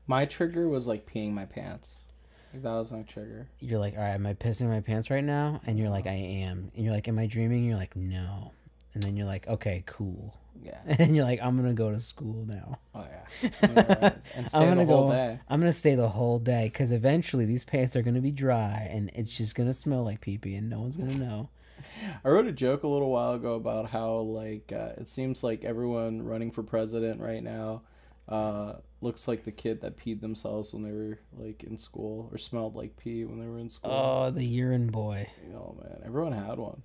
my 0.07 0.25
trigger 0.27 0.69
was 0.69 0.87
like 0.87 1.07
peeing 1.07 1.33
my 1.33 1.45
pants 1.47 2.05
like, 2.53 2.63
that 2.63 2.73
was 2.73 2.93
my 2.93 3.03
trigger 3.03 3.49
You're 3.61 3.79
like, 3.81 3.95
"All 3.97 4.03
right, 4.03 4.15
am 4.15 4.27
I 4.27 4.35
pissing 4.35 4.69
my 4.69 4.81
pants 4.81 5.11
right 5.11 5.25
now?" 5.25 5.61
And 5.67 5.79
you're 5.79 5.91
like, 5.91 6.07
uh-huh. 6.07 6.15
"I 6.15 6.19
am." 6.49 6.71
And 6.75 6.85
you're 6.85 6.95
like, 6.95 7.09
"Am 7.09 7.19
I 7.19 7.27
dreaming?" 7.27 7.59
And 7.59 7.67
you're 7.69 7.77
like, 7.77 7.95
"No." 7.97 8.53
And 8.95 9.03
then 9.03 9.17
you're 9.17 9.27
like, 9.27 9.47
"Okay, 9.49 9.83
cool." 9.87 10.35
yeah 10.65 10.79
And 10.99 11.15
you're 11.15 11.25
like, 11.25 11.41
"I'm 11.43 11.57
gonna 11.57 11.75
go 11.75 11.91
to 11.91 12.01
school 12.01 12.45
now." 12.47 12.79
oh 12.95 13.05
yeah 13.05 14.13
and 14.33 14.49
stay 14.49 14.59
I'm 14.59 14.69
gonna 14.69 14.85
whole 14.87 15.09
go. 15.09 15.13
day 15.13 15.39
I'm 15.49 15.61
gonna 15.61 15.73
stay 15.73 15.95
the 15.95 16.09
whole 16.09 16.39
day 16.39 16.65
because 16.73 16.91
eventually 16.91 17.45
these 17.45 17.65
pants 17.65 17.95
are 17.97 18.03
gonna 18.03 18.21
be 18.21 18.33
dry 18.33 18.89
and 18.91 19.11
it's 19.15 19.31
just 19.37 19.55
gonna 19.55 19.75
smell 19.75 20.03
like 20.05 20.21
pee 20.21 20.39
pee 20.39 20.55
and 20.57 20.69
no 20.71 20.81
one's 20.81 20.97
gonna 20.97 21.15
know. 21.15 21.51
I 22.25 22.29
wrote 22.29 22.47
a 22.47 22.53
joke 22.53 22.83
a 22.83 22.89
little 22.89 23.11
while 23.11 23.35
ago 23.35 23.55
about 23.55 23.91
how 23.91 24.15
like 24.19 24.73
uh, 24.73 24.93
it 24.99 25.09
seems 25.09 25.43
like 25.45 25.65
everyone 25.65 26.23
running 26.23 26.51
for 26.51 26.63
president 26.63 27.21
right 27.21 27.43
now 27.43 27.83
uh, 28.29 28.75
looks 29.01 29.27
like 29.29 29.45
the 29.45 29.53
kid 29.53 29.81
that 29.81 29.97
peed 29.97 30.21
themselves 30.21 30.75
when 30.75 30.83
they 30.83 30.93
were 30.93 31.19
like 31.39 31.65
in 31.65 31.79
school 31.79 32.29
or 32.33 32.39
smelled 32.39 32.75
like 32.77 32.97
pee 32.97 33.25
when 33.25 33.41
they 33.41 33.47
were 33.47 33.59
in 33.59 33.69
school. 33.71 33.91
Oh, 33.93 34.31
the 34.31 34.45
urine 34.45 34.89
boy. 34.89 35.29
oh 35.55 35.77
man, 35.81 36.03
everyone 36.05 36.33
had 36.33 36.59
one. 36.59 36.83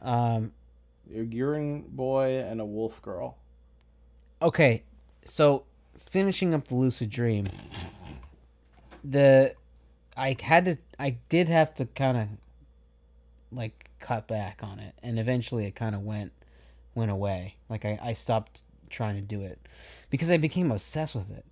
Um, 0.00 0.52
A 1.14 1.22
urine 1.22 1.84
boy 1.88 2.38
and 2.40 2.60
a 2.60 2.64
wolf 2.64 3.00
girl. 3.02 3.38
okay, 4.40 4.82
so 5.24 5.64
finishing 5.96 6.52
up 6.52 6.68
the 6.68 6.74
lucid 6.74 7.08
dream, 7.10 7.46
the 9.04 9.54
I 10.16 10.36
had 10.40 10.64
to, 10.66 10.76
I 10.98 11.16
did 11.28 11.48
have 11.48 11.74
to 11.76 11.86
kind 11.86 12.16
of 12.18 12.28
like 13.50 13.81
cut 14.02 14.28
back 14.28 14.60
on 14.62 14.78
it, 14.78 14.94
and 15.02 15.18
eventually 15.18 15.64
it 15.64 15.74
kind 15.74 15.94
of 15.94 16.02
went 16.02 16.32
went 16.94 17.10
away. 17.10 17.56
Like 17.68 17.84
I, 17.84 17.98
I 18.02 18.12
stopped 18.12 18.62
trying 18.90 19.14
to 19.14 19.22
do 19.22 19.40
it 19.42 19.58
because 20.10 20.30
I 20.30 20.36
became 20.36 20.70
obsessed 20.70 21.14
with 21.14 21.30
it, 21.30 21.46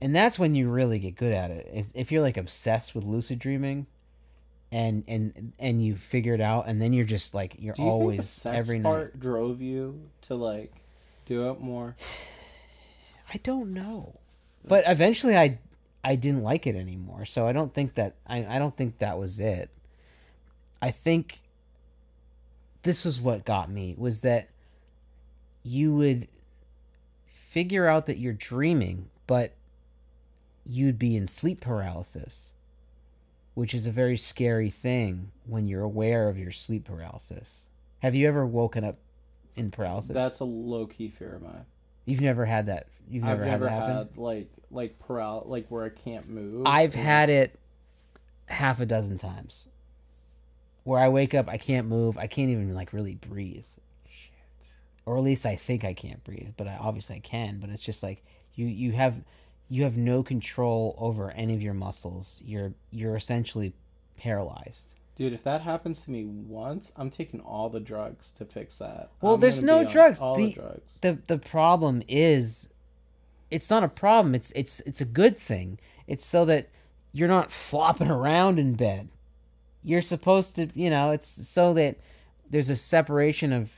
and 0.00 0.14
that's 0.14 0.38
when 0.38 0.54
you 0.54 0.68
really 0.68 0.98
get 0.98 1.16
good 1.16 1.32
at 1.32 1.50
it. 1.50 1.70
If, 1.72 1.86
if 1.94 2.12
you're 2.12 2.22
like 2.22 2.36
obsessed 2.36 2.94
with 2.94 3.04
lucid 3.04 3.38
dreaming. 3.38 3.86
And, 4.74 5.04
and 5.06 5.52
and 5.58 5.84
you 5.84 5.96
figure 5.96 6.32
it 6.32 6.40
out, 6.40 6.66
and 6.66 6.80
then 6.80 6.94
you're 6.94 7.04
just 7.04 7.34
like 7.34 7.56
you're 7.58 7.74
you 7.76 7.84
always 7.84 8.16
think 8.16 8.16
the 8.16 8.22
sex 8.22 8.56
every 8.56 8.78
night. 8.78 9.20
drove 9.20 9.60
you 9.60 10.08
to 10.22 10.34
like 10.34 10.72
do 11.26 11.50
it 11.50 11.60
more? 11.60 11.94
I 13.34 13.36
don't 13.42 13.74
know. 13.74 14.18
But 14.66 14.84
eventually 14.86 15.36
I 15.36 15.58
I 16.04 16.16
didn't 16.16 16.42
like 16.42 16.66
it 16.66 16.74
anymore. 16.74 17.24
So 17.24 17.46
I 17.46 17.52
don't 17.52 17.72
think 17.72 17.94
that 17.94 18.14
I, 18.26 18.44
I 18.56 18.58
don't 18.58 18.76
think 18.76 18.98
that 18.98 19.18
was 19.18 19.38
it. 19.40 19.70
I 20.80 20.90
think 20.90 21.42
this 22.82 23.04
was 23.04 23.20
what 23.20 23.44
got 23.44 23.70
me 23.70 23.94
was 23.96 24.20
that 24.22 24.48
you 25.62 25.94
would 25.94 26.28
figure 27.24 27.86
out 27.86 28.06
that 28.06 28.18
you're 28.18 28.32
dreaming, 28.32 29.08
but 29.26 29.52
you'd 30.64 30.98
be 30.98 31.16
in 31.16 31.28
sleep 31.28 31.60
paralysis, 31.60 32.52
which 33.54 33.74
is 33.74 33.86
a 33.86 33.90
very 33.90 34.16
scary 34.16 34.70
thing 34.70 35.30
when 35.46 35.66
you're 35.66 35.82
aware 35.82 36.28
of 36.28 36.38
your 36.38 36.50
sleep 36.50 36.84
paralysis. 36.84 37.66
Have 38.00 38.14
you 38.14 38.26
ever 38.26 38.44
woken 38.44 38.84
up 38.84 38.98
in 39.54 39.70
paralysis? 39.70 40.14
That's 40.14 40.40
a 40.40 40.44
low 40.44 40.86
key 40.86 41.08
fear 41.08 41.36
of 41.36 41.42
mine. 41.42 41.64
You've 42.04 42.20
never 42.20 42.44
had 42.44 42.66
that. 42.66 42.86
You've 43.08 43.24
never, 43.24 43.44
I've 43.44 43.50
never 43.50 43.68
had 43.68 43.80
that 43.82 43.88
happen. 43.88 43.96
had 43.96 44.16
like 44.16 44.48
like 44.70 44.98
paral 44.98 45.46
like 45.46 45.66
where 45.68 45.84
I 45.84 45.88
can't 45.90 46.28
move. 46.28 46.66
I've 46.66 46.94
or- 46.96 46.98
had 46.98 47.30
it 47.30 47.58
half 48.48 48.80
a 48.80 48.86
dozen 48.86 49.18
times. 49.18 49.68
Where 50.84 50.98
I 51.00 51.08
wake 51.08 51.34
up, 51.34 51.48
I 51.48 51.58
can't 51.58 51.86
move, 51.86 52.18
I 52.18 52.26
can't 52.26 52.50
even 52.50 52.74
like 52.74 52.92
really 52.92 53.14
breathe. 53.14 53.64
Or 55.04 55.16
at 55.16 55.22
least 55.22 55.46
I 55.46 55.56
think 55.56 55.84
I 55.84 55.94
can't 55.94 56.22
breathe, 56.22 56.50
but 56.56 56.66
I 56.68 56.76
obviously 56.76 57.16
I 57.16 57.20
can, 57.20 57.58
but 57.58 57.70
it's 57.70 57.82
just 57.82 58.02
like 58.02 58.24
you 58.54 58.66
you 58.66 58.92
have 58.92 59.22
you 59.68 59.84
have 59.84 59.96
no 59.96 60.22
control 60.22 60.94
over 60.98 61.30
any 61.32 61.54
of 61.54 61.62
your 61.62 61.74
muscles. 61.74 62.40
You're 62.44 62.74
you're 62.90 63.16
essentially 63.16 63.72
paralyzed. 64.16 64.86
Dude, 65.16 65.32
if 65.32 65.42
that 65.44 65.60
happens 65.60 66.00
to 66.04 66.10
me 66.10 66.24
once, 66.24 66.92
I'm 66.96 67.10
taking 67.10 67.40
all 67.40 67.68
the 67.68 67.80
drugs 67.80 68.32
to 68.32 68.44
fix 68.44 68.78
that. 68.78 69.10
Well, 69.20 69.34
I'm 69.34 69.40
there's 69.40 69.60
no 69.62 69.84
drugs. 69.84 70.20
All 70.20 70.36
The- 70.36 70.46
the 70.46 70.52
drugs. 70.54 70.98
The 71.00 71.18
the 71.26 71.38
problem 71.38 72.02
is 72.08 72.68
it's 73.50 73.68
not 73.70 73.82
a 73.82 73.88
problem. 73.88 74.34
It's 74.34 74.52
it's 74.54 74.80
it's 74.80 75.00
a 75.00 75.04
good 75.04 75.36
thing. 75.36 75.78
It's 76.06 76.24
so 76.24 76.44
that 76.46 76.70
you're 77.12 77.28
not 77.28 77.50
flopping 77.50 78.10
around 78.10 78.58
in 78.58 78.74
bed. 78.74 79.08
You're 79.84 80.02
supposed 80.02 80.56
to, 80.56 80.68
you 80.74 80.90
know, 80.90 81.10
it's 81.10 81.48
so 81.48 81.74
that 81.74 81.96
there's 82.50 82.70
a 82.70 82.76
separation 82.76 83.52
of 83.52 83.70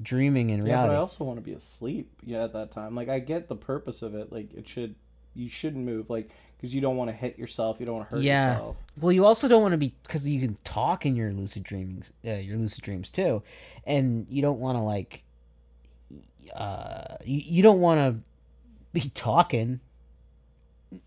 dreaming 0.00 0.50
and 0.50 0.66
Yeah, 0.66 0.82
but 0.82 0.92
I 0.92 0.96
also 0.96 1.24
want 1.24 1.38
to 1.38 1.42
be 1.42 1.52
asleep. 1.52 2.10
Yeah, 2.24 2.44
at 2.44 2.52
that 2.54 2.70
time, 2.70 2.94
like 2.94 3.08
I 3.08 3.18
get 3.18 3.48
the 3.48 3.56
purpose 3.56 4.02
of 4.02 4.14
it. 4.14 4.32
Like 4.32 4.52
it 4.54 4.68
should, 4.68 4.94
you 5.34 5.48
shouldn't 5.48 5.84
move, 5.84 6.08
like 6.10 6.30
because 6.56 6.74
you 6.74 6.80
don't 6.80 6.96
want 6.96 7.10
to 7.10 7.16
hit 7.16 7.38
yourself. 7.38 7.78
You 7.78 7.86
don't 7.86 7.96
want 7.96 8.08
to 8.08 8.16
hurt 8.16 8.22
Yeah. 8.22 8.54
yourself. 8.54 8.76
Well, 8.98 9.12
you 9.12 9.26
also 9.26 9.48
don't 9.48 9.60
want 9.60 9.72
to 9.72 9.78
be 9.78 9.92
because 10.02 10.26
you 10.26 10.40
can 10.40 10.56
talk 10.64 11.04
in 11.04 11.14
your 11.16 11.32
lucid 11.32 11.62
dreams, 11.62 12.12
uh, 12.26 12.34
your 12.34 12.56
lucid 12.56 12.82
dreams 12.82 13.10
too, 13.10 13.42
and 13.86 14.26
you 14.30 14.40
don't 14.40 14.60
want 14.60 14.78
to 14.78 14.82
like, 14.82 15.24
uh, 16.54 17.16
you, 17.24 17.42
you 17.44 17.62
don't 17.62 17.80
want 17.80 17.98
to 18.00 18.20
be 18.92 19.10
talking 19.14 19.80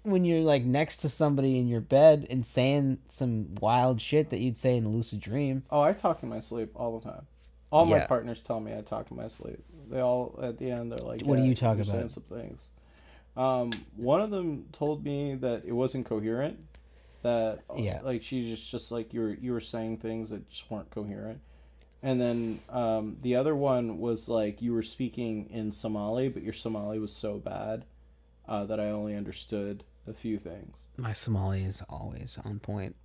when 0.04 0.26
you're 0.26 0.42
like 0.42 0.64
next 0.64 0.98
to 0.98 1.10
somebody 1.10 1.58
in 1.60 1.68
your 1.68 1.82
bed 1.82 2.28
and 2.30 2.46
saying 2.46 3.00
some 3.08 3.56
wild 3.62 4.02
shit 4.02 4.30
that 4.30 4.40
you'd 4.40 4.58
say 4.58 4.78
in 4.78 4.86
a 4.86 4.90
lucid 4.90 5.20
dream. 5.20 5.64
Oh, 5.70 5.82
I 5.82 5.94
talk 5.94 6.24
in 6.24 6.30
my 6.30 6.40
sleep 6.40 6.72
all 6.76 7.00
the 7.00 7.10
time. 7.10 7.28
All 7.72 7.86
my 7.86 8.00
partners 8.00 8.42
tell 8.42 8.60
me 8.60 8.76
I 8.76 8.82
talk 8.82 9.12
in 9.12 9.18
my 9.18 9.28
sleep. 9.28 9.60
They 9.90 10.00
all 10.00 10.40
at 10.42 10.58
the 10.58 10.72
end 10.72 10.92
they're 10.92 11.00
like, 11.00 11.22
What 11.22 11.36
do 11.36 11.42
"Yeah, 11.42 11.50
you 11.50 11.56
talk 11.56 11.78
about?" 11.80 12.10
Some 12.10 12.24
things. 12.24 12.70
Um, 13.36 13.70
one 13.96 14.22
of 14.22 14.32
them 14.32 14.66
told 14.72 15.04
me 15.04 15.36
that 15.36 15.64
it 15.66 15.74
wasn't 15.74 16.06
coherent. 16.06 16.60
That 17.24 17.60
Yeah. 17.76 18.00
like 18.04 18.22
she 18.22 18.50
just 18.50 18.70
just 18.72 18.92
like 18.92 19.14
you 19.14 19.22
were 19.22 19.34
you 19.34 19.52
were 19.52 19.60
saying 19.60 19.98
things 19.98 20.30
that 20.30 20.50
just 20.50 20.70
weren't 20.72 20.90
coherent. 20.92 21.42
And 22.04 22.22
then 22.22 22.60
um, 22.70 23.18
the 23.22 23.36
other 23.36 23.56
one 23.56 24.00
was 24.00 24.30
like 24.30 24.62
you 24.62 24.72
were 24.74 24.84
speaking 24.84 25.50
in 25.52 25.72
Somali, 25.72 26.30
but 26.30 26.44
your 26.44 26.54
Somali 26.54 27.00
was 27.00 27.12
so 27.12 27.38
bad 27.38 27.86
uh, 28.48 28.66
that 28.66 28.80
I 28.80 28.89
only 28.89 29.16
understood 29.16 29.84
a 30.08 30.14
few 30.14 30.38
things. 30.39 30.88
My 30.98 31.14
Somali 31.14 31.64
is 31.64 31.82
always 31.89 32.38
on 32.45 32.60
point. 32.60 32.95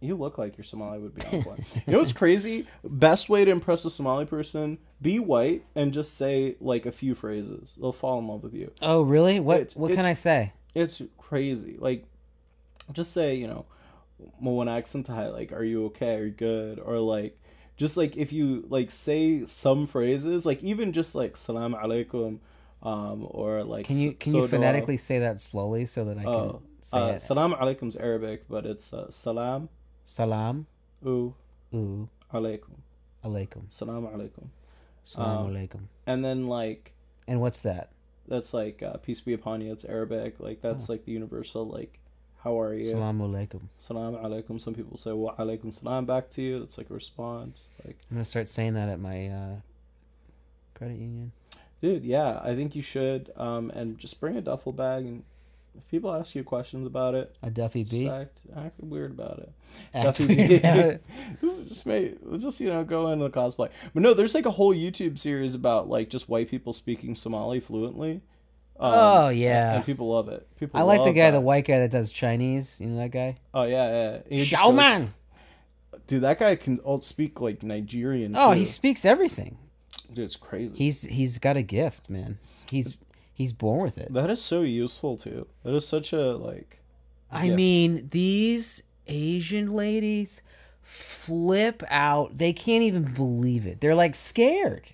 You 0.00 0.16
look 0.16 0.38
like 0.38 0.56
your 0.56 0.64
Somali 0.64 0.98
would 0.98 1.14
be 1.14 1.22
on 1.26 1.42
point. 1.42 1.82
you 1.86 1.92
know 1.92 1.98
what's 2.00 2.12
crazy? 2.12 2.66
Best 2.82 3.28
way 3.28 3.44
to 3.44 3.50
impress 3.50 3.84
a 3.84 3.90
Somali 3.90 4.24
person: 4.26 4.78
be 5.00 5.18
white 5.18 5.64
and 5.74 5.92
just 5.92 6.16
say 6.16 6.56
like 6.60 6.86
a 6.86 6.92
few 6.92 7.14
phrases. 7.14 7.76
They'll 7.80 7.92
fall 7.92 8.18
in 8.18 8.28
love 8.28 8.42
with 8.42 8.54
you. 8.54 8.70
Oh, 8.82 9.02
really? 9.02 9.40
What 9.40 9.60
It's- 9.60 9.76
what 9.76 9.92
can 9.92 10.04
I 10.04 10.14
say? 10.14 10.52
It's 10.74 11.00
crazy. 11.18 11.76
Like, 11.78 12.04
just 12.92 13.12
say 13.12 13.34
you 13.36 13.46
know, 13.46 13.64
one 14.38 14.68
accent 14.68 15.06
high. 15.08 15.28
Like, 15.28 15.52
are 15.52 15.64
you 15.64 15.86
okay? 15.86 16.16
Are 16.16 16.24
you 16.24 16.30
good? 16.30 16.78
Or 16.78 16.98
like, 16.98 17.38
just 17.76 17.96
like 17.96 18.16
if 18.16 18.32
you 18.32 18.64
like 18.68 18.90
say 18.90 19.46
some 19.46 19.86
phrases, 19.86 20.44
like 20.46 20.62
even 20.62 20.92
just 20.92 21.14
like 21.14 21.36
salam 21.36 21.74
alaikum, 21.74 22.38
um, 22.84 23.26
or 23.30 23.64
like 23.64 23.86
Can 23.86 23.96
you 23.98 24.12
can 24.12 24.34
you 24.34 24.40
so 24.40 24.44
I. 24.44 24.48
phonetically 24.48 24.96
say 24.96 25.18
that 25.20 25.40
slowly 25.40 25.86
so 25.86 26.04
that 26.04 26.18
I 26.18 26.22
can 26.22 26.32
Oh, 26.32 26.62
say 26.80 26.98
uh, 26.98 27.06
it? 27.14 27.20
salam 27.22 27.52
alaikum's 27.54 27.96
Arabic, 27.96 28.44
but 28.48 28.66
it's 28.66 28.92
uh, 28.92 29.10
salam 29.10 29.68
Salam, 30.04 30.66
u 31.02 31.34
ooh, 31.74 32.08
alaikum. 32.32 32.76
alaikum, 33.24 33.62
Salam 33.70 34.06
alaikum. 34.06 34.48
salam 35.04 35.46
Um, 35.46 35.52
alaikum. 35.54 35.80
And 36.06 36.24
then 36.24 36.46
like 36.48 36.92
And 37.26 37.40
what's 37.40 37.62
that? 37.62 37.88
that's 38.28 38.52
like 38.54 38.82
uh, 38.82 38.96
peace 38.98 39.20
be 39.20 39.32
upon 39.34 39.60
you. 39.60 39.70
It's 39.72 39.84
Arabic. 39.84 40.40
Like 40.40 40.60
that's 40.62 40.88
like 40.88 41.04
the 41.06 41.12
universal 41.12 41.66
like 41.66 41.98
how 42.42 42.60
are 42.60 42.74
you? 42.74 42.90
Salam 42.90 43.18
alaikum. 43.20 43.62
Salam 43.78 44.14
alaikum. 44.16 44.60
Some 44.60 44.74
people 44.74 44.98
say 44.98 45.12
wa 45.12 45.34
alaikum 45.36 45.72
salam 45.72 46.04
back 46.04 46.28
to 46.36 46.42
you. 46.42 46.60
That's 46.60 46.76
like 46.76 46.90
a 46.90 46.94
response. 46.94 47.62
Like 47.84 47.96
I'm 48.10 48.16
gonna 48.16 48.24
start 48.26 48.48
saying 48.48 48.74
that 48.74 48.88
at 48.90 49.00
my 49.00 49.28
uh, 49.28 49.54
credit 50.74 50.98
union. 50.98 51.32
Dude, 51.84 52.04
yeah, 52.04 52.40
I 52.42 52.54
think 52.54 52.74
you 52.74 52.82
should. 52.82 53.30
Um, 53.36 53.70
and 53.70 53.98
just 53.98 54.18
bring 54.20 54.36
a 54.36 54.40
duffel 54.40 54.72
bag 54.72 55.04
and. 55.04 55.22
If 55.76 55.88
people 55.88 56.14
ask 56.14 56.36
you 56.36 56.44
questions 56.44 56.86
about 56.86 57.16
it, 57.16 57.34
A 57.42 57.50
Duffy 57.50 57.82
B. 57.82 58.08
act, 58.08 58.38
act 58.56 58.78
weird 58.78 59.10
about 59.10 59.40
it. 59.40 59.52
Act 59.92 60.04
Duffy 60.04 60.26
B. 60.28 60.46
just, 61.42 61.66
just 61.66 61.84
make, 61.84 62.14
just 62.40 62.60
you 62.60 62.68
know, 62.68 62.84
go 62.84 63.08
into 63.10 63.24
the 63.24 63.30
cosplay. 63.30 63.70
But 63.92 64.04
no, 64.04 64.14
there's 64.14 64.36
like 64.36 64.46
a 64.46 64.52
whole 64.52 64.72
YouTube 64.72 65.18
series 65.18 65.52
about 65.52 65.88
like 65.88 66.10
just 66.10 66.28
white 66.28 66.48
people 66.48 66.72
speaking 66.72 67.16
Somali 67.16 67.58
fluently. 67.58 68.22
Um, 68.78 68.92
Oh, 68.94 69.28
yeah. 69.30 69.74
and 69.74 69.84
people 69.84 70.12
love 70.12 70.28
it. 70.28 70.46
People. 70.60 70.78
I 70.78 70.84
like 70.84 71.02
the 71.02 71.10
guy, 71.12 71.32
that. 71.32 71.38
the 71.38 71.40
white 71.40 71.66
guy 71.66 71.80
that 71.80 71.90
does 71.90 72.12
Chinese. 72.12 72.76
You 72.80 72.86
know 72.90 72.98
that 72.98 73.10
guy? 73.10 73.38
Oh 73.52 73.64
yeah, 73.64 73.88
yeah. 73.88 74.18
He 74.28 74.44
just 74.44 74.62
goes- 74.62 74.72
Shaoman. 74.74 75.08
dude, 76.06 76.22
that 76.22 76.38
guy 76.38 76.54
can 76.54 76.78
all 76.84 77.02
speak 77.02 77.40
like 77.40 77.64
Nigerian. 77.64 78.36
Oh, 78.36 78.52
too. 78.52 78.60
he 78.60 78.64
speaks 78.64 79.04
everything. 79.04 79.58
Dude, 80.14 80.24
it's 80.24 80.36
crazy. 80.36 80.74
He's 80.76 81.02
he's 81.02 81.38
got 81.38 81.56
a 81.56 81.62
gift, 81.62 82.08
man. 82.08 82.38
He's 82.70 82.96
he's 83.32 83.52
born 83.52 83.82
with 83.82 83.98
it. 83.98 84.12
that 84.12 84.30
is 84.30 84.42
so 84.42 84.62
useful 84.62 85.16
too. 85.16 85.46
That 85.64 85.74
is 85.74 85.86
such 85.86 86.12
a 86.12 86.36
like. 86.36 86.80
I 87.30 87.46
gift. 87.46 87.56
mean, 87.56 88.08
these 88.10 88.82
Asian 89.08 89.72
ladies 89.72 90.40
flip 90.82 91.82
out. 91.90 92.38
They 92.38 92.52
can't 92.52 92.82
even 92.82 93.04
believe 93.12 93.66
it. 93.66 93.80
They're 93.80 93.94
like 93.94 94.14
scared. 94.14 94.84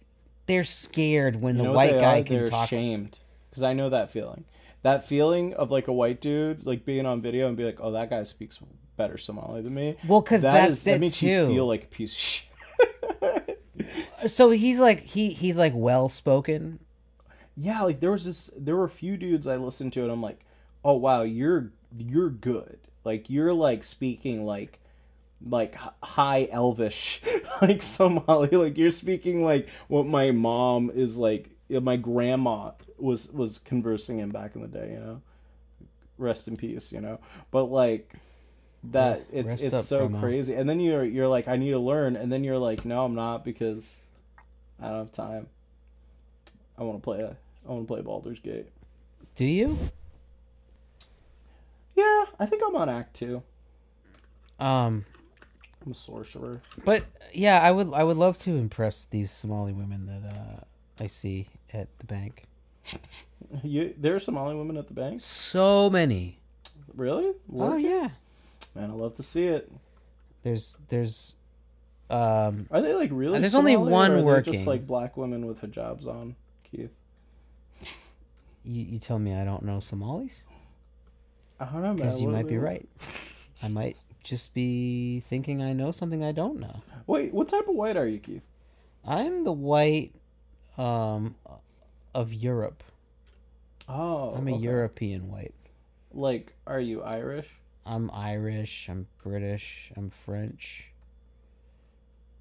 They're 0.46 0.64
scared 0.64 1.40
when 1.40 1.56
You 1.56 1.64
the 1.64 1.72
white 1.72 1.92
guy 1.92 2.20
are? 2.20 2.24
can 2.24 2.36
They're 2.36 2.48
talk. 2.48 2.64
ashamed 2.66 3.20
because 3.50 3.62
I 3.62 3.72
know 3.72 3.88
that 3.90 4.10
feeling. 4.10 4.44
That 4.82 5.04
feeling 5.04 5.52
of 5.54 5.70
like 5.70 5.88
a 5.88 5.92
white 5.92 6.20
dude 6.20 6.64
like 6.64 6.84
being 6.86 7.04
on 7.06 7.20
video 7.20 7.46
and 7.48 7.56
be 7.56 7.64
like, 7.64 7.78
"Oh, 7.80 7.92
that 7.92 8.08
guy 8.10 8.22
speaks 8.22 8.58
better 8.96 9.18
Somali 9.18 9.60
than 9.62 9.74
me." 9.74 9.96
Well, 10.08 10.22
'cause 10.22 10.42
That 10.42 10.54
that's 10.54 10.78
is- 10.78 10.84
that 10.84 11.00
makes 11.00 11.18
too. 11.18 11.26
you 11.28 11.46
feel 11.48 11.66
like 11.66 11.84
a 11.84 11.88
piece 11.88 12.12
of 12.14 12.18
shit. 12.18 13.49
So 14.26 14.50
he's 14.50 14.80
like 14.80 15.00
he 15.02 15.30
he's 15.30 15.58
like 15.58 15.72
well 15.74 16.08
spoken. 16.08 16.78
yeah, 17.56 17.82
like 17.82 18.00
there 18.00 18.10
was 18.10 18.24
this. 18.24 18.50
There 18.56 18.76
were 18.76 18.84
a 18.84 18.90
few 18.90 19.16
dudes 19.16 19.46
I 19.46 19.56
listened 19.56 19.92
to, 19.94 20.02
and 20.02 20.12
I'm 20.12 20.22
like, 20.22 20.40
"Oh 20.84 20.94
wow, 20.94 21.22
you're 21.22 21.72
you're 21.96 22.30
good. 22.30 22.78
Like 23.04 23.30
you're 23.30 23.52
like 23.52 23.84
speaking 23.84 24.44
like." 24.44 24.78
like 25.48 25.74
high 26.02 26.46
elvish 26.52 27.22
like 27.62 27.80
somali 27.80 28.50
like 28.50 28.76
you're 28.76 28.90
speaking 28.90 29.42
like 29.42 29.66
what 29.88 30.04
my 30.04 30.30
mom 30.30 30.90
is 30.90 31.16
like 31.16 31.48
my 31.70 31.96
grandma 31.96 32.72
was 32.98 33.30
was 33.32 33.58
conversing 33.58 34.18
in 34.18 34.30
back 34.30 34.54
in 34.54 34.62
the 34.62 34.68
day. 34.68 34.90
You 34.92 35.00
know, 35.00 35.22
rest 36.18 36.48
in 36.48 36.56
peace. 36.56 36.92
You 36.92 37.00
know, 37.00 37.20
but 37.50 37.64
like 37.64 38.12
that 38.84 39.26
it's 39.32 39.48
rest 39.48 39.62
it's 39.62 39.86
so 39.86 40.08
Promo. 40.08 40.20
crazy. 40.20 40.54
And 40.54 40.68
then 40.68 40.80
you're 40.80 41.04
you're 41.04 41.28
like, 41.28 41.48
I 41.48 41.56
need 41.56 41.70
to 41.70 41.78
learn, 41.78 42.16
and 42.16 42.32
then 42.32 42.44
you're 42.44 42.58
like, 42.58 42.84
no, 42.84 43.04
I'm 43.04 43.14
not 43.14 43.44
because 43.44 44.00
I 44.80 44.88
don't 44.88 44.98
have 44.98 45.12
time. 45.12 45.48
I 46.78 46.82
want 46.82 46.98
to 46.98 47.02
play 47.02 47.20
a 47.20 47.36
I 47.68 47.72
want 47.72 47.86
to 47.86 47.92
play 47.94 48.00
Baldur's 48.02 48.38
Gate. 48.38 48.68
Do 49.34 49.44
you? 49.44 49.76
Yeah, 51.96 52.24
I 52.38 52.46
think 52.46 52.62
I'm 52.66 52.74
on 52.76 52.88
Act 52.88 53.14
Two. 53.14 53.42
Um, 54.58 55.04
I'm 55.84 55.92
a 55.92 55.94
sorcerer. 55.94 56.60
but 56.84 57.04
yeah, 57.32 57.60
I 57.60 57.70
would 57.70 57.92
I 57.92 58.04
would 58.04 58.16
love 58.16 58.38
to 58.38 58.56
impress 58.56 59.04
these 59.04 59.30
Somali 59.30 59.72
women 59.72 60.06
that 60.06 60.36
uh, 60.36 61.02
I 61.02 61.06
see 61.06 61.48
at 61.72 61.88
the 61.98 62.06
bank. 62.06 62.44
You 63.64 63.94
there 63.96 64.14
are 64.14 64.20
Somali 64.20 64.54
women 64.54 64.76
at 64.76 64.86
the 64.86 64.94
bank? 64.94 65.22
So 65.22 65.88
many. 65.90 66.38
Really? 66.94 67.32
Oh 67.56 67.76
yeah. 67.76 68.10
Man, 68.74 68.90
I 68.90 68.94
love 68.94 69.14
to 69.16 69.22
see 69.22 69.46
it. 69.46 69.70
There's 70.42 70.78
there's 70.88 71.34
um 72.08 72.66
Are 72.70 72.80
they 72.80 72.94
like 72.94 73.10
really? 73.12 73.38
There's 73.38 73.54
only 73.54 73.76
one 73.76 74.12
or 74.12 74.14
are 74.14 74.16
they 74.18 74.22
working. 74.22 74.52
Just 74.52 74.66
like 74.66 74.86
black 74.86 75.16
women 75.16 75.46
with 75.46 75.60
hijabs 75.60 76.06
on, 76.06 76.36
Keith. 76.70 76.90
you, 78.64 78.84
you 78.84 78.98
tell 78.98 79.18
me 79.18 79.34
I 79.34 79.44
don't 79.44 79.64
know 79.64 79.80
Somalis 79.80 80.42
I 81.58 81.66
don't 81.66 81.82
know, 81.82 81.94
because 81.94 82.20
you 82.20 82.28
might 82.28 82.48
be 82.48 82.56
right. 82.56 82.88
I 83.62 83.68
might 83.68 83.96
just 84.24 84.54
be 84.54 85.20
thinking 85.20 85.62
I 85.62 85.72
know 85.72 85.92
something 85.92 86.24
I 86.24 86.32
don't 86.32 86.58
know. 86.58 86.82
Wait, 87.06 87.34
what 87.34 87.48
type 87.48 87.68
of 87.68 87.74
white 87.74 87.96
are 87.96 88.06
you, 88.06 88.18
Keith? 88.18 88.42
I'm 89.04 89.44
the 89.44 89.52
white 89.52 90.12
um 90.78 91.34
of 92.14 92.32
Europe. 92.32 92.82
Oh, 93.88 94.34
I'm 94.36 94.48
a 94.48 94.52
okay. 94.52 94.60
European 94.60 95.28
white. 95.28 95.54
Like, 96.12 96.54
are 96.66 96.80
you 96.80 97.02
Irish? 97.02 97.48
I'm 97.90 98.08
Irish, 98.14 98.88
I'm 98.88 99.08
British, 99.24 99.90
I'm 99.96 100.10
French, 100.10 100.92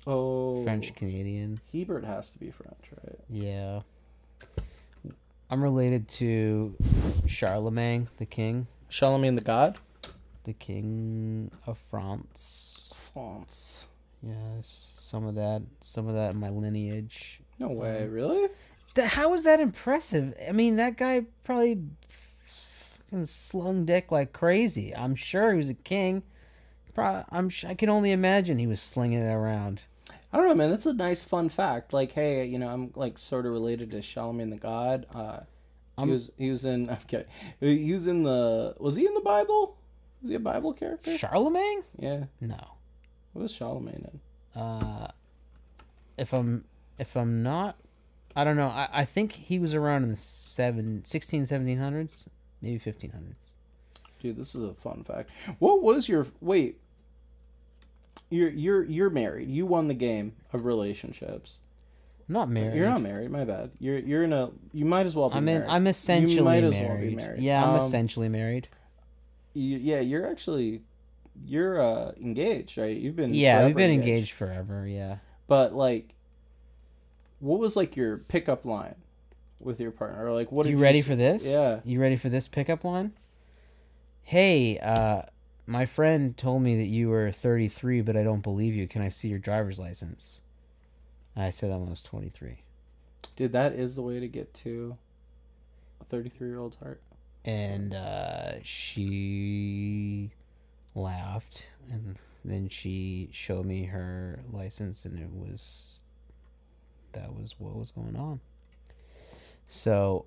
Oh, 0.05 0.63
French 0.63 0.93
Canadian. 0.93 1.59
Hebert 1.73 2.05
has 2.05 2.29
to 2.29 2.37
be 2.39 2.51
French, 2.51 2.77
right? 3.03 3.17
Yeah. 3.31 3.81
I'm 5.49 5.63
related 5.63 6.07
to 6.19 6.75
Charlemagne, 7.25 8.09
the 8.19 8.27
king, 8.27 8.67
Charlemagne 8.89 9.33
the 9.33 9.41
God. 9.41 9.79
the 10.43 10.53
king 10.53 11.49
of 11.65 11.79
France. 11.89 12.87
France. 12.93 13.87
Yes, 14.21 14.91
some 14.99 15.25
of 15.25 15.33
that, 15.33 15.63
some 15.81 16.07
of 16.07 16.13
that 16.13 16.33
in 16.35 16.39
my 16.39 16.49
lineage. 16.49 17.41
No 17.57 17.69
way, 17.69 18.03
Uh-huh. 18.03 18.07
really? 18.09 18.49
That, 18.93 19.13
how 19.13 19.33
is 19.33 19.45
that 19.45 19.59
impressive? 19.59 20.35
I 20.47 20.51
mean, 20.51 20.75
that 20.75 20.95
guy 20.97 21.23
probably 21.43 21.79
fucking 23.09 23.25
slung 23.25 23.85
dick 23.85 24.11
like 24.11 24.33
crazy. 24.33 24.95
I'm 24.95 25.15
sure 25.15 25.51
he 25.51 25.57
was 25.57 25.69
a 25.69 25.73
king. 25.73 26.23
Pro- 26.93 27.23
I'm 27.29 27.49
I 27.67 27.73
can 27.75 27.89
only 27.89 28.11
imagine 28.11 28.59
he 28.59 28.67
was 28.67 28.81
slinging 28.81 29.19
it 29.19 29.31
around. 29.31 29.83
I 30.31 30.37
don't 30.37 30.47
know, 30.47 30.55
man. 30.55 30.69
That's 30.69 30.85
a 30.85 30.93
nice, 30.93 31.23
fun 31.23 31.49
fact. 31.49 31.91
Like, 31.91 32.11
hey, 32.11 32.45
you 32.45 32.59
know, 32.59 32.67
I'm 32.69 32.91
like 32.95 33.17
sort 33.17 33.45
of 33.45 33.51
related 33.51 33.91
to 33.91 34.01
Charlemagne 34.01 34.51
the 34.51 34.57
God. 34.57 35.07
Uh, 35.13 35.39
he 35.97 36.09
was 36.09 36.31
he 36.37 36.49
was 36.49 36.65
in. 36.65 36.89
I'm 36.89 36.97
kidding. 37.07 37.27
He 37.59 37.93
was 37.93 38.07
in 38.07 38.23
the. 38.23 38.75
Was 38.79 38.95
he 38.95 39.05
in 39.05 39.13
the 39.13 39.21
Bible? 39.21 39.77
Was 40.21 40.29
he 40.29 40.35
a 40.35 40.39
Bible 40.39 40.73
character? 40.73 41.17
Charlemagne? 41.17 41.83
Yeah. 41.97 42.25
No. 42.41 42.77
What 43.33 43.43
was 43.43 43.53
Charlemagne 43.53 44.07
in? 44.11 44.61
Uh, 44.61 45.11
if 46.17 46.33
I'm 46.33 46.65
if 46.97 47.15
I'm 47.15 47.41
not, 47.41 47.77
I 48.35 48.43
don't 48.43 48.57
know. 48.57 48.67
I, 48.67 48.89
I 48.91 49.05
think 49.05 49.31
he 49.33 49.57
was 49.57 49.73
around 49.73 50.03
in 50.03 50.09
the 50.09 50.15
seven, 50.15 51.03
16, 51.05 51.43
1700s, 51.45 52.25
maybe 52.61 52.79
1500s. 52.79 53.51
Dude, 54.21 54.35
this 54.37 54.53
is 54.55 54.63
a 54.63 54.73
fun 54.73 55.03
fact. 55.03 55.29
What 55.59 55.81
was 55.81 56.09
your 56.09 56.27
wait? 56.41 56.77
You're 58.29 58.49
you're 58.49 58.83
you're 58.83 59.09
married. 59.09 59.49
You 59.49 59.65
won 59.65 59.87
the 59.87 59.93
game 59.93 60.33
of 60.53 60.65
relationships. 60.65 61.59
I'm 62.27 62.33
not 62.33 62.49
married. 62.49 62.75
You're 62.75 62.85
not 62.89 63.01
married. 63.01 63.31
My 63.31 63.43
bad. 63.43 63.71
You're 63.79 63.97
you're 63.99 64.23
in 64.23 64.33
a. 64.33 64.51
You 64.73 64.85
might 64.85 65.05
as 65.07 65.15
well 65.15 65.29
be 65.29 65.37
I'm 65.37 65.47
in. 65.47 65.59
married. 65.61 65.69
I'm 65.71 65.87
essentially 65.87 66.35
you 66.35 66.43
might 66.43 66.63
as 66.63 66.75
married. 66.75 66.89
well 66.89 66.97
be 67.09 67.15
married. 67.15 67.41
Yeah, 67.41 67.63
I'm 67.63 67.79
Um, 67.79 67.85
essentially 67.85 68.29
married. 68.29 68.67
you- 69.53 69.77
yeah, 69.79 69.99
you're 70.01 70.27
actually 70.29 70.81
you're 71.45 71.81
uh 71.81 72.11
engaged, 72.21 72.77
right? 72.77 72.95
You've 72.95 73.15
been 73.15 73.33
Yeah, 73.33 73.65
we've 73.65 73.75
been 73.75 73.89
engaged. 73.89 74.33
forever. 74.33 74.85
Yeah. 74.87 75.17
But 75.47 75.73
like, 75.73 76.13
what 77.39 77.59
was 77.59 77.75
like 77.75 77.95
your 77.95 78.17
pickup 78.17 78.63
line 78.65 78.95
with 79.59 79.79
your 79.79 79.91
partner? 79.91 80.25
Or 80.25 80.31
like, 80.31 80.51
what? 80.51 80.65
Are 80.65 80.69
you 80.69 80.77
ready 80.77 80.99
s- 80.99 81.05
for 81.05 81.15
this? 81.15 81.45
Yeah. 81.45 81.79
You 81.83 81.99
ready 82.01 82.15
for 82.15 82.29
this 82.29 82.47
pickup 82.47 82.83
line? 82.83 83.13
Hey, 84.23 84.77
uh, 84.79 85.23
my 85.65 85.85
friend 85.85 86.37
told 86.37 86.61
me 86.61 86.77
that 86.77 86.85
you 86.87 87.09
were 87.09 87.31
33, 87.31 88.01
but 88.01 88.15
I 88.15 88.23
don't 88.23 88.41
believe 88.41 88.75
you. 88.75 88.87
Can 88.87 89.01
I 89.01 89.09
see 89.09 89.27
your 89.27 89.39
driver's 89.39 89.79
license? 89.79 90.41
I 91.35 91.49
said 91.49 91.71
that 91.71 91.77
when 91.77 91.87
I 91.87 91.91
was 91.91 92.01
23. 92.01 92.63
Dude, 93.35 93.53
that 93.53 93.73
is 93.73 93.95
the 93.95 94.01
way 94.01 94.19
to 94.19 94.27
get 94.27 94.53
to 94.55 94.97
a 96.01 96.03
33 96.05 96.47
year 96.49 96.59
old's 96.59 96.77
heart. 96.77 97.01
and 97.45 97.93
uh, 97.93 98.61
she 98.63 100.31
laughed 100.95 101.65
and 101.89 102.17
then 102.43 102.67
she 102.69 103.29
showed 103.31 103.65
me 103.65 103.85
her 103.85 104.41
license 104.51 105.05
and 105.05 105.17
it 105.19 105.29
was 105.31 106.03
that 107.13 107.33
was 107.33 107.55
what 107.57 107.75
was 107.75 107.91
going 107.91 108.15
on 108.15 108.39
so 109.69 110.25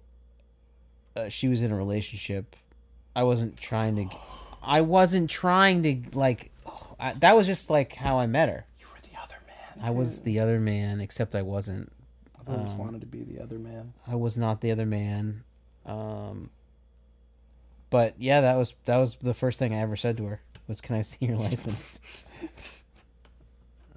uh, 1.17 1.29
she 1.29 1.49
was 1.49 1.63
in 1.63 1.71
a 1.71 1.77
relationship 1.77 2.57
i 3.15 3.23
wasn't 3.23 3.61
trying 3.61 3.97
to 3.97 4.17
i 4.63 4.81
wasn't 4.81 5.29
trying 5.29 5.83
to 5.83 6.01
like 6.19 6.51
I, 6.99 7.13
that 7.15 7.37
was 7.37 7.47
just 7.47 7.69
like 7.69 7.95
how 7.97 8.19
i 8.19 8.27
met 8.27 8.49
her 8.49 8.65
You 8.81 8.87
were 8.87 9.01
the 9.03 9.21
other 9.21 9.37
man. 9.47 9.87
i 9.87 9.91
was 9.91 10.23
the 10.23 10.39
other 10.41 10.59
man 10.59 11.01
except 11.01 11.35
i 11.35 11.43
wasn't 11.43 11.93
I 12.47 12.53
always 12.55 12.73
um, 12.73 12.79
wanted 12.79 13.01
to 13.03 13.07
be 13.07 13.23
the 13.23 13.41
other 13.41 13.57
man. 13.59 13.93
I 14.05 14.17
was 14.17 14.37
not 14.37 14.63
the 14.63 14.73
other 14.73 14.85
man. 14.87 15.45
Um, 15.87 16.51
but 17.89 18.15
yeah, 18.19 18.41
that 18.41 18.57
was 18.57 18.75
that 18.87 18.97
was 18.97 19.17
the 19.23 19.33
first 19.33 19.61
thing 19.61 19.73
I 19.73 19.79
ever 19.79 19.95
said 19.95 20.17
to 20.17 20.25
her 20.27 20.41
was, 20.67 20.81
"Can 20.81 20.97
I 20.97 21.03
see 21.03 21.27
your 21.27 21.37
license?" 21.37 22.01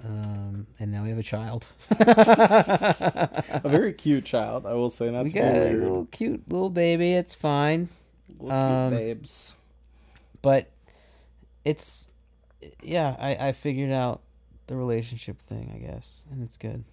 um, 0.05 0.67
and 0.79 0.91
now 0.91 1.03
we 1.03 1.09
have 1.09 1.17
a 1.17 1.23
child. 1.23 1.67
A 1.99 3.61
very 3.65 3.93
cute 3.93 4.25
child, 4.25 4.65
I 4.65 4.73
will 4.73 4.89
say. 4.89 5.09
Not 5.11 5.23
we 5.25 5.31
got 5.31 5.43
a 5.55 5.59
weird. 5.59 5.79
little 5.81 6.05
cute 6.05 6.43
little 6.51 6.69
baby. 6.69 7.13
It's 7.13 7.33
fine, 7.35 7.89
Little 8.39 8.51
um, 8.51 8.91
cute 8.91 9.01
babes. 9.01 9.53
but 10.41 10.69
it's 11.63 12.09
yeah. 12.81 13.15
I 13.19 13.47
I 13.47 13.51
figured 13.53 13.91
out 13.91 14.21
the 14.67 14.75
relationship 14.75 15.41
thing, 15.41 15.71
I 15.73 15.79
guess, 15.79 16.25
and 16.31 16.43
it's 16.43 16.57
good. 16.57 16.83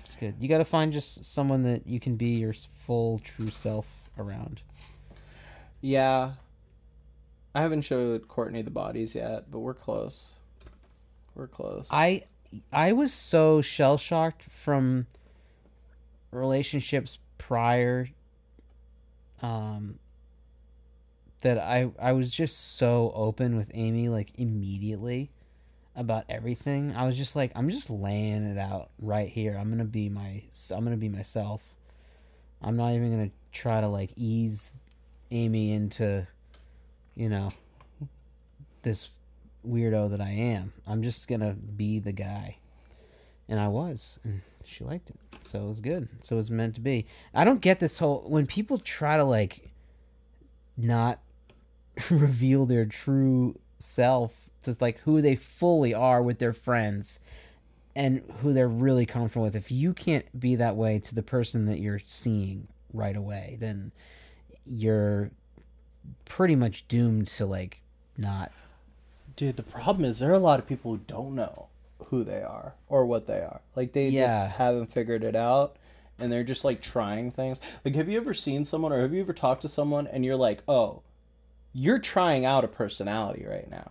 It's 0.00 0.16
good. 0.16 0.34
You 0.38 0.48
got 0.48 0.58
to 0.58 0.64
find 0.66 0.92
just 0.92 1.24
someone 1.24 1.62
that 1.62 1.86
you 1.86 1.98
can 1.98 2.16
be 2.16 2.36
your 2.36 2.52
full 2.86 3.20
true 3.20 3.48
self 3.50 3.86
around. 4.18 4.60
Yeah. 5.80 6.32
I 7.54 7.60
haven't 7.62 7.82
showed 7.82 8.26
Courtney 8.28 8.62
the 8.62 8.70
bodies 8.70 9.14
yet, 9.14 9.50
but 9.50 9.60
we're 9.60 9.74
close. 9.74 10.32
We're 11.36 11.46
close. 11.46 11.86
I 11.90 12.24
I 12.72 12.92
was 12.92 13.12
so 13.12 13.62
shell 13.62 13.96
shocked 13.96 14.44
from 14.44 15.06
relationships 16.30 17.18
prior 17.38 18.08
um 19.42 19.98
that 21.42 21.58
I 21.58 21.90
I 22.00 22.12
was 22.12 22.32
just 22.32 22.76
so 22.76 23.12
open 23.14 23.56
with 23.56 23.70
Amy 23.74 24.08
like 24.08 24.32
immediately 24.36 25.30
about 25.94 26.24
everything. 26.28 26.94
I 26.96 27.06
was 27.06 27.16
just 27.16 27.36
like 27.36 27.52
I'm 27.54 27.68
just 27.70 27.90
laying 27.90 28.44
it 28.44 28.58
out 28.58 28.90
right 28.98 29.28
here. 29.28 29.56
I'm 29.56 29.68
going 29.68 29.78
to 29.78 29.84
be 29.84 30.08
my 30.08 30.42
I'm 30.70 30.80
going 30.80 30.90
to 30.90 30.96
be 30.96 31.08
myself. 31.08 31.74
I'm 32.62 32.76
not 32.76 32.94
even 32.94 33.14
going 33.14 33.30
to 33.30 33.36
try 33.52 33.80
to 33.80 33.88
like 33.88 34.10
ease 34.16 34.70
Amy 35.30 35.72
into 35.72 36.26
you 37.14 37.28
know 37.28 37.52
this 38.82 39.08
weirdo 39.68 40.10
that 40.10 40.20
I 40.20 40.30
am. 40.30 40.72
I'm 40.86 41.02
just 41.02 41.28
gonna 41.28 41.54
be 41.54 41.98
the 41.98 42.12
guy. 42.12 42.58
And 43.48 43.60
I 43.60 43.68
was. 43.68 44.18
And 44.24 44.40
she 44.64 44.84
liked 44.84 45.10
it. 45.10 45.16
So 45.42 45.60
it 45.64 45.68
was 45.68 45.80
good. 45.80 46.08
So 46.22 46.36
it 46.36 46.38
was 46.38 46.50
meant 46.50 46.74
to 46.76 46.80
be. 46.80 47.06
I 47.34 47.44
don't 47.44 47.60
get 47.60 47.80
this 47.80 47.98
whole 47.98 48.24
when 48.26 48.46
people 48.46 48.78
try 48.78 49.16
to 49.16 49.24
like 49.24 49.70
not 50.76 51.20
reveal 52.10 52.66
their 52.66 52.86
true 52.86 53.58
self 53.78 54.32
to 54.62 54.76
like 54.80 54.98
who 55.00 55.20
they 55.20 55.36
fully 55.36 55.92
are 55.92 56.22
with 56.22 56.38
their 56.38 56.52
friends 56.52 57.20
and 57.94 58.22
who 58.42 58.52
they're 58.52 58.68
really 58.68 59.06
comfortable 59.06 59.44
with. 59.44 59.54
If 59.54 59.70
you 59.70 59.92
can't 59.92 60.38
be 60.38 60.56
that 60.56 60.76
way 60.76 60.98
to 60.98 61.14
the 61.14 61.22
person 61.22 61.66
that 61.66 61.78
you're 61.78 62.00
seeing 62.04 62.68
right 62.92 63.16
away, 63.16 63.56
then 63.60 63.92
you're 64.66 65.30
pretty 66.24 66.56
much 66.56 66.88
doomed 66.88 67.26
to 67.28 67.46
like 67.46 67.80
not 68.16 68.52
Dude, 69.36 69.56
the 69.56 69.62
problem 69.62 70.04
is 70.04 70.18
there 70.18 70.30
are 70.30 70.34
a 70.34 70.38
lot 70.38 70.58
of 70.60 70.66
people 70.66 70.92
who 70.92 71.00
don't 71.06 71.34
know 71.34 71.66
who 72.08 72.22
they 72.24 72.42
are 72.42 72.74
or 72.88 73.04
what 73.06 73.26
they 73.26 73.40
are. 73.40 73.60
Like 73.74 73.92
they 73.92 74.08
Yeah. 74.08 74.26
just 74.26 74.56
haven't 74.56 74.92
figured 74.92 75.24
it 75.24 75.36
out. 75.36 75.76
and 76.16 76.30
they're 76.30 76.44
just 76.44 76.64
like 76.64 76.80
trying 76.80 77.32
things. 77.32 77.58
Like, 77.84 77.96
have 77.96 78.08
you 78.08 78.16
ever 78.18 78.32
seen 78.34 78.64
someone 78.64 78.92
or 78.92 79.00
have 79.02 79.12
you 79.12 79.20
ever 79.20 79.32
talked 79.32 79.62
to 79.62 79.68
someone 79.68 80.06
and 80.06 80.24
you're 80.24 80.36
like, 80.36 80.62
oh, 80.68 81.02
you're 81.72 81.98
trying 81.98 82.44
out 82.44 82.62
a 82.64 82.68
personality 82.68 83.44
right 83.44 83.68
now. 83.68 83.90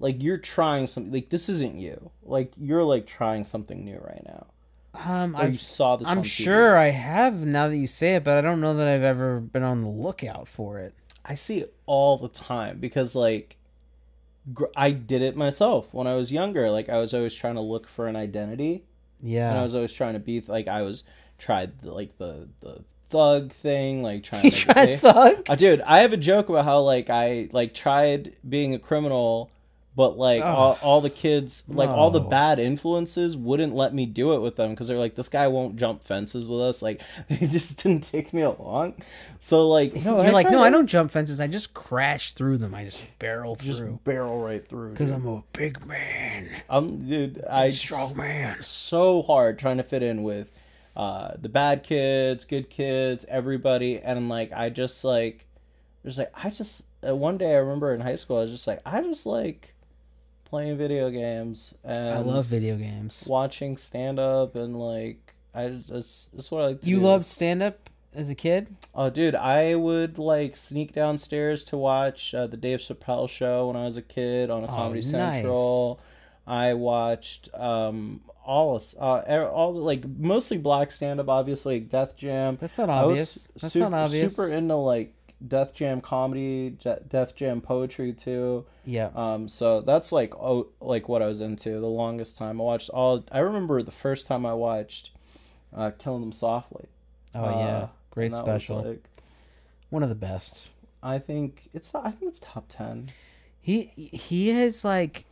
Like 0.00 0.20
you're 0.24 0.38
trying 0.38 0.88
something. 0.88 1.12
Like 1.12 1.28
this 1.28 1.48
isn't 1.48 1.78
you. 1.78 2.10
Like 2.24 2.52
you're 2.58 2.82
like 2.82 3.06
trying 3.06 3.44
something 3.44 3.84
new 3.84 3.98
right 3.98 4.24
now. 4.26 4.46
Um, 4.94 5.36
I've, 5.36 5.60
saw 5.60 5.94
this. 5.94 6.08
I'm 6.08 6.24
sure 6.24 6.76
I 6.76 6.90
have 6.90 7.34
now 7.46 7.68
that 7.68 7.76
you 7.76 7.86
say 7.86 8.16
it, 8.16 8.24
but 8.24 8.36
I 8.36 8.40
don't 8.40 8.60
know 8.60 8.74
that 8.74 8.88
I've 8.88 9.04
ever 9.04 9.38
been 9.38 9.62
on 9.62 9.80
the 9.82 9.88
lookout 9.88 10.48
for 10.48 10.78
it. 10.80 10.94
I 11.24 11.36
see 11.36 11.60
it 11.60 11.72
all 11.86 12.18
the 12.18 12.28
time 12.28 12.78
because 12.80 13.14
like 13.14 13.56
I 14.76 14.90
did 14.90 15.22
it 15.22 15.36
myself 15.36 15.92
when 15.94 16.06
I 16.06 16.14
was 16.16 16.32
younger. 16.32 16.70
Like 16.70 16.88
I 16.88 16.98
was 16.98 17.14
always 17.14 17.34
trying 17.34 17.54
to 17.54 17.60
look 17.60 17.86
for 17.86 18.08
an 18.08 18.16
identity, 18.16 18.82
Yeah. 19.22 19.50
and 19.50 19.58
I 19.58 19.62
was 19.62 19.74
always 19.74 19.92
trying 19.92 20.14
to 20.14 20.18
be 20.18 20.40
like 20.40 20.66
I 20.66 20.82
was 20.82 21.04
tried 21.38 21.78
the, 21.78 21.92
like 21.92 22.18
the 22.18 22.48
the 22.60 22.82
thug 23.08 23.52
thing, 23.52 24.02
like 24.02 24.24
trying 24.30 24.44
You 24.46 24.50
to 24.50 24.74
make- 24.74 24.98
thug? 24.98 25.46
Uh, 25.48 25.54
dude, 25.54 25.80
I 25.82 26.00
have 26.00 26.12
a 26.12 26.16
joke 26.16 26.48
about 26.48 26.64
how 26.64 26.80
like 26.80 27.08
I 27.08 27.50
like 27.52 27.72
tried 27.72 28.34
being 28.48 28.74
a 28.74 28.80
criminal, 28.80 29.51
but 29.94 30.16
like 30.16 30.42
all, 30.42 30.78
all 30.80 31.00
the 31.02 31.10
kids, 31.10 31.64
like 31.68 31.90
all 31.90 32.10
the 32.10 32.20
bad 32.20 32.58
influences, 32.58 33.36
wouldn't 33.36 33.74
let 33.74 33.92
me 33.92 34.06
do 34.06 34.32
it 34.32 34.40
with 34.40 34.56
them 34.56 34.70
because 34.70 34.88
they're 34.88 34.98
like, 34.98 35.16
this 35.16 35.28
guy 35.28 35.48
won't 35.48 35.76
jump 35.76 36.02
fences 36.02 36.48
with 36.48 36.60
us. 36.60 36.80
Like 36.80 37.02
they 37.28 37.46
just 37.46 37.82
didn't 37.82 38.04
take 38.04 38.32
me 38.32 38.40
along. 38.40 38.94
So 39.40 39.68
like, 39.68 39.94
no, 40.04 40.22
You're 40.22 40.32
like, 40.32 40.50
no, 40.50 40.62
I 40.62 40.70
don't 40.70 40.86
jump 40.86 41.10
fences. 41.10 41.40
I 41.40 41.46
just 41.46 41.74
crash 41.74 42.32
through 42.32 42.58
them. 42.58 42.74
I 42.74 42.84
just 42.84 43.06
barrel 43.18 43.54
through 43.54 43.72
just 43.72 44.04
barrel 44.04 44.40
right 44.42 44.66
through. 44.66 44.92
Because. 44.92 45.10
I'm 45.10 45.26
a 45.26 45.42
big 45.52 45.84
man, 45.84 46.48
I'm 46.70 47.06
dude. 47.06 47.44
I 47.44 47.70
strong 47.70 48.16
man. 48.16 48.62
so 48.62 49.20
hard 49.20 49.58
trying 49.58 49.76
to 49.76 49.82
fit 49.82 50.02
in 50.02 50.22
with 50.22 50.48
uh 50.96 51.32
the 51.38 51.50
bad 51.50 51.82
kids, 51.82 52.46
good 52.46 52.70
kids, 52.70 53.26
everybody, 53.28 53.98
and 53.98 54.30
like 54.30 54.52
I 54.52 54.70
just 54.70 55.04
like, 55.04 55.44
just 56.02 56.16
like 56.16 56.32
I 56.34 56.48
just 56.48 56.82
uh, 57.06 57.14
one 57.14 57.36
day 57.36 57.52
I 57.52 57.58
remember 57.58 57.94
in 57.94 58.00
high 58.00 58.16
school 58.16 58.38
I 58.38 58.42
was 58.42 58.50
just 58.50 58.66
like 58.66 58.80
I 58.86 59.02
just 59.02 59.26
like 59.26 59.74
playing 60.52 60.76
video 60.76 61.08
games 61.08 61.74
and 61.82 62.10
I 62.14 62.18
love 62.18 62.44
video 62.44 62.76
games. 62.76 63.24
watching 63.26 63.78
stand 63.78 64.18
up 64.18 64.54
and 64.54 64.78
like 64.78 65.32
I 65.54 65.68
just 65.68 65.88
that's, 65.88 66.28
that's 66.34 66.50
what 66.50 66.60
I 66.60 66.66
like 66.66 66.82
to 66.82 66.90
You 66.90 66.98
do. 66.98 67.02
loved 67.06 67.26
stand 67.26 67.62
up 67.62 67.88
as 68.14 68.28
a 68.28 68.34
kid? 68.34 68.76
Oh, 68.94 69.08
dude, 69.08 69.34
I 69.34 69.74
would 69.74 70.18
like 70.18 70.58
sneak 70.58 70.92
downstairs 70.92 71.64
to 71.64 71.78
watch 71.78 72.34
uh, 72.34 72.46
the 72.46 72.58
Dave 72.58 72.80
Chappelle 72.80 73.30
show 73.30 73.68
when 73.68 73.76
I 73.76 73.86
was 73.86 73.96
a 73.96 74.02
kid 74.02 74.50
on 74.50 74.62
a 74.64 74.66
Comedy 74.66 75.00
nice. 75.00 75.10
Central. 75.10 75.98
I 76.46 76.74
watched 76.74 77.48
um 77.54 78.20
all 78.44 78.76
of- 78.76 78.94
uh 79.00 79.48
all 79.50 79.72
like 79.72 80.04
mostly 80.06 80.58
black 80.58 80.92
stand 80.92 81.18
up, 81.18 81.30
obviously 81.30 81.80
like 81.80 81.88
Def 81.88 82.14
Jam. 82.16 82.58
That's 82.60 82.76
not 82.76 82.90
obvious. 82.90 83.48
That's 83.58 83.72
super, 83.72 83.88
not 83.88 84.04
obvious. 84.06 84.34
super 84.36 84.52
into 84.52 84.74
like 84.76 85.14
Def 85.46 85.74
Jam 85.74 86.00
comedy, 86.00 86.76
Def 87.08 87.34
Jam 87.34 87.60
poetry 87.60 88.12
too. 88.12 88.64
Yeah. 88.84 89.10
Um, 89.14 89.48
so 89.48 89.80
that's 89.80 90.12
like 90.12 90.34
oh, 90.36 90.68
like 90.80 91.08
what 91.08 91.22
I 91.22 91.26
was 91.26 91.40
into 91.40 91.70
the 91.80 91.86
longest 91.86 92.38
time. 92.38 92.60
I 92.60 92.64
watched 92.64 92.90
all. 92.90 93.24
I 93.32 93.38
remember 93.40 93.82
the 93.82 93.90
first 93.90 94.26
time 94.26 94.46
I 94.46 94.54
watched 94.54 95.10
uh, 95.74 95.90
Killing 95.98 96.20
Them 96.20 96.32
Softly. 96.32 96.86
Oh 97.34 97.44
Uh, 97.44 97.50
yeah. 97.58 97.88
Great 98.10 98.26
and 98.26 98.34
that 98.34 98.46
was, 98.46 98.64
special. 98.64 98.82
like, 98.84 99.04
One 99.90 100.02
of 100.02 100.08
the 100.08 100.14
best. 100.14 100.68
I 101.02 101.18
think 101.18 101.68
it's 101.72 101.94
I 101.94 102.10
think 102.12 102.30
it's 102.30 102.40
top 102.40 102.66
ten. 102.68 103.10
He 103.60 103.84
he 103.96 104.50
is 104.50 104.84
like 104.84 105.24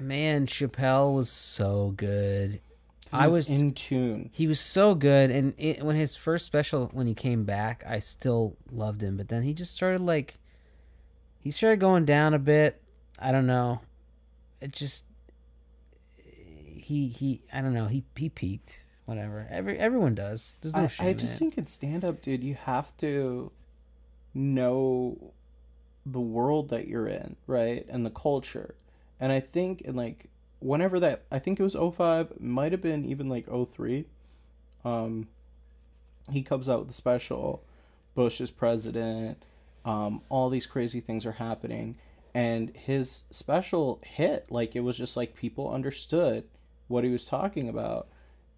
man, 0.00 0.46
Chappelle 0.46 1.14
was 1.14 1.28
so 1.30 1.94
good. 1.96 2.60
I 3.12 3.28
he 3.28 3.32
was- 3.32 3.50
in 3.50 3.72
tune. 3.72 4.30
He 4.32 4.46
was 4.46 4.60
so 4.60 4.94
good 4.94 5.30
and 5.30 5.54
it, 5.58 5.82
when 5.82 5.96
his 5.96 6.16
first 6.16 6.46
special 6.46 6.90
when 6.92 7.06
he 7.06 7.14
came 7.14 7.44
back, 7.44 7.84
I 7.86 7.98
still 7.98 8.56
loved 8.70 9.02
him, 9.02 9.16
but 9.16 9.28
then 9.28 9.42
he 9.42 9.54
just 9.54 9.74
started 9.74 10.00
like 10.00 10.34
he 11.38 11.50
started 11.50 11.80
going 11.80 12.04
down 12.04 12.34
a 12.34 12.38
bit. 12.38 12.82
I 13.18 13.32
don't 13.32 13.46
know. 13.46 13.80
It 14.60 14.72
just 14.72 15.04
he 16.90 17.08
he 17.08 17.42
I 17.52 17.60
don't 17.60 17.74
know. 17.74 17.86
He 17.86 18.04
he 18.16 18.28
peaked. 18.28 18.80
Whatever. 19.06 19.46
Every 19.50 19.78
everyone 19.78 20.14
does. 20.14 20.54
There's 20.60 20.76
no 20.76 20.84
I, 20.84 20.86
shame 20.88 21.08
I 21.08 21.12
just 21.14 21.38
think 21.38 21.58
in 21.58 21.66
stand 21.66 22.04
up, 22.04 22.22
dude, 22.22 22.44
you 22.44 22.54
have 22.54 22.96
to 22.98 23.50
know 24.34 25.32
the 26.06 26.20
world 26.20 26.68
that 26.70 26.86
you're 26.86 27.06
in, 27.06 27.36
right? 27.46 27.84
And 27.88 28.04
the 28.06 28.10
culture. 28.10 28.74
And 29.18 29.32
I 29.32 29.40
think 29.40 29.82
in 29.82 29.96
like 29.96 30.26
whenever 30.60 31.00
that 31.00 31.24
I 31.30 31.38
think 31.38 31.58
it 31.58 31.62
was 31.62 31.74
05, 31.74 32.40
might 32.40 32.72
have 32.72 32.80
been 32.80 33.04
even 33.04 33.28
like 33.28 33.46
03. 33.46 34.06
Um 34.84 35.28
he 36.30 36.42
comes 36.42 36.68
out 36.68 36.80
with 36.80 36.88
the 36.88 36.94
special 36.94 37.64
Bush 38.14 38.40
is 38.40 38.50
president. 38.50 39.42
Um, 39.84 40.20
all 40.28 40.50
these 40.50 40.66
crazy 40.66 41.00
things 41.00 41.24
are 41.24 41.32
happening 41.32 41.96
and 42.34 42.74
his 42.76 43.24
special 43.30 44.00
hit 44.04 44.46
like 44.50 44.76
it 44.76 44.80
was 44.80 44.96
just 44.96 45.16
like 45.16 45.34
people 45.34 45.72
understood 45.72 46.44
what 46.88 47.04
he 47.04 47.10
was 47.10 47.24
talking 47.24 47.68
about 47.68 48.08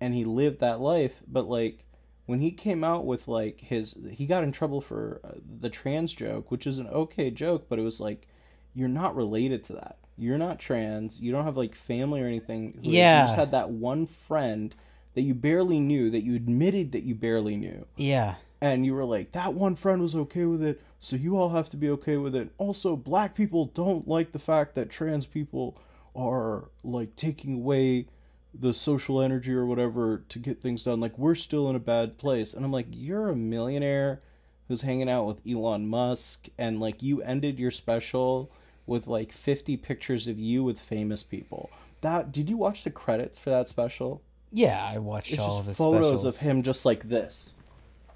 and 0.01 0.15
he 0.15 0.25
lived 0.25 0.61
that 0.61 0.81
life 0.81 1.23
but 1.27 1.49
like 1.49 1.85
when 2.27 2.41
he 2.41 2.51
came 2.51 2.85
out 2.85 3.07
with 3.07 3.29
like 3.29 3.61
his 3.61 3.97
he 4.11 4.27
got 4.27 4.45
in 4.45 4.53
trouble 4.53 4.81
for 4.81 5.21
uh, 5.25 5.33
the 5.61 5.71
trans 5.71 6.13
joke 6.13 6.51
which 6.51 6.67
is 6.67 6.79
an 6.79 6.87
okay 6.89 7.31
joke 7.31 7.67
but 7.69 7.79
it 7.79 7.83
was 7.83 8.01
like 8.01 8.27
you're 8.75 8.89
not 8.89 9.15
related 9.17 9.63
to 9.65 9.73
that 9.75 9.97
you're 10.19 10.39
not 10.39 10.59
trans 10.59 11.21
you 11.21 11.33
don't 11.33 11.45
have 11.45 11.57
like 11.57 11.75
family 11.75 12.21
or 12.21 12.27
anything. 12.27 12.79
Yeah. 12.83 13.23
you 13.23 13.27
just 13.27 13.37
had 13.37 13.51
that 13.53 13.71
one 13.71 14.07
friend 14.07 14.75
that 15.15 15.23
you 15.23 15.35
barely 15.35 15.81
knew 15.81 16.11
that 16.11 16.23
you 16.23 16.35
admitted 16.37 16.93
that 16.93 17.03
you 17.03 17.15
barely 17.15 17.57
knew 17.57 17.87
Yeah. 17.97 18.35
and 18.61 18.85
you 18.87 18.95
were 18.95 19.05
like 19.05 19.33
that 19.33 19.55
one 19.55 19.75
friend 19.75 20.01
was 20.03 20.15
okay 20.15 20.45
with 20.45 20.63
it 20.63 20.81
so 20.99 21.17
you 21.17 21.37
all 21.37 21.49
have 21.51 21.69
to 21.71 21.77
be 21.77 21.89
okay 21.91 22.17
with 22.19 22.35
it 22.37 22.51
also 22.59 22.95
black 22.97 23.35
people 23.35 23.67
don't 23.67 24.07
like 24.07 24.33
the 24.33 24.39
fact 24.39 24.75
that 24.75 24.91
trans 24.91 25.27
people 25.27 25.77
are 26.15 26.69
like 26.85 27.17
taking 27.17 27.55
away 27.57 28.07
the 28.55 28.75
social 28.75 29.21
energy 29.23 29.53
or 29.53 29.65
whatever 29.65 30.23
to 30.29 30.39
get 30.39 30.61
things 30.61 30.85
done 30.85 31.01
like 31.01 31.17
we're 31.19 31.35
still 31.35 31.71
in 31.71 31.75
a 31.77 31.81
bad 31.81 32.19
place 32.19 32.53
and 32.53 32.65
i'm 32.67 32.71
like 32.73 32.87
you're 32.91 33.31
a 33.31 33.35
millionaire 33.37 34.21
who's 34.69 34.83
hanging 34.83 35.09
out 35.09 35.25
with 35.27 35.41
elon 35.51 35.87
musk 35.89 36.49
and 36.59 36.79
like 36.79 37.03
you 37.03 37.23
ended 37.23 37.59
your 37.59 37.71
special 37.71 38.51
with 38.87 39.07
like 39.07 39.33
50 39.33 39.77
pictures 39.77 40.27
of 40.27 40.39
you 40.39 40.65
with 40.65 40.79
famous 40.81 41.23
people 41.23 41.71
that 42.01 42.33
did 42.33 42.49
you 42.51 42.57
watch 42.57 42.85
the 42.85 42.91
credits 42.91 43.39
for 43.39 43.51
that 43.51 43.69
special 43.69 44.23
Yeah, 44.51 44.85
I 44.85 44.99
watched 44.99 45.33
it's 45.33 45.41
all 45.43 45.49
just 45.49 45.61
of 45.61 45.67
his 45.67 45.77
photos 45.77 46.21
specials. 46.21 46.25
of 46.25 46.37
him 46.39 46.63
just 46.63 46.85
like 46.85 47.09
this 47.09 47.55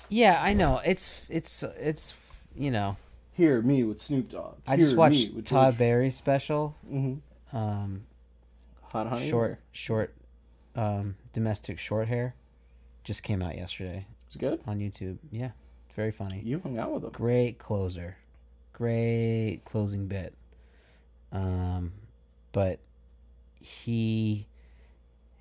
Yeah, 0.08 0.40
I 0.42 0.52
know. 0.52 0.80
It's 0.84 1.22
it's 1.28 1.62
it's 1.62 2.14
you 2.56 2.70
know. 2.70 2.96
Here, 3.32 3.60
me 3.60 3.84
with 3.84 4.00
Snoop 4.00 4.30
Dogg. 4.30 4.54
I 4.66 4.76
Here, 4.76 4.84
just 4.84 4.92
me 4.92 4.98
watched 4.98 5.34
with 5.34 5.44
Todd 5.44 5.72
George- 5.72 5.78
Barry's 5.78 6.14
special. 6.16 6.74
Mhm. 6.90 7.20
Um, 7.52 8.06
Hot 8.92 9.08
Honey. 9.08 9.28
short 9.28 9.58
short, 9.72 10.14
um, 10.74 11.16
domestic 11.32 11.78
short 11.78 12.08
hair, 12.08 12.34
just 13.04 13.22
came 13.22 13.42
out 13.42 13.56
yesterday 13.56 14.06
It's 14.28 14.36
good. 14.36 14.60
on 14.66 14.78
YouTube. 14.78 15.18
Yeah, 15.30 15.50
it's 15.86 15.94
very 15.96 16.12
funny. 16.12 16.40
You 16.44 16.60
hung 16.60 16.78
out 16.78 16.92
with 16.92 17.04
him. 17.04 17.10
Great 17.10 17.58
closer, 17.58 18.16
great 18.72 19.60
closing 19.64 20.06
bit. 20.06 20.34
Um, 21.32 21.92
but 22.52 22.80
he 23.60 24.46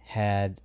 had 0.06 0.62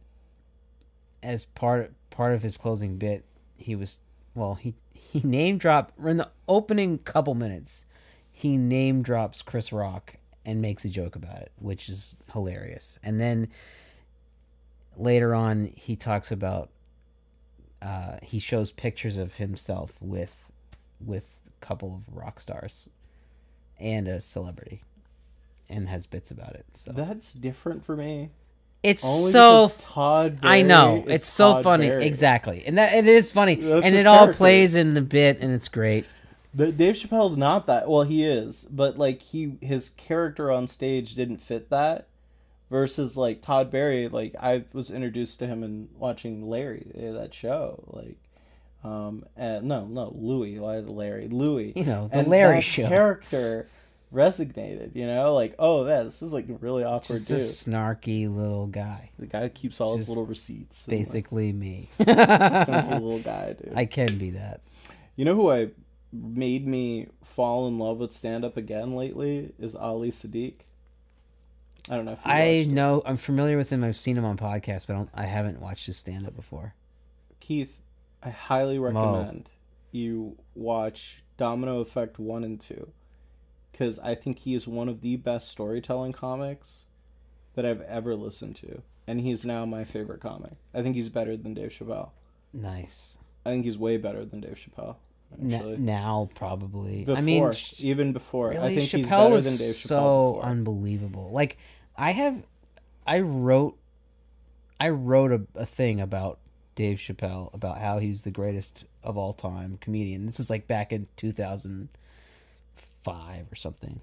as 1.22 1.44
part 1.44 1.92
part 2.10 2.34
of 2.34 2.42
his 2.42 2.56
closing 2.56 2.96
bit, 2.96 3.24
he 3.56 3.74
was 3.74 4.00
well, 4.34 4.54
he 4.54 4.74
he 4.92 5.20
name 5.24 5.58
dropped 5.58 5.98
in 5.98 6.16
the 6.16 6.30
opening 6.48 6.98
couple 6.98 7.34
minutes. 7.34 7.86
He 8.32 8.56
name 8.56 9.02
drops 9.02 9.42
Chris 9.42 9.72
Rock 9.72 10.14
and 10.44 10.62
makes 10.62 10.84
a 10.84 10.88
joke 10.88 11.14
about 11.16 11.42
it, 11.42 11.52
which 11.58 11.88
is 11.88 12.16
hilarious. 12.32 12.98
And 13.02 13.20
then 13.20 13.48
later 14.96 15.34
on, 15.34 15.72
he 15.76 15.96
talks 15.96 16.32
about 16.32 16.70
uh, 17.82 18.16
he 18.22 18.38
shows 18.38 18.72
pictures 18.72 19.16
of 19.16 19.34
himself 19.34 19.96
with 20.00 20.50
with 21.04 21.40
a 21.46 21.64
couple 21.64 21.94
of 21.94 22.14
rock 22.14 22.40
stars 22.40 22.88
and 23.78 24.06
a 24.06 24.20
celebrity, 24.20 24.82
and 25.70 25.88
has 25.88 26.06
bits 26.06 26.30
about 26.30 26.54
it. 26.54 26.66
So 26.74 26.92
That's 26.92 27.32
different 27.32 27.84
for 27.84 27.96
me. 27.96 28.30
it's 28.82 29.04
Only 29.04 29.32
so 29.32 29.72
Todd. 29.78 30.38
I 30.42 30.62
know 30.62 31.04
it's 31.06 31.26
so 31.28 31.54
Todd 31.54 31.64
funny, 31.64 31.88
Barry. 31.88 32.06
exactly, 32.06 32.64
and 32.66 32.76
that 32.78 32.92
it 32.94 33.06
is 33.06 33.30
funny, 33.32 33.54
That's 33.56 33.86
and 33.86 33.94
it 33.94 34.06
all 34.06 34.18
character. 34.24 34.36
plays 34.38 34.74
in 34.74 34.94
the 34.94 35.00
bit, 35.02 35.38
and 35.40 35.52
it's 35.52 35.68
great. 35.68 36.06
The, 36.52 36.72
Dave 36.72 36.96
Chappelle's 36.96 37.36
not 37.36 37.66
that. 37.68 37.88
Well, 37.88 38.02
he 38.02 38.26
is, 38.26 38.66
but 38.70 38.98
like 38.98 39.22
he 39.22 39.52
his 39.60 39.90
character 39.90 40.50
on 40.50 40.66
stage 40.66 41.14
didn't 41.14 41.38
fit 41.38 41.70
that. 41.70 42.06
Versus 42.70 43.16
like 43.16 43.42
Todd 43.42 43.70
Barry, 43.70 44.08
like 44.08 44.34
I 44.40 44.64
was 44.72 44.90
introduced 44.92 45.40
to 45.40 45.46
him 45.48 45.64
in 45.64 45.88
watching 45.98 46.48
Larry 46.48 46.86
eh, 46.96 47.10
that 47.12 47.34
show, 47.34 47.82
like. 47.88 48.16
Um 48.82 49.26
and 49.36 49.66
no 49.66 49.84
no 49.84 50.10
Louis 50.16 50.58
why 50.58 50.76
is 50.76 50.86
it 50.86 50.90
Larry 50.90 51.28
Louis 51.28 51.74
You 51.76 51.84
know, 51.84 52.08
the 52.10 52.20
and 52.20 52.28
Larry 52.28 52.62
Show. 52.62 52.88
character 52.88 53.66
resignated. 54.10 54.92
You 54.94 55.06
know, 55.06 55.34
like 55.34 55.54
oh 55.58 55.86
yeah, 55.86 56.02
this 56.02 56.22
is 56.22 56.32
like 56.32 56.46
really 56.60 56.84
awkward 56.84 57.18
Just 57.26 57.30
a 57.30 57.34
dude. 57.34 57.42
snarky 57.42 58.34
little 58.34 58.66
guy. 58.66 59.10
The 59.18 59.26
guy 59.26 59.42
who 59.42 59.48
keeps 59.50 59.80
all 59.80 59.96
his 59.96 60.08
little 60.08 60.26
receipts. 60.26 60.86
and, 60.86 60.92
like, 60.92 61.00
Basically 61.00 61.52
me. 61.52 61.88
Sneaky 61.96 62.12
little 62.14 63.18
guy, 63.24 63.54
dude. 63.54 63.72
I 63.74 63.86
can 63.86 64.18
be 64.18 64.30
that. 64.30 64.60
You 65.16 65.24
know 65.24 65.34
who 65.34 65.50
I 65.50 65.68
made 66.12 66.66
me 66.66 67.08
fall 67.24 67.68
in 67.68 67.78
love 67.78 67.98
with 67.98 68.12
stand 68.12 68.44
up 68.44 68.56
again 68.56 68.94
lately 68.96 69.52
is 69.58 69.74
Ali 69.74 70.10
Siddiq. 70.10 70.54
I 71.88 71.96
don't 71.96 72.04
know 72.04 72.12
if 72.12 72.18
you 72.24 72.30
I 72.30 72.66
know 72.68 73.02
I'm 73.06 73.16
familiar 73.16 73.56
with 73.56 73.70
him. 73.70 73.82
I've 73.82 73.96
seen 73.96 74.16
him 74.16 74.24
on 74.24 74.36
podcasts, 74.36 74.86
but 74.86 74.94
I, 74.94 74.96
don't, 74.96 75.10
I 75.14 75.24
haven't 75.24 75.60
watched 75.60 75.86
his 75.86 75.96
stand 75.96 76.26
up 76.26 76.36
before. 76.36 76.74
Keith, 77.40 77.80
I 78.22 78.30
highly 78.30 78.78
recommend 78.78 79.48
you 79.92 80.36
watch 80.54 81.22
Domino 81.36 81.80
Effect 81.80 82.18
1 82.18 82.44
and 82.44 82.60
2 82.60 82.92
cuz 83.80 83.98
I 83.98 84.14
think 84.14 84.40
he 84.40 84.54
is 84.54 84.68
one 84.68 84.88
of 84.88 85.00
the 85.00 85.16
best 85.16 85.48
storytelling 85.48 86.12
comics 86.12 86.86
that 87.54 87.64
I've 87.66 87.80
ever 87.82 88.14
listened 88.14 88.56
to 88.56 88.82
and 89.10 89.20
he's 89.20 89.44
now 89.44 89.66
my 89.66 89.82
favorite 89.82 90.20
comic. 90.20 90.52
I 90.72 90.82
think 90.82 90.94
he's 90.94 91.08
better 91.08 91.36
than 91.36 91.52
Dave 91.52 91.70
Chappelle. 91.70 92.10
Nice. 92.52 93.18
I 93.44 93.50
think 93.50 93.64
he's 93.64 93.76
way 93.76 93.96
better 93.96 94.24
than 94.24 94.40
Dave 94.40 94.54
Chappelle. 94.56 94.96
N- 95.40 95.84
now 95.84 96.28
probably. 96.36 97.04
before, 97.04 97.18
I 97.18 97.20
mean, 97.20 97.52
even 97.78 98.12
before, 98.12 98.50
really, 98.50 98.60
I 98.60 98.74
think 98.76 98.88
Chappelle 98.88 98.98
he's 98.98 99.08
better 99.08 99.34
was 99.34 99.44
than 99.44 99.66
Dave 99.66 99.74
Chappelle 99.74 99.88
so 99.88 100.32
before. 100.34 100.42
unbelievable. 100.44 101.30
Like 101.32 101.58
I 101.96 102.12
have, 102.12 102.44
I 103.04 103.20
wrote, 103.20 103.76
I 104.78 104.90
wrote 104.90 105.32
a, 105.32 105.42
a 105.56 105.66
thing 105.66 106.00
about 106.00 106.38
Dave 106.76 106.98
Chappelle 106.98 107.52
about 107.52 107.78
how 107.78 107.98
he's 107.98 108.22
the 108.22 108.30
greatest 108.30 108.84
of 109.02 109.16
all 109.16 109.32
time 109.32 109.78
comedian. 109.80 110.26
This 110.26 110.38
was 110.38 110.50
like 110.50 110.68
back 110.68 110.92
in 110.92 111.08
two 111.16 111.32
thousand 111.32 111.88
five 113.02 113.50
or 113.50 113.56
something. 113.56 114.00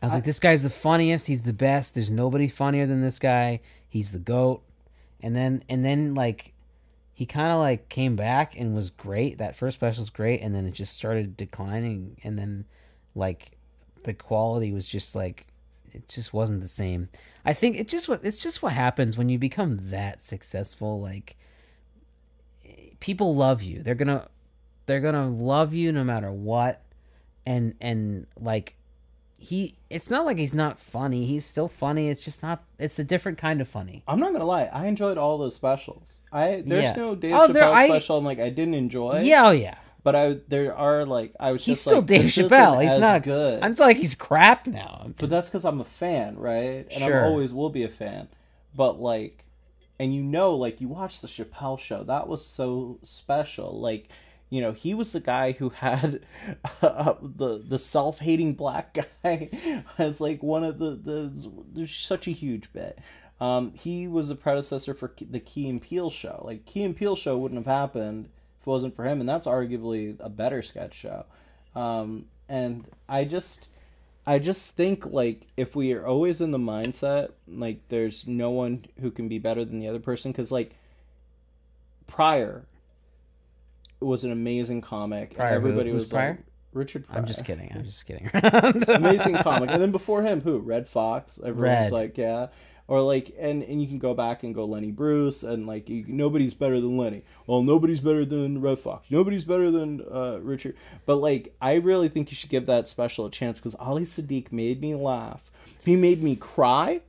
I 0.00 0.06
was 0.06 0.14
like, 0.14 0.24
this 0.24 0.38
guy's 0.38 0.62
the 0.62 0.70
funniest. 0.70 1.26
He's 1.26 1.42
the 1.42 1.52
best. 1.52 1.94
There's 1.94 2.10
nobody 2.10 2.46
funnier 2.46 2.86
than 2.86 3.00
this 3.00 3.18
guy. 3.18 3.60
He's 3.88 4.12
the 4.12 4.18
goat. 4.18 4.62
And 5.20 5.34
then 5.34 5.64
and 5.68 5.84
then 5.84 6.14
like 6.14 6.52
he 7.12 7.26
kind 7.26 7.50
of 7.50 7.58
like 7.58 7.88
came 7.88 8.14
back 8.14 8.56
and 8.56 8.76
was 8.76 8.90
great. 8.90 9.38
That 9.38 9.56
first 9.56 9.74
special 9.74 10.02
was 10.02 10.10
great, 10.10 10.40
and 10.40 10.54
then 10.54 10.66
it 10.66 10.70
just 10.70 10.94
started 10.94 11.36
declining. 11.36 12.16
And 12.22 12.38
then 12.38 12.66
like 13.16 13.58
the 14.04 14.14
quality 14.14 14.72
was 14.72 14.86
just 14.86 15.16
like 15.16 15.48
it 15.92 16.08
just 16.08 16.32
wasn't 16.32 16.60
the 16.60 16.68
same. 16.68 17.08
I 17.44 17.54
think 17.54 17.76
it 17.76 17.88
just 17.88 18.08
what 18.08 18.20
it's 18.22 18.40
just 18.40 18.62
what 18.62 18.72
happens 18.72 19.18
when 19.18 19.28
you 19.28 19.38
become 19.38 19.78
that 19.90 20.20
successful. 20.20 21.00
Like 21.00 21.36
people 23.00 23.34
love 23.34 23.62
you. 23.62 23.82
They're 23.82 23.96
gonna 23.96 24.28
they're 24.86 25.00
gonna 25.00 25.28
love 25.28 25.74
you 25.74 25.90
no 25.90 26.04
matter 26.04 26.30
what. 26.30 26.82
And 27.50 27.74
and 27.80 28.26
like 28.38 28.74
he 29.38 29.76
it's 29.88 30.10
not 30.10 30.26
like 30.26 30.36
he's 30.38 30.52
not 30.54 30.78
funny. 30.78 31.24
He's 31.24 31.44
still 31.46 31.68
funny. 31.68 32.08
It's 32.08 32.20
just 32.20 32.42
not 32.42 32.64
it's 32.78 32.98
a 32.98 33.04
different 33.04 33.38
kind 33.38 33.60
of 33.60 33.68
funny. 33.68 34.02
I'm 34.06 34.20
not 34.20 34.32
gonna 34.32 34.44
lie, 34.44 34.64
I 34.64 34.86
enjoyed 34.86 35.16
all 35.16 35.38
those 35.38 35.54
specials. 35.54 36.18
I 36.32 36.62
there's 36.66 36.84
Yeah. 36.84 36.92
no 36.96 37.14
Dave 37.14 37.34
Oh, 37.34 37.48
Chappelle 37.48 37.72
I- 37.72 37.88
special 37.88 38.18
I'm 38.18 38.24
like 38.24 38.40
I 38.40 38.50
didn't 38.50 38.74
enjoy. 38.74 39.20
Yeah, 39.20 39.46
oh 39.48 39.52
yeah. 39.52 39.76
But 40.02 40.14
I 40.16 40.36
there 40.48 40.76
are 40.76 41.06
like 41.06 41.34
I 41.40 41.52
was 41.52 41.64
He's 41.64 41.74
just 41.76 41.82
still 41.82 41.98
like, 41.98 42.06
Dave 42.06 42.24
Chappelle. 42.26 42.82
He's 42.82 42.98
not 42.98 43.22
good. 43.22 43.64
It's 43.64 43.80
like 43.80 43.96
he's 43.96 44.14
crap 44.14 44.66
now. 44.66 45.06
But 45.18 45.30
that's 45.30 45.48
because 45.48 45.64
I'm 45.64 45.80
a 45.80 45.84
fan, 45.84 46.36
right? 46.36 46.86
And 46.90 47.02
Sure. 47.04 47.22
I 47.22 47.26
always 47.28 47.52
will 47.54 47.70
be 47.70 47.84
a 47.84 47.88
fan. 47.88 48.28
But 48.74 49.00
like, 49.00 49.44
and 50.00 50.14
you 50.14 50.22
know, 50.22 50.54
like 50.54 50.80
you 50.80 50.88
watch 50.88 51.20
the 51.20 51.28
Chappelle 51.28 51.78
show, 51.78 52.02
that 52.04 52.28
was 52.28 52.44
so 52.44 52.98
special. 53.02 53.80
Like, 53.80 54.08
you 54.50 54.60
know, 54.60 54.72
he 54.72 54.94
was 54.94 55.12
the 55.12 55.20
guy 55.20 55.52
who 55.52 55.70
had 55.70 56.20
uh, 56.82 57.14
the 57.20 57.62
the 57.66 57.78
self 57.78 58.20
hating 58.20 58.54
black 58.54 58.96
guy 59.22 59.50
as 59.98 60.20
like 60.20 60.42
one 60.42 60.64
of 60.64 60.78
the 60.78 60.90
the 60.90 61.50
there's 61.72 61.94
such 61.94 62.26
a 62.26 62.32
huge 62.32 62.72
bit. 62.72 62.98
Um, 63.40 63.72
he 63.74 64.08
was 64.08 64.30
the 64.30 64.34
predecessor 64.34 64.94
for 64.94 65.12
the 65.20 65.38
Key 65.38 65.68
and 65.68 65.80
Peele 65.80 66.10
show. 66.10 66.42
Like 66.44 66.64
Key 66.64 66.82
and 66.82 66.96
Peele 66.96 67.14
show 67.14 67.38
wouldn't 67.38 67.64
have 67.64 67.72
happened 67.72 68.26
if 68.60 68.66
it 68.66 68.70
wasn't 68.70 68.96
for 68.96 69.04
him, 69.04 69.20
and 69.20 69.28
that's 69.28 69.46
arguably 69.46 70.16
a 70.18 70.28
better 70.28 70.62
sketch 70.62 70.94
show. 70.94 71.24
Um, 71.76 72.26
and 72.48 72.84
I 73.08 73.24
just 73.24 73.68
I 74.26 74.38
just 74.38 74.74
think 74.74 75.06
like 75.06 75.46
if 75.56 75.76
we 75.76 75.92
are 75.92 76.06
always 76.06 76.40
in 76.40 76.50
the 76.50 76.58
mindset 76.58 77.30
like 77.46 77.80
there's 77.88 78.26
no 78.26 78.50
one 78.50 78.84
who 79.00 79.10
can 79.10 79.28
be 79.28 79.38
better 79.38 79.64
than 79.64 79.78
the 79.78 79.88
other 79.88 80.00
person 80.00 80.32
because 80.32 80.50
like 80.50 80.74
Pryor 82.06 82.64
was 84.00 84.24
an 84.24 84.32
amazing 84.32 84.80
comic. 84.80 85.34
Pryor? 85.34 85.54
Everybody 85.54 85.90
Who's 85.90 86.02
was 86.02 86.10
Pryor? 86.12 86.30
like 86.30 86.38
Richard 86.72 87.06
Pryor. 87.06 87.18
I'm 87.18 87.26
just 87.26 87.44
kidding. 87.44 87.72
I'm 87.74 87.84
just 87.84 88.06
kidding. 88.06 88.30
amazing 88.94 89.36
comic. 89.42 89.70
And 89.70 89.82
then 89.82 89.92
before 89.92 90.22
him, 90.22 90.40
who? 90.40 90.58
Redd 90.58 90.88
Foxx. 90.88 91.38
Everyone 91.38 91.78
was 91.78 91.90
Red. 91.90 91.92
like, 91.92 92.18
yeah. 92.18 92.48
Or 92.86 93.02
like, 93.02 93.34
and 93.38 93.62
and 93.62 93.82
you 93.82 93.86
can 93.86 93.98
go 93.98 94.14
back 94.14 94.44
and 94.44 94.54
go 94.54 94.64
Lenny 94.64 94.90
Bruce, 94.90 95.42
and 95.42 95.66
like 95.66 95.90
you, 95.90 96.06
nobody's 96.08 96.54
better 96.54 96.80
than 96.80 96.96
Lenny. 96.96 97.22
Well, 97.46 97.62
nobody's 97.62 98.00
better 98.00 98.24
than 98.24 98.62
Redd 98.62 98.80
Foxx. 98.80 99.10
Nobody's 99.10 99.44
better 99.44 99.70
than 99.70 100.00
uh, 100.10 100.38
Richard. 100.40 100.74
But 101.04 101.16
like, 101.16 101.54
I 101.60 101.74
really 101.74 102.08
think 102.08 102.30
you 102.30 102.34
should 102.34 102.48
give 102.48 102.64
that 102.64 102.88
special 102.88 103.26
a 103.26 103.30
chance 103.30 103.58
because 103.60 103.74
Ali 103.74 104.04
Siddiq 104.04 104.52
made 104.52 104.80
me 104.80 104.94
laugh. 104.94 105.50
He 105.84 105.96
made 105.96 106.22
me 106.22 106.34
cry, 106.34 107.02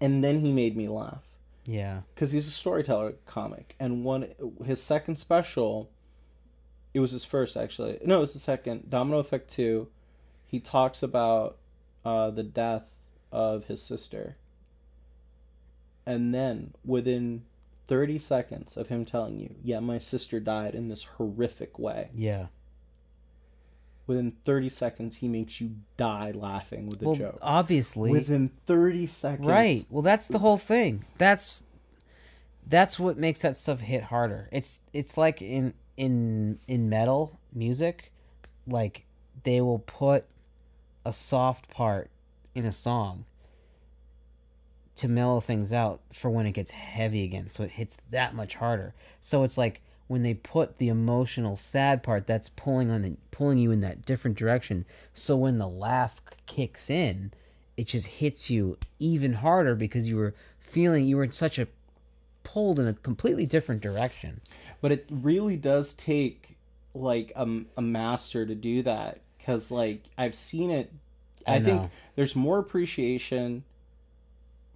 and 0.00 0.24
then 0.24 0.40
he 0.40 0.52
made 0.52 0.74
me 0.74 0.88
laugh 0.88 1.22
Yeah. 1.66 2.00
because 2.14 2.32
he's 2.32 2.48
a 2.48 2.52
storyteller 2.52 3.14
comic. 3.26 3.74
And 3.78 4.04
one 4.04 4.28
his 4.64 4.82
second 4.82 5.16
special 5.16 5.90
it 6.94 7.00
was 7.00 7.12
his 7.12 7.24
first 7.24 7.56
actually. 7.56 7.98
No 8.04 8.18
it 8.18 8.20
was 8.20 8.32
the 8.32 8.38
second 8.38 8.90
domino 8.90 9.18
effect 9.18 9.50
2 9.50 9.88
he 10.46 10.60
talks 10.60 11.02
about 11.02 11.56
uh, 12.04 12.30
the 12.30 12.42
death 12.42 12.84
of 13.30 13.66
his 13.66 13.80
sister. 13.82 14.36
And 16.04 16.34
then 16.34 16.74
within 16.84 17.44
30 17.86 18.18
seconds 18.18 18.76
of 18.76 18.88
him 18.88 19.04
telling 19.04 19.38
you 19.38 19.54
yeah 19.62 19.80
my 19.80 19.98
sister 19.98 20.40
died 20.40 20.74
in 20.74 20.88
this 20.88 21.04
horrific 21.04 21.78
way. 21.78 22.10
Yeah. 22.14 22.46
Within 24.06 24.32
30 24.44 24.68
seconds 24.68 25.16
he 25.18 25.28
makes 25.28 25.60
you 25.60 25.76
die 25.96 26.32
laughing 26.32 26.86
with 26.88 27.00
a 27.02 27.06
Well, 27.06 27.14
joke 27.14 27.38
obviously. 27.40 28.10
within 28.10 28.50
30 28.66 29.06
seconds 29.06 29.46
Right. 29.46 29.84
Well, 29.90 30.02
that's 30.02 30.26
the 30.28 30.38
whole 30.38 30.58
thing. 30.58 31.04
That's 31.18 31.62
that's 32.66 32.98
what 32.98 33.18
makes 33.18 33.42
that 33.42 33.56
stuff 33.56 33.80
hit 33.80 34.04
harder. 34.04 34.48
It's 34.52 34.80
it's 34.92 35.16
like 35.16 35.42
in 35.42 35.74
in 35.96 36.58
in 36.68 36.88
metal 36.88 37.38
music, 37.52 38.12
like 38.66 39.04
they 39.44 39.60
will 39.60 39.80
put 39.80 40.24
a 41.04 41.12
soft 41.12 41.68
part 41.68 42.10
in 42.54 42.64
a 42.64 42.72
song 42.72 43.24
to 44.94 45.08
mellow 45.08 45.40
things 45.40 45.72
out 45.72 46.00
for 46.12 46.30
when 46.30 46.46
it 46.46 46.52
gets 46.52 46.70
heavy 46.70 47.24
again, 47.24 47.48
so 47.48 47.62
it 47.62 47.70
hits 47.72 47.96
that 48.10 48.34
much 48.34 48.56
harder. 48.56 48.94
So 49.20 49.42
it's 49.42 49.56
like 49.58 49.80
when 50.06 50.22
they 50.22 50.34
put 50.34 50.78
the 50.78 50.88
emotional 50.88 51.56
sad 51.56 52.02
part, 52.02 52.26
that's 52.26 52.48
pulling 52.48 52.90
on 52.90 53.02
the, 53.02 53.16
pulling 53.30 53.58
you 53.58 53.70
in 53.70 53.80
that 53.80 54.04
different 54.04 54.36
direction. 54.36 54.84
So 55.14 55.36
when 55.36 55.58
the 55.58 55.68
laugh 55.68 56.20
kicks 56.46 56.90
in, 56.90 57.32
it 57.76 57.86
just 57.86 58.06
hits 58.06 58.50
you 58.50 58.76
even 58.98 59.34
harder 59.34 59.74
because 59.74 60.08
you 60.08 60.16
were 60.16 60.34
feeling 60.58 61.04
you 61.04 61.16
were 61.16 61.24
in 61.24 61.32
such 61.32 61.58
a 61.58 61.68
pulled 62.44 62.78
in 62.78 62.86
a 62.86 62.92
completely 62.92 63.46
different 63.46 63.80
direction. 63.80 64.40
but 64.80 64.92
it 64.92 65.06
really 65.10 65.56
does 65.56 65.94
take 65.94 66.56
like 66.94 67.32
a, 67.36 67.46
a 67.76 67.82
master 67.82 68.44
to 68.44 68.54
do 68.54 68.82
that. 68.82 69.20
Because 69.38 69.70
like 69.70 70.04
i've 70.18 70.34
seen 70.34 70.70
it. 70.70 70.92
I, 71.46 71.56
I 71.56 71.62
think 71.62 71.90
there's 72.14 72.36
more 72.36 72.58
appreciation 72.58 73.64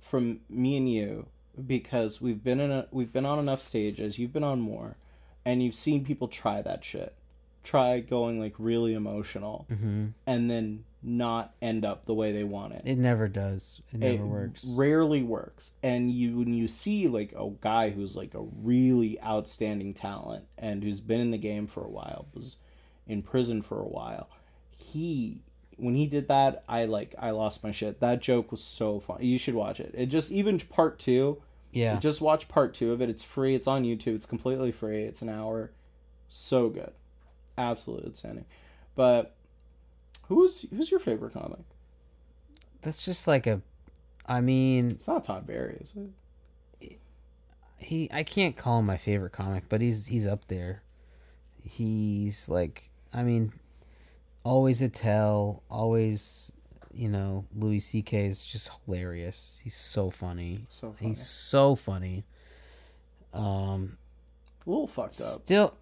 from 0.01 0.41
me 0.49 0.77
and 0.77 0.91
you 0.91 1.27
because 1.67 2.21
we've 2.21 2.43
been 2.43 2.59
in 2.61 2.71
a 2.71 2.87
we've 2.91 3.13
been 3.13 3.27
on 3.27 3.39
enough 3.39 3.63
stages. 3.63 4.19
You've 4.19 4.33
been 4.33 4.45
on 4.45 4.61
more 4.61 4.97
and 5.47 5.63
you've 5.63 5.75
seen 5.75 6.05
people 6.05 6.29
try 6.29 6.61
that 6.61 6.85
shit 6.85 7.15
try 7.65 7.99
going 8.01 8.39
like 8.39 8.55
really 8.59 8.93
emotional 8.95 9.67
Mm-hmm. 9.73 10.07
and 10.27 10.51
then 10.51 10.85
not 11.03 11.55
end 11.63 11.85
up 11.85 12.05
the 12.07 12.15
way 12.15 12.33
they 12.33 12.43
want 12.45 12.73
it 12.75 12.83
It 12.85 12.99
never 12.99 13.29
does. 13.29 13.81
It 13.93 13.99
never 14.01 14.25
it 14.25 14.27
works. 14.27 14.65
rarely 14.65 15.23
works 15.23 15.73
and 15.83 16.11
you 16.11 16.37
when 16.39 16.53
you 16.53 16.67
see 16.69 17.07
like 17.09 17.33
a 17.33 17.49
guy 17.61 17.91
who's 17.91 18.17
like 18.17 18.35
a 18.35 18.43
really 18.43 19.21
outstanding 19.23 19.95
talent 19.95 20.45
and 20.59 20.83
who's 20.83 21.01
been 21.01 21.21
in 21.21 21.31
the 21.31 21.39
game 21.39 21.67
for 21.69 21.85
a 21.85 21.89
while 21.89 22.27
was 22.35 22.57
in 23.07 23.23
prison 23.23 23.63
for 23.63 23.81
a 23.81 23.87
while 23.89 24.29
he 24.71 25.43
when 25.77 25.95
he 25.95 26.07
did 26.07 26.27
that 26.29 26.65
i 26.69 26.85
like 26.85 27.15
i 27.19 27.31
lost 27.31 27.63
my 27.63 27.71
shit 27.71 28.01
that 28.01 28.21
joke 28.21 28.51
was 28.51 28.63
so 28.63 28.99
fun 28.99 29.19
you 29.21 29.39
should 29.39 29.55
watch 29.55 29.79
it 29.81 29.93
it 29.97 30.07
just 30.07 30.31
even 30.33 30.59
part 30.59 30.99
two 30.99 31.41
Yeah. 31.77 31.99
just 31.99 32.21
watch 32.21 32.49
part 32.49 32.75
two 32.75 32.93
of 32.93 33.03
it. 33.03 33.11
It's 33.11 33.23
free. 33.23 33.55
It's 33.55 33.67
on 33.67 33.85
youtube. 33.85 34.15
It's 34.15 34.27
completely 34.27 34.73
free. 34.73 35.03
It's 35.05 35.23
an 35.23 35.29
hour. 35.29 35.73
So 36.29 36.69
good. 36.69 36.93
Absolutely 37.59 38.09
outstanding. 38.09 38.47
But 38.95 39.35
who's 40.29 40.67
who's 40.71 40.91
your 40.91 41.01
favorite 41.01 41.35
comic? 41.35 41.61
That's 42.83 43.05
just 43.05 43.29
like 43.29 43.47
a 43.47 43.61
I 44.27 44.41
mean, 44.41 44.91
it's 44.91 45.07
not 45.07 45.25
todd 45.25 45.47
barry 45.47 45.77
is 45.81 45.93
it? 45.97 46.99
he 47.79 48.09
I 48.13 48.23
can't 48.23 48.57
call 48.57 48.79
him 48.79 48.87
my 48.87 48.97
favorite 48.97 49.33
comic, 49.33 49.65
but 49.69 49.81
he's 49.81 50.07
he's 50.07 50.27
up 50.27 50.49
there. 50.49 50.83
He's 51.63 52.49
like 52.49 52.91
I 53.13 53.23
mean 53.23 53.53
always 54.47 54.81
Attell, 54.81 55.65
always, 55.69 56.53
you 56.97 57.09
know, 57.09 57.45
Louis 57.55 57.81
C.K. 57.81 58.27
is 58.27 58.45
just 58.45 58.71
hilarious. 58.85 59.61
He's 59.63 59.77
so 59.77 60.11
funny. 60.11 60.61
So 60.69 60.93
funny. 60.93 61.09
He's 61.11 61.27
so 61.27 61.75
funny. 61.75 62.25
Um, 63.33 63.99
a 64.67 64.71
little 64.71 64.87
fucked 64.87 65.21
up. 65.21 65.43
Still, 65.43 65.75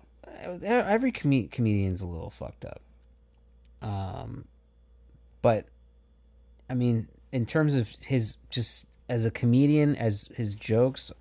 every 0.63 1.13
com- 1.13 1.49
comedian's 1.49 2.03
a 2.03 2.07
little 2.07 2.31
fucked 2.31 2.65
up. 2.65 2.81
Um, 3.81 4.47
but 5.43 5.67
I 6.69 6.75
mean, 6.75 7.09
in 7.33 7.47
terms 7.47 7.75
of 7.75 7.91
his 8.01 8.37
just 8.51 8.87
as 9.09 9.25
a 9.25 9.31
comedian, 9.31 9.95
as 9.97 10.31
his 10.35 10.55
jokes, 10.55 11.13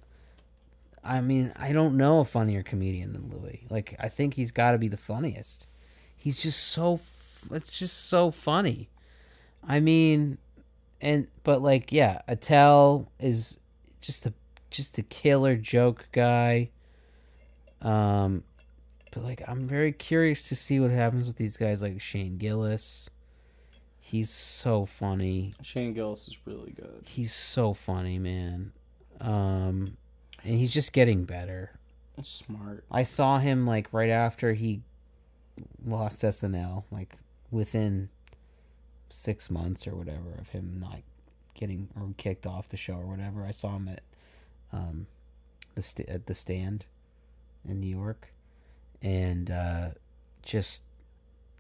I 1.03 1.21
mean, 1.21 1.51
I 1.55 1.73
don't 1.73 1.97
know 1.97 2.19
a 2.19 2.25
funnier 2.25 2.63
comedian 2.63 3.13
than 3.13 3.29
Louis. 3.29 3.65
Like, 3.69 3.95
I 3.99 4.07
think 4.07 4.35
he's 4.35 4.51
got 4.51 4.71
to 4.71 4.77
be 4.77 4.87
the 4.87 4.97
funniest. 4.97 5.67
He's 6.15 6.41
just 6.41 6.59
so. 6.59 6.99
It's 7.51 7.77
just 7.77 8.05
so 8.07 8.31
funny. 8.31 8.89
I 9.67 9.79
mean, 9.79 10.37
and 11.01 11.27
but 11.43 11.61
like, 11.61 11.91
yeah, 11.91 12.21
Attell 12.27 13.11
is 13.19 13.59
just 14.01 14.25
a 14.25 14.33
just 14.69 14.97
a 14.97 15.03
killer 15.03 15.55
joke 15.55 16.07
guy. 16.11 16.69
Um, 17.81 18.43
but 19.11 19.23
like, 19.23 19.43
I'm 19.47 19.67
very 19.67 19.91
curious 19.91 20.49
to 20.49 20.55
see 20.55 20.79
what 20.79 20.91
happens 20.91 21.27
with 21.27 21.37
these 21.37 21.57
guys 21.57 21.81
like 21.81 22.01
Shane 22.01 22.37
Gillis. 22.37 23.09
He's 23.99 24.29
so 24.29 24.85
funny. 24.85 25.53
Shane 25.61 25.93
Gillis 25.93 26.27
is 26.27 26.37
really 26.45 26.71
good. 26.71 27.03
He's 27.05 27.33
so 27.33 27.73
funny, 27.73 28.19
man. 28.19 28.73
Um, 29.21 29.97
and 30.43 30.57
he's 30.57 30.73
just 30.73 30.93
getting 30.93 31.23
better. 31.23 31.71
Smart. 32.21 32.83
I 32.91 33.03
saw 33.03 33.39
him 33.39 33.65
like 33.65 33.87
right 33.91 34.09
after 34.09 34.53
he 34.53 34.81
lost 35.85 36.21
SNL, 36.21 36.83
like 36.91 37.15
within 37.49 38.09
six 39.13 39.49
months 39.51 39.87
or 39.87 39.95
whatever 39.95 40.33
of 40.39 40.49
him 40.49 40.77
not 40.79 41.01
getting 41.53 41.89
or 41.95 42.13
kicked 42.17 42.47
off 42.47 42.67
the 42.67 42.77
show 42.77 42.95
or 42.95 43.05
whatever. 43.05 43.45
I 43.45 43.51
saw 43.51 43.75
him 43.75 43.87
at 43.87 44.01
um, 44.71 45.07
the 45.75 45.81
st- 45.81 46.09
at 46.09 46.25
the 46.25 46.33
stand 46.33 46.85
in 47.67 47.79
New 47.79 47.95
York, 47.95 48.33
and 49.01 49.51
uh, 49.51 49.89
just 50.41 50.83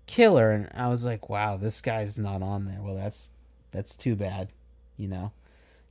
killer. 0.07 0.51
And 0.51 0.69
I 0.73 0.87
was 0.87 1.05
like, 1.05 1.29
wow, 1.29 1.57
this 1.57 1.81
guy's 1.81 2.17
not 2.17 2.41
on 2.41 2.65
there. 2.65 2.81
Well, 2.81 2.95
that's 2.95 3.29
that's 3.71 3.95
too 3.95 4.15
bad, 4.15 4.49
you 4.97 5.07
know. 5.07 5.31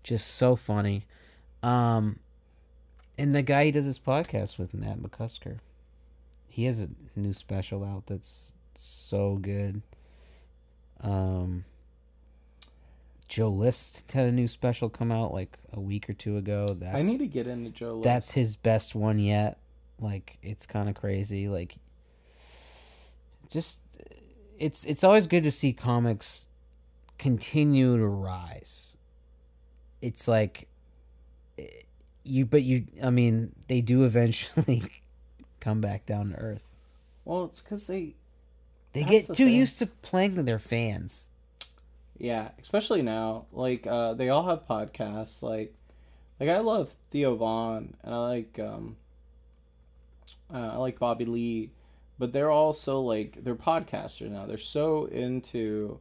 Just 0.03 0.35
so 0.35 0.57
funny. 0.57 1.07
Um, 1.63 2.19
and 3.17 3.35
the 3.35 3.43
guy 3.43 3.67
he 3.67 3.71
does 3.71 3.85
his 3.85 4.01
podcast 4.01 4.59
with, 4.59 4.75
Matt 4.75 4.99
McCusker, 4.99 5.59
he 6.49 6.65
has 6.65 6.81
a 6.81 6.89
new 7.15 7.33
special 7.33 7.85
out 7.85 8.07
that's 8.07 8.53
so 8.75 9.39
good. 9.41 9.83
Um, 11.03 11.65
Joe 13.33 13.49
List 13.49 14.05
had 14.13 14.27
a 14.27 14.33
new 14.33 14.47
special 14.47 14.91
come 14.91 15.11
out 15.11 15.33
like 15.33 15.59
a 15.73 15.81
week 15.81 16.11
or 16.11 16.13
two 16.13 16.37
ago. 16.37 16.67
That's 16.69 16.95
I 16.95 17.01
need 17.01 17.19
to 17.19 17.27
get 17.27 17.47
into 17.47 17.71
Joe 17.71 17.95
List. 17.95 18.05
That's 18.05 18.33
his 18.33 18.57
best 18.57 18.95
one 18.95 19.19
yet. 19.19 19.59
Like 19.99 20.37
it's 20.43 20.67
kind 20.67 20.89
of 20.89 20.95
crazy. 20.95 21.49
Like 21.49 21.77
just 23.49 23.81
it's 24.59 24.85
it's 24.85 25.03
always 25.03 25.27
good 25.27 25.45
to 25.45 25.51
see 25.51 25.73
comics 25.73 26.49
continue 27.19 27.97
to 27.97 28.07
rise. 28.07 28.97
It's 30.03 30.29
like 30.29 30.69
you 32.25 32.45
but 32.45 32.63
you 32.63 32.85
I 33.03 33.09
mean 33.09 33.53
they 33.69 33.81
do 33.81 34.05
eventually 34.05 34.83
come 35.61 35.81
back 35.81 36.05
down 36.05 36.33
to 36.33 36.37
earth. 36.37 36.75
Well, 37.25 37.45
it's 37.45 37.61
cuz 37.61 37.87
they 37.87 38.15
they 38.93 39.05
get 39.05 39.26
the 39.28 39.34
too 39.34 39.47
thing. 39.47 39.55
used 39.55 39.78
to 39.78 39.86
playing 39.86 40.34
to 40.36 40.43
their 40.43 40.59
fans. 40.59 41.30
Yeah, 42.18 42.51
especially 42.61 43.03
now. 43.03 43.47
Like 43.53 43.86
uh 43.86 44.14
they 44.14 44.28
all 44.28 44.47
have 44.47 44.66
podcasts 44.66 45.43
like 45.43 45.74
like 46.38 46.49
I 46.49 46.59
love 46.59 46.97
Theo 47.11 47.36
Von 47.36 47.95
and 48.03 48.14
I 48.14 48.18
like 48.18 48.59
um 48.59 48.97
uh, 50.53 50.72
I 50.74 50.76
like 50.76 50.99
Bobby 50.99 51.24
Lee, 51.24 51.70
but 52.18 52.32
they're 52.32 52.51
also 52.51 53.01
like 53.01 53.43
they're 53.43 53.55
podcasters 53.55 54.30
now. 54.30 54.47
They're 54.47 54.59
so 54.59 55.07
into 55.07 55.99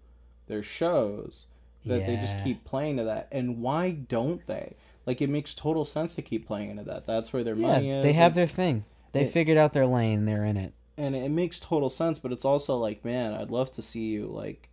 their 0.48 0.62
shows 0.62 1.48
that 1.86 2.02
yeah. 2.02 2.08
they 2.08 2.16
just 2.18 2.44
keep 2.44 2.64
playing 2.66 2.98
to 2.98 3.06
that. 3.06 3.28
And 3.32 3.62
why 3.62 3.92
don't 3.92 4.46
they? 4.48 4.76
Like 5.06 5.22
it 5.22 5.30
makes 5.30 5.56
total 5.56 5.86
sense 5.86 6.16
to 6.16 6.22
keep 6.22 6.46
playing 6.46 6.70
into 6.70 6.84
that. 6.84 7.08
That's 7.08 7.34
where 7.34 7.44
their 7.44 7.56
yeah, 7.56 7.68
money 7.68 7.92
is. 7.92 8.04
They 8.04 8.14
have 8.14 8.36
their 8.36 8.48
thing. 8.48 8.86
They 9.14 9.24
it, 9.24 9.32
figured 9.32 9.58
out 9.58 9.74
their 9.74 9.88
lane. 9.88 10.26
They're 10.26 10.46
in 10.46 10.58
it. 10.58 10.74
And 10.98 11.16
it 11.16 11.32
makes 11.32 11.60
total 11.60 11.90
sense, 11.90 12.20
but 12.20 12.32
it's 12.32 12.46
also 12.46 12.78
like, 12.78 13.04
man, 13.04 13.34
I'd 13.34 13.50
love 13.50 13.72
to 13.72 13.82
see 13.82 14.08
you 14.08 14.28
like 14.28 14.70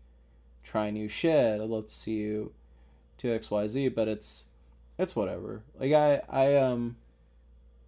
try 0.62 0.90
new 0.90 1.08
shit. 1.08 1.60
I'd 1.60 1.68
love 1.68 1.86
to 1.86 1.94
see 1.94 2.14
you 2.14 2.52
do 3.18 3.34
X 3.34 3.50
Y 3.50 3.68
Z, 3.68 3.88
but 3.88 4.08
it's 4.08 4.44
it's 4.98 5.16
whatever. 5.16 5.62
Like 5.78 5.92
I 5.92 6.22
I 6.28 6.56
um 6.56 6.96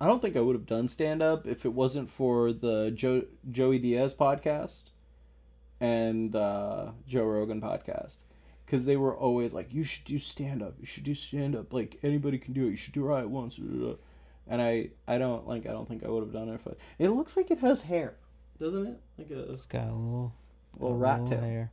I 0.01 0.07
don't 0.07 0.23
think 0.23 0.37
I 0.37 0.41
would 0.41 0.57
have 0.57 0.67
done 0.67 0.89
stand 0.89 1.23
up 1.23 1.47
if 1.47 1.67
it 1.67 1.75
wasn't 1.75 2.09
for 2.09 2.53
the 2.53 2.91
Joe 2.91 3.25
Joey 3.51 3.79
Diaz 3.79 4.15
podcast 4.15 4.91
and 5.81 6.35
uh, 6.35 6.93
Joe 7.07 7.25
Rogan 7.25 7.61
podcast 7.61 8.23
because 8.65 8.87
they 8.87 8.97
were 8.97 9.15
always 9.15 9.53
like, 9.53 9.75
"You 9.75 9.85
should 9.85 10.05
do 10.05 10.19
stand 10.19 10.63
up. 10.63 10.75
You 10.81 10.87
should 10.87 11.05
do 11.05 11.15
stand 11.15 11.55
up. 11.55 11.73
Like 11.73 11.99
anybody 12.03 12.39
can 12.39 12.55
do 12.55 12.67
it. 12.67 12.71
You 12.71 12.77
should 12.77 12.95
do 12.95 13.15
it 13.15 13.29
once." 13.29 13.59
And 14.51 14.61
I, 14.61 14.91
I 15.07 15.17
don't 15.17 15.47
like. 15.47 15.65
I 15.67 15.71
don't 15.71 15.89
think 15.89 16.05
I 16.05 16.09
would 16.09 16.25
have 16.25 16.33
done 16.33 16.49
it. 16.49 16.55
If 16.55 16.67
I, 16.67 16.73
it 16.99 17.09
looks 17.11 17.37
like 17.37 17.51
it 17.53 17.61
has 17.61 17.83
hair, 17.83 18.15
doesn't 18.59 18.87
it? 18.87 19.01
Like 19.17 19.31
a. 19.31 19.51
It's 19.51 19.65
got 19.65 19.85
a 19.85 19.93
little, 19.93 20.35
little 20.79 20.97
rat 20.97 21.25
tail. 21.27 21.41
Hair. 21.41 21.71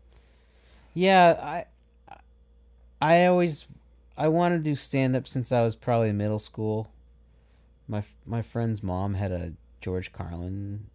Yeah, 0.93 1.31
I. 1.41 1.65
I 2.99 3.25
always, 3.25 3.65
I 4.17 4.27
wanted 4.27 4.57
to 4.57 4.63
do 4.63 4.75
stand 4.75 5.15
up 5.15 5.27
since 5.27 5.51
I 5.51 5.61
was 5.61 5.75
probably 5.75 6.11
middle 6.11 6.39
school. 6.39 6.89
My 7.87 8.03
my 8.25 8.41
friend's 8.41 8.81
mom 8.83 9.15
had 9.15 9.31
a 9.31 9.53
George 9.81 10.11
Carlin 10.11 10.87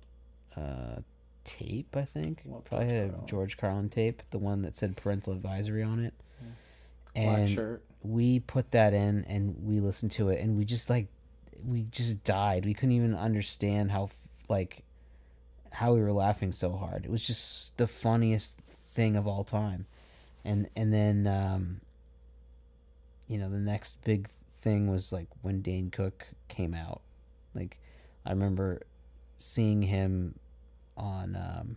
uh, 0.57 1.01
tape, 1.45 1.97
I 1.97 2.05
think. 2.05 2.43
What 2.45 2.65
Probably 2.65 2.87
had 2.87 3.11
a 3.11 3.27
George 3.27 3.57
Carlin 3.57 3.89
tape, 3.89 4.23
the 4.31 4.39
one 4.39 4.63
that 4.63 4.77
said 4.77 4.97
parental 4.97 5.33
advisory 5.33 5.83
on 5.83 6.01
it. 6.01 6.15
Yeah. 7.15 7.23
And 7.23 7.51
shirt. 7.51 7.83
we 8.03 8.41
put 8.41 8.71
that 8.73 8.95
in 8.95 9.25
and 9.25 9.57
we 9.65 9.81
listened 9.81 10.13
to 10.13 10.29
it 10.29 10.41
and 10.41 10.57
we 10.57 10.65
just 10.65 10.89
like 10.89 11.09
we 11.67 11.85
just 11.91 12.25
died. 12.25 12.65
We 12.65 12.75
couldn't 12.75 12.93
even 12.95 13.15
understand 13.15 13.91
how 13.91 14.11
like 14.49 14.85
how 15.71 15.95
we 15.95 16.01
were 16.01 16.13
laughing 16.13 16.53
so 16.53 16.73
hard. 16.73 17.05
It 17.05 17.11
was 17.11 17.27
just 17.27 17.77
the 17.77 17.87
funniest 17.87 18.59
thing 18.59 19.17
of 19.17 19.27
all 19.27 19.45
time. 19.45 19.87
And 20.45 20.69
and 20.77 20.93
then 20.93 21.27
um 21.27 21.81
you 23.29 23.39
know, 23.39 23.49
the 23.49 23.59
next 23.59 24.03
big 24.05 24.29
thing 24.61 24.91
was 24.91 25.13
like 25.13 25.29
when 25.43 25.63
Dane 25.63 25.91
Cook 25.91 26.29
came 26.49 26.75
out. 26.75 27.01
Like 27.55 27.79
I 28.25 28.31
remember 28.31 28.83
seeing 29.37 29.83
him 29.83 30.39
on 30.97 31.37
um, 31.37 31.77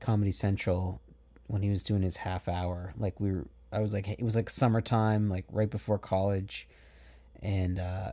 Comedy 0.00 0.30
Central 0.30 1.00
when 1.46 1.62
he 1.62 1.70
was 1.70 1.82
doing 1.82 2.02
his 2.02 2.18
half 2.18 2.48
hour. 2.48 2.92
Like 2.98 3.18
we 3.20 3.32
were, 3.32 3.46
I 3.72 3.80
was 3.80 3.92
like, 3.92 4.08
it 4.08 4.22
was 4.22 4.36
like 4.36 4.50
summertime, 4.50 5.28
like 5.28 5.44
right 5.50 5.70
before 5.70 5.98
college, 5.98 6.68
and 7.42 7.78
uh, 7.78 8.12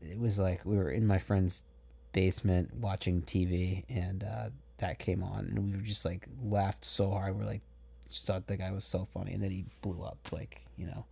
it 0.00 0.18
was 0.18 0.38
like 0.38 0.64
we 0.64 0.76
were 0.76 0.90
in 0.90 1.06
my 1.06 1.18
friend's 1.18 1.64
basement 2.12 2.74
watching 2.74 3.22
TV, 3.22 3.84
and 3.88 4.24
uh, 4.24 4.50
that 4.78 4.98
came 4.98 5.22
on, 5.22 5.46
and 5.46 5.58
we 5.64 5.72
were 5.72 5.82
just 5.82 6.04
like 6.04 6.26
laughed 6.42 6.84
so 6.84 7.10
hard. 7.10 7.36
We're 7.36 7.44
like, 7.44 7.62
just 8.08 8.26
thought 8.26 8.46
the 8.46 8.56
guy 8.56 8.70
was 8.70 8.84
so 8.84 9.04
funny, 9.04 9.32
and 9.32 9.42
then 9.42 9.50
he 9.50 9.64
blew 9.82 10.02
up. 10.02 10.18
Like 10.32 10.62
you 10.76 10.86
know, 10.86 11.04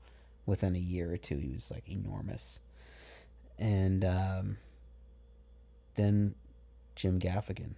within 0.47 0.75
a 0.75 0.81
year 0.81 1.13
or 1.13 1.17
two, 1.17 1.37
he 1.37 1.49
was 1.49 1.71
like 1.71 1.89
enormous, 1.89 2.61
and 3.59 4.05
um, 4.05 4.57
then 5.95 6.35
Jim 6.95 7.19
Gaffigan 7.19 7.75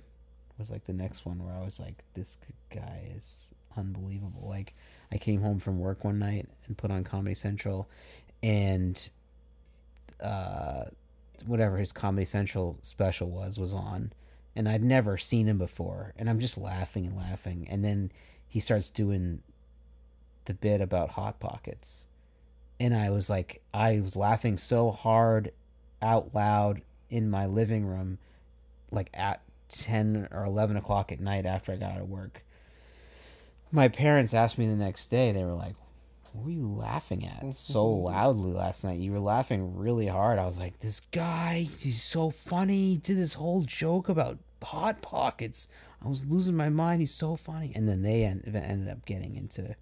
was 0.58 0.70
like 0.70 0.86
the 0.86 0.92
next 0.92 1.24
one 1.24 1.44
where 1.44 1.54
I 1.54 1.64
was 1.64 1.78
like, 1.78 2.02
this 2.14 2.36
guy 2.74 3.10
is 3.16 3.52
unbelievable. 3.76 4.48
Like, 4.48 4.74
I 5.12 5.18
came 5.18 5.40
home 5.40 5.60
from 5.60 5.78
work 5.78 6.04
one 6.04 6.18
night 6.18 6.48
and 6.66 6.76
put 6.76 6.90
on 6.90 7.04
Comedy 7.04 7.34
Central, 7.34 7.88
and 8.42 9.08
uh, 10.22 10.84
whatever 11.46 11.76
his 11.76 11.92
Comedy 11.92 12.24
Central 12.24 12.78
special 12.82 13.30
was 13.30 13.58
was 13.58 13.72
on, 13.72 14.12
and 14.56 14.68
I'd 14.68 14.82
never 14.82 15.16
seen 15.18 15.46
him 15.46 15.58
before, 15.58 16.12
and 16.16 16.28
I'm 16.28 16.40
just 16.40 16.58
laughing 16.58 17.06
and 17.06 17.16
laughing, 17.16 17.66
and 17.70 17.84
then 17.84 18.10
he 18.46 18.60
starts 18.60 18.90
doing 18.90 19.42
the 20.46 20.54
bit 20.54 20.80
about 20.80 21.10
hot 21.10 21.40
pockets, 21.40 22.06
and 22.80 22.94
I 22.94 23.10
was 23.10 23.28
like, 23.28 23.62
I 23.72 24.00
was 24.00 24.16
laughing 24.16 24.58
so 24.58 24.90
hard 24.90 25.52
out 26.00 26.34
loud 26.34 26.82
in 27.10 27.30
my 27.30 27.46
living 27.46 27.86
room 27.86 28.18
like 28.90 29.10
at 29.14 29.42
10 29.68 30.28
or 30.30 30.44
11 30.44 30.76
o'clock 30.76 31.12
at 31.12 31.20
night 31.20 31.46
after 31.46 31.72
I 31.72 31.76
got 31.76 31.92
out 31.92 32.00
of 32.00 32.08
work. 32.08 32.44
My 33.70 33.88
parents 33.88 34.32
asked 34.32 34.58
me 34.58 34.66
the 34.66 34.74
next 34.74 35.06
day, 35.08 35.32
they 35.32 35.44
were 35.44 35.52
like, 35.52 35.74
What 36.32 36.44
were 36.46 36.50
you 36.50 36.68
laughing 36.68 37.26
at 37.26 37.54
so 37.54 37.86
loudly 37.88 38.52
last 38.52 38.84
night? 38.84 38.98
You 38.98 39.12
were 39.12 39.20
laughing 39.20 39.76
really 39.76 40.06
hard. 40.06 40.38
I 40.38 40.46
was 40.46 40.58
like, 40.58 40.78
This 40.80 41.00
guy, 41.12 41.68
he's 41.78 42.02
so 42.02 42.30
funny. 42.30 42.90
He 42.90 42.96
did 42.98 43.16
this 43.16 43.34
whole 43.34 43.62
joke 43.62 44.08
about 44.08 44.38
hot 44.62 45.02
pockets. 45.02 45.68
I 46.04 46.08
was 46.08 46.24
losing 46.24 46.56
my 46.56 46.68
mind. 46.68 47.00
He's 47.00 47.14
so 47.14 47.36
funny. 47.36 47.72
And 47.74 47.88
then 47.88 48.02
they 48.02 48.24
end, 48.24 48.42
ended 48.46 48.88
up 48.88 49.04
getting 49.04 49.36
into 49.36 49.74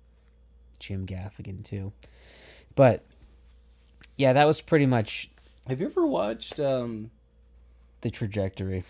Jim 0.79 1.07
Gaffigan 1.07 1.65
too. 1.65 1.93
But 2.75 3.05
yeah, 4.17 4.33
that 4.33 4.47
was 4.47 4.61
pretty 4.61 4.87
much 4.87 5.31
Have 5.69 5.81
you 5.81 5.87
ever 5.87 6.07
watched? 6.07 6.61
um 6.61 7.11
the 8.03 8.11
trajectory. 8.11 8.85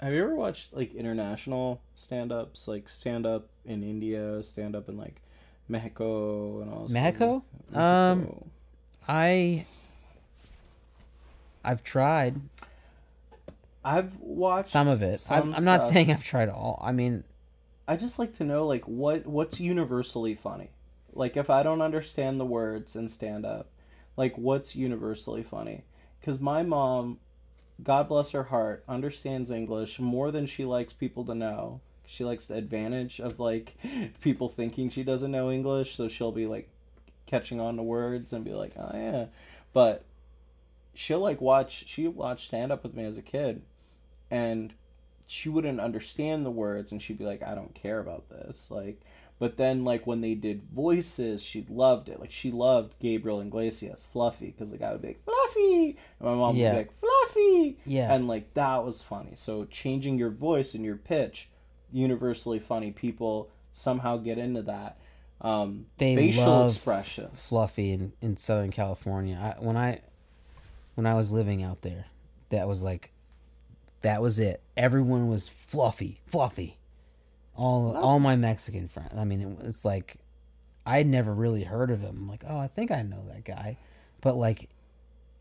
Have 0.00 0.12
you 0.12 0.22
ever 0.22 0.34
watched 0.34 0.72
like 0.74 0.94
international 0.94 1.80
stand-ups, 1.94 2.68
like 2.68 2.88
stand-up 2.88 3.48
in 3.64 3.82
India, 3.82 4.42
stand-up 4.42 4.88
in 4.88 4.96
like 4.96 5.20
Mexico 5.68 6.60
and 6.60 6.72
all? 6.72 6.86
Mexico? 6.88 7.42
Um, 7.74 8.44
I 9.08 9.66
I've 11.64 11.82
tried 11.82 12.40
I've 13.86 14.18
watched 14.18 14.68
some 14.68 14.88
of 14.88 15.00
it. 15.02 15.24
I'm, 15.30 15.54
I'm 15.54 15.64
not 15.64 15.84
saying 15.84 16.10
I've 16.10 16.24
tried 16.24 16.48
all. 16.48 16.82
I 16.82 16.90
mean, 16.90 17.22
I 17.86 17.96
just 17.96 18.18
like 18.18 18.34
to 18.34 18.44
know 18.44 18.66
like 18.66 18.84
what 18.88 19.26
what's 19.26 19.60
universally 19.60 20.34
funny. 20.34 20.70
Like 21.12 21.36
if 21.36 21.50
I 21.50 21.62
don't 21.62 21.80
understand 21.80 22.40
the 22.40 22.44
words 22.44 22.96
in 22.96 23.08
stand 23.08 23.46
up, 23.46 23.68
like 24.16 24.36
what's 24.36 24.74
universally 24.74 25.44
funny? 25.44 25.84
Cuz 26.20 26.40
my 26.40 26.64
mom, 26.64 27.20
God 27.80 28.08
bless 28.08 28.32
her 28.32 28.44
heart, 28.44 28.82
understands 28.88 29.52
English 29.52 30.00
more 30.00 30.32
than 30.32 30.46
she 30.46 30.64
likes 30.64 30.92
people 30.92 31.24
to 31.24 31.34
know. 31.34 31.80
She 32.06 32.24
likes 32.24 32.46
the 32.46 32.54
advantage 32.56 33.20
of 33.20 33.38
like 33.40 33.76
people 34.22 34.48
thinking 34.48 34.88
she 34.90 35.02
doesn't 35.04 35.30
know 35.30 35.50
English, 35.50 35.96
so 35.96 36.08
she'll 36.08 36.32
be 36.32 36.46
like 36.46 36.68
catching 37.26 37.60
on 37.60 37.76
to 37.76 37.82
words 37.82 38.32
and 38.32 38.44
be 38.44 38.52
like, 38.54 38.72
"Oh 38.76 38.90
yeah." 38.94 39.26
But 39.72 40.04
she'll 40.94 41.20
like 41.20 41.40
watch 41.40 41.86
she 41.86 42.08
watched 42.08 42.46
stand 42.46 42.72
up 42.72 42.82
with 42.82 42.94
me 42.94 43.04
as 43.04 43.18
a 43.18 43.22
kid 43.22 43.60
and 44.30 44.72
she 45.26 45.48
wouldn't 45.48 45.80
understand 45.80 46.44
the 46.46 46.50
words 46.50 46.90
and 46.90 47.02
she'd 47.02 47.18
be 47.18 47.24
like 47.26 47.42
i 47.42 47.54
don't 47.54 47.74
care 47.74 47.98
about 47.98 48.26
this 48.30 48.70
like 48.70 48.98
but 49.38 49.58
then 49.58 49.84
like 49.84 50.06
when 50.06 50.22
they 50.22 50.34
did 50.34 50.62
voices 50.72 51.42
she 51.42 51.66
loved 51.68 52.08
it 52.08 52.18
like 52.18 52.30
she 52.30 52.50
loved 52.50 52.98
gabriel 52.98 53.42
iglesias 53.42 54.08
fluffy 54.10 54.46
because 54.52 54.70
the 54.70 54.78
guy 54.78 54.90
would 54.90 55.02
be 55.02 55.08
like 55.08 55.22
fluffy 55.24 55.98
and 56.18 56.28
my 56.28 56.34
mom 56.34 56.56
Yeah. 56.56 56.68
would 56.68 56.72
be 56.72 56.78
like 56.78 56.98
fluffy 57.00 57.78
Yeah. 57.84 58.14
and 58.14 58.26
like 58.26 58.54
that 58.54 58.82
was 58.82 59.02
funny 59.02 59.32
so 59.34 59.66
changing 59.66 60.16
your 60.18 60.30
voice 60.30 60.74
and 60.74 60.82
your 60.82 60.96
pitch 60.96 61.50
universally 61.96 62.58
funny 62.58 62.90
people 62.90 63.48
somehow 63.72 64.18
get 64.18 64.36
into 64.36 64.62
that 64.62 64.98
um 65.40 65.86
They 65.96 66.14
facial 66.14 66.44
love 66.46 66.70
expressions 66.70 67.48
fluffy 67.48 67.92
in, 67.92 68.12
in 68.20 68.36
Southern 68.36 68.70
California. 68.70 69.38
I, 69.58 69.62
when 69.62 69.76
I 69.76 70.00
when 70.94 71.06
I 71.06 71.14
was 71.14 71.30
living 71.32 71.62
out 71.62 71.82
there, 71.82 72.06
that 72.50 72.68
was 72.68 72.82
like 72.82 73.12
that 74.02 74.22
was 74.22 74.38
it. 74.38 74.62
Everyone 74.76 75.28
was 75.28 75.48
fluffy, 75.48 76.20
fluffy. 76.26 76.78
All 77.54 77.96
all 77.96 78.20
my 78.20 78.36
Mexican 78.36 78.88
friends. 78.88 79.12
I 79.16 79.24
mean, 79.24 79.40
it, 79.40 79.66
it's 79.66 79.84
like 79.84 80.16
I'd 80.84 81.06
never 81.06 81.34
really 81.34 81.64
heard 81.64 81.90
of 81.90 82.00
him. 82.00 82.16
I'm 82.20 82.28
like, 82.28 82.44
oh, 82.48 82.58
I 82.58 82.68
think 82.68 82.90
I 82.90 83.02
know 83.02 83.24
that 83.28 83.44
guy, 83.44 83.78
but 84.20 84.36
like 84.36 84.68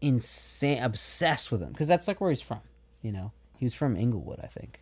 insane, 0.02 0.82
obsessed 0.82 1.52
with 1.52 1.62
him 1.62 1.72
because 1.72 1.88
that's 1.88 2.08
like 2.08 2.20
where 2.20 2.30
he's 2.32 2.42
from. 2.42 2.62
You 3.02 3.12
know, 3.12 3.32
he 3.58 3.66
was 3.66 3.74
from 3.74 3.96
Inglewood, 3.96 4.40
I 4.42 4.48
think. 4.48 4.80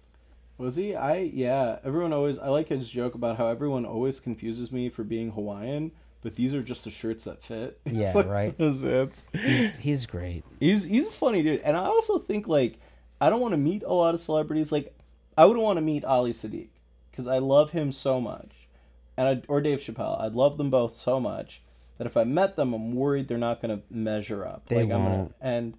Was 0.64 0.78
he? 0.78 0.95
I 0.95 1.18
yeah. 1.34 1.80
Everyone 1.84 2.14
always. 2.14 2.39
I 2.39 2.47
like 2.47 2.70
his 2.70 2.89
joke 2.89 3.16
about 3.16 3.38
how 3.38 3.47
everyone 3.47 3.86
always 3.86 4.22
confuses 4.22 4.72
me 4.72 4.88
for 4.88 5.03
being 5.03 5.32
Hawaiian, 5.32 5.91
but 6.22 6.36
these 6.36 6.55
are 6.55 6.64
just 6.64 6.86
the 6.86 6.89
shirts 6.89 7.26
that 7.26 7.43
fit. 7.43 7.82
Yeah, 7.86 8.14
like, 8.14 8.28
right. 8.28 8.55
He's 9.34 9.76
he's 9.76 10.05
great. 10.05 10.45
He's 10.61 10.86
he's 10.86 11.07
a 11.09 11.11
funny 11.11 11.43
dude, 11.43 11.59
and 11.61 11.76
I 11.76 11.82
also 11.82 12.18
think 12.18 12.47
like 12.47 12.80
I 13.20 13.30
don't 13.30 13.41
want 13.41 13.51
to 13.51 13.57
meet 13.57 13.84
a 13.84 13.91
lot 13.91 14.14
of 14.14 14.22
celebrities. 14.22 14.72
Like 14.72 14.95
I 15.38 15.43
wouldn't 15.43 15.64
want 15.64 15.78
to 15.78 15.82
meet 15.82 16.05
Ali 16.05 16.32
Siddiq 16.32 16.70
because 17.11 17.28
I 17.28 17.39
love 17.39 17.72
him 17.72 17.91
so 17.91 18.22
much, 18.22 18.70
and 19.18 19.28
I, 19.28 19.41
or 19.49 19.59
Dave 19.59 19.80
Chappelle. 19.80 20.22
I 20.22 20.28
love 20.28 20.57
them 20.57 20.70
both 20.70 20.95
so 20.95 21.20
much 21.20 21.61
that 21.97 22.07
if 22.07 22.16
I 22.16 22.24
met 22.24 22.55
them, 22.55 22.74
I'm 22.74 22.95
worried 22.95 23.28
they're 23.28 23.38
not 23.38 23.61
going 23.61 23.78
to 23.78 23.84
measure 23.93 24.45
up. 24.45 24.66
They 24.68 24.78
like, 24.78 24.91
I'm 24.91 25.03
gonna, 25.03 25.30
and 25.41 25.74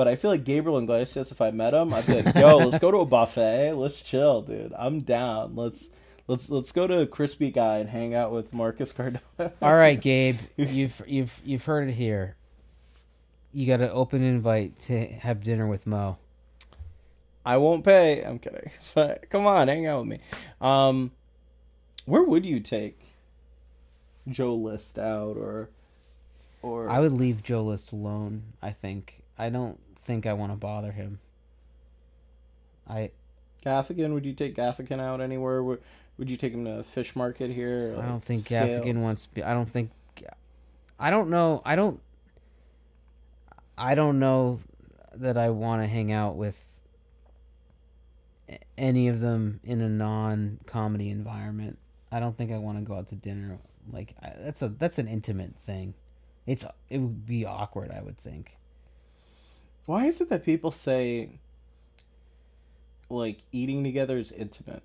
but 0.00 0.08
I 0.08 0.16
feel 0.16 0.30
like 0.30 0.44
Gabriel 0.44 0.78
Iglesias. 0.78 1.30
If 1.30 1.42
I 1.42 1.50
met 1.50 1.74
him, 1.74 1.92
I'd 1.92 2.06
be 2.06 2.22
like, 2.22 2.34
"Yo, 2.34 2.56
let's 2.56 2.78
go 2.78 2.90
to 2.90 3.00
a 3.00 3.04
buffet. 3.04 3.74
Let's 3.74 4.00
chill, 4.00 4.40
dude. 4.40 4.72
I'm 4.74 5.00
down. 5.00 5.54
Let's." 5.56 5.90
Let's 6.26 6.48
let's 6.48 6.72
go 6.72 6.86
to 6.86 7.00
a 7.00 7.06
Crispy 7.06 7.50
Guy 7.50 7.78
and 7.78 7.90
hang 7.90 8.14
out 8.14 8.30
with 8.32 8.54
Marcus 8.54 8.92
Cardona. 8.92 9.20
All 9.60 9.74
right, 9.74 10.00
Gabe, 10.00 10.38
you've 10.56 11.02
you've 11.06 11.42
you've 11.44 11.64
heard 11.64 11.88
it 11.88 11.92
here. 11.92 12.36
You 13.52 13.66
got 13.66 13.80
an 13.80 13.90
open 13.92 14.22
invite 14.22 14.78
to 14.80 15.06
have 15.06 15.42
dinner 15.42 15.66
with 15.66 15.86
Mo. 15.86 16.16
I 17.44 17.58
won't 17.58 17.84
pay. 17.84 18.22
I'm 18.22 18.38
kidding. 18.38 18.70
But 18.94 19.28
come 19.28 19.46
on, 19.46 19.68
hang 19.68 19.86
out 19.86 20.02
with 20.02 20.08
me. 20.08 20.20
Um, 20.60 21.10
where 22.06 22.22
would 22.22 22.46
you 22.46 22.60
take 22.60 23.12
Joe 24.28 24.54
List 24.54 24.98
out 24.98 25.36
or 25.36 25.68
or 26.62 26.88
I 26.88 27.00
would 27.00 27.12
leave 27.12 27.42
Joe 27.42 27.64
List 27.64 27.92
alone. 27.92 28.44
I 28.62 28.70
think 28.70 29.24
I 29.36 29.48
don't 29.48 29.80
think 30.00 30.26
I 30.26 30.32
want 30.32 30.52
to 30.52 30.56
bother 30.56 30.92
him. 30.92 31.18
I 32.88 33.10
Gaffigan? 33.64 34.12
Would 34.14 34.24
you 34.26 34.32
take 34.32 34.54
Gaffigan 34.56 35.00
out 35.00 35.20
anywhere? 35.20 35.62
Would, 35.62 35.80
would 36.18 36.30
you 36.30 36.36
take 36.36 36.52
him 36.52 36.64
to 36.64 36.78
a 36.78 36.82
fish 36.82 37.14
market 37.14 37.50
here? 37.50 37.96
I 37.98 38.06
don't 38.06 38.22
think 38.22 38.40
Scales? 38.40 38.84
Gaffigan 38.84 39.02
wants. 39.02 39.26
to 39.26 39.34
be- 39.34 39.42
I 39.42 39.52
don't 39.52 39.68
think. 39.68 39.90
I 40.98 41.08
don't 41.08 41.30
know. 41.30 41.62
I 41.64 41.76
don't. 41.76 42.00
I 43.78 43.94
don't 43.94 44.18
know 44.18 44.60
that 45.14 45.38
I 45.38 45.48
want 45.48 45.82
to 45.82 45.88
hang 45.88 46.12
out 46.12 46.36
with 46.36 46.78
any 48.76 49.08
of 49.08 49.20
them 49.20 49.60
in 49.64 49.80
a 49.80 49.88
non-comedy 49.88 51.08
environment. 51.08 51.78
I 52.12 52.20
don't 52.20 52.36
think 52.36 52.52
I 52.52 52.58
want 52.58 52.78
to 52.78 52.84
go 52.84 52.94
out 52.96 53.08
to 53.08 53.14
dinner. 53.14 53.58
Like 53.90 54.14
I, 54.22 54.32
that's 54.40 54.60
a 54.60 54.68
that's 54.68 54.98
an 54.98 55.08
intimate 55.08 55.56
thing. 55.56 55.94
It's 56.46 56.64
it 56.90 56.98
would 56.98 57.24
be 57.24 57.46
awkward. 57.46 57.90
I 57.90 58.02
would 58.02 58.18
think. 58.18 58.56
Why 59.90 60.04
is 60.06 60.20
it 60.20 60.28
that 60.28 60.44
people 60.44 60.70
say 60.70 61.40
like 63.08 63.38
eating 63.50 63.82
together 63.82 64.18
is 64.18 64.30
intimate? 64.30 64.84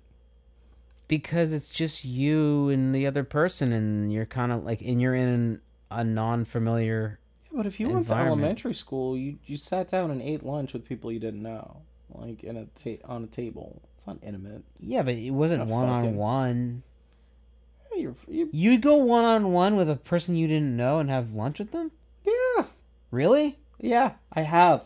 because 1.06 1.52
it's 1.52 1.68
just 1.70 2.04
you 2.04 2.68
and 2.70 2.92
the 2.92 3.06
other 3.06 3.22
person 3.22 3.72
and 3.72 4.12
you're 4.12 4.26
kind 4.26 4.50
of 4.50 4.64
like 4.64 4.80
and 4.80 5.00
you're 5.00 5.14
in 5.14 5.60
a 5.92 6.02
non-familiar 6.02 7.20
Yeah, 7.44 7.56
but 7.58 7.66
if 7.66 7.78
you 7.78 7.88
went 7.88 8.08
to 8.08 8.14
elementary 8.14 8.74
school, 8.74 9.16
you 9.16 9.38
you 9.46 9.56
sat 9.56 9.86
down 9.86 10.10
and 10.10 10.20
ate 10.20 10.42
lunch 10.42 10.72
with 10.72 10.84
people 10.84 11.12
you 11.12 11.20
didn't 11.20 11.40
know, 11.44 11.82
like 12.10 12.42
in 12.42 12.56
a 12.56 12.64
ta- 12.74 13.06
on 13.08 13.22
a 13.22 13.28
table. 13.28 13.80
It's 13.94 14.08
not 14.08 14.18
intimate. 14.24 14.64
yeah 14.80 15.02
but 15.02 15.14
it 15.14 15.30
wasn't 15.30 15.70
one-on-one 15.70 16.82
Yeah, 17.92 18.02
you're, 18.02 18.16
you 18.26 18.48
you'd 18.52 18.82
go 18.82 18.96
one-on-one 18.96 19.76
with 19.76 19.88
a 19.88 19.94
person 19.94 20.34
you 20.34 20.48
didn't 20.48 20.76
know 20.76 20.98
and 20.98 21.08
have 21.10 21.32
lunch 21.32 21.60
with 21.60 21.70
them 21.70 21.92
yeah. 22.24 22.64
really 23.12 23.60
Yeah, 23.78 24.14
I 24.32 24.42
have. 24.42 24.82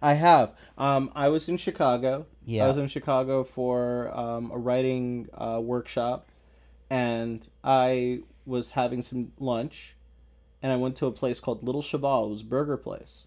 I 0.00 0.14
have. 0.14 0.54
Um, 0.76 1.10
I 1.14 1.28
was 1.28 1.48
in 1.48 1.56
Chicago. 1.56 2.26
Yeah. 2.44 2.64
I 2.64 2.68
was 2.68 2.76
in 2.78 2.88
Chicago 2.88 3.44
for 3.44 4.16
um, 4.16 4.50
a 4.50 4.56
writing 4.58 5.28
uh, 5.34 5.60
workshop, 5.62 6.28
and 6.88 7.46
I 7.64 8.20
was 8.46 8.70
having 8.72 9.02
some 9.02 9.32
lunch, 9.38 9.94
and 10.62 10.72
I 10.72 10.76
went 10.76 10.96
to 10.96 11.06
a 11.06 11.12
place 11.12 11.40
called 11.40 11.62
Little 11.62 11.82
Cheval. 11.82 12.26
It 12.26 12.30
was 12.30 12.42
a 12.42 12.46
burger 12.46 12.76
place, 12.76 13.26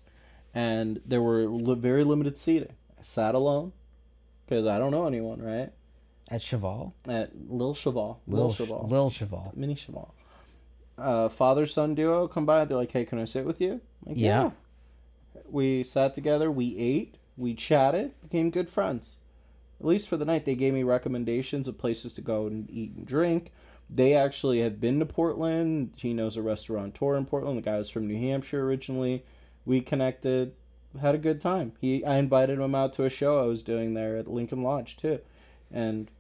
and 0.54 1.02
there 1.06 1.22
were 1.22 1.46
li- 1.46 1.76
very 1.76 2.04
limited 2.04 2.38
seating. 2.38 2.74
I 3.00 3.04
sat 3.04 3.36
alone 3.36 3.74
because 4.46 4.66
I 4.66 4.78
don't 4.80 4.92
know 4.92 5.06
anyone, 5.08 5.42
right? 5.42 5.72
at 6.30 6.42
cheval 6.42 6.94
At 7.10 7.32
Little 7.50 7.74
Cheval, 7.74 8.22
lil, 8.26 8.48
Little 8.48 8.54
Cheval, 8.54 8.88
lil 8.90 9.10
cheval 9.10 9.52
mini 9.54 9.76
Cheval. 9.76 10.14
Uh, 10.98 11.28
father 11.28 11.66
son 11.66 11.94
duo 11.94 12.28
come 12.30 12.46
by. 12.46 12.64
They're 12.64 12.78
like, 12.78 12.92
"Hey, 12.92 13.04
can 13.06 13.20
I 13.20 13.26
sit 13.26 13.46
with 13.46 13.60
you?" 13.60 13.74
I'm 14.06 14.14
like, 14.14 14.18
Yeah. 14.18 14.44
yeah. 14.44 14.52
We 15.52 15.84
sat 15.84 16.14
together. 16.14 16.50
We 16.50 16.78
ate. 16.78 17.16
We 17.38 17.54
chatted. 17.54 18.14
Became 18.22 18.50
good 18.50 18.70
friends. 18.70 19.18
At 19.80 19.88
least 19.88 20.08
for 20.08 20.18
the 20.18 20.26
night, 20.26 20.46
they 20.46 20.56
gave 20.56 20.74
me 20.74 20.84
recommendations 20.84 21.68
of 21.68 21.78
places 21.78 22.14
to 22.14 22.22
go 22.22 22.46
and 22.46 22.70
eat 22.70 22.94
and 22.96 23.06
drink. 23.06 23.52
They 23.90 24.14
actually 24.14 24.62
have 24.62 24.80
been 24.80 25.00
to 25.00 25.06
Portland. 25.06 25.94
He 25.98 26.14
knows 26.14 26.38
a 26.38 26.42
restaurateur 26.42 27.18
in 27.18 27.26
Portland. 27.26 27.58
The 27.58 27.64
guy 27.64 27.78
was 27.78 27.90
from 27.90 28.08
New 28.08 28.18
Hampshire 28.18 28.64
originally. 28.64 29.26
We 29.66 29.82
connected. 29.82 30.54
Had 31.00 31.16
a 31.16 31.18
good 31.18 31.42
time. 31.42 31.74
He, 31.82 32.06
I 32.06 32.18
invited 32.18 32.60
him 32.60 32.76
out 32.76 32.94
to 32.94 33.06
a 33.06 33.10
show 33.10 33.40
I 33.40 33.48
was 33.48 33.64
doing 33.64 33.94
there 33.94 34.18
at 34.18 34.30
Lincoln 34.30 34.62
Lodge 34.62 34.98
too, 34.98 35.20
and 35.72 36.12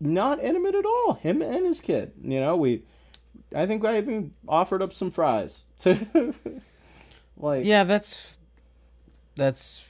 not 0.00 0.42
intimate 0.42 0.74
at 0.74 0.86
all. 0.86 1.14
Him 1.14 1.42
and 1.42 1.64
his 1.64 1.80
kid. 1.80 2.12
You 2.22 2.40
know, 2.40 2.56
we. 2.56 2.82
I 3.54 3.66
think 3.66 3.84
I 3.84 3.98
even 3.98 4.32
offered 4.48 4.82
up 4.82 4.92
some 4.92 5.10
fries. 5.10 5.64
like 7.36 7.64
yeah 7.64 7.84
that's 7.84 8.38
that's 9.36 9.84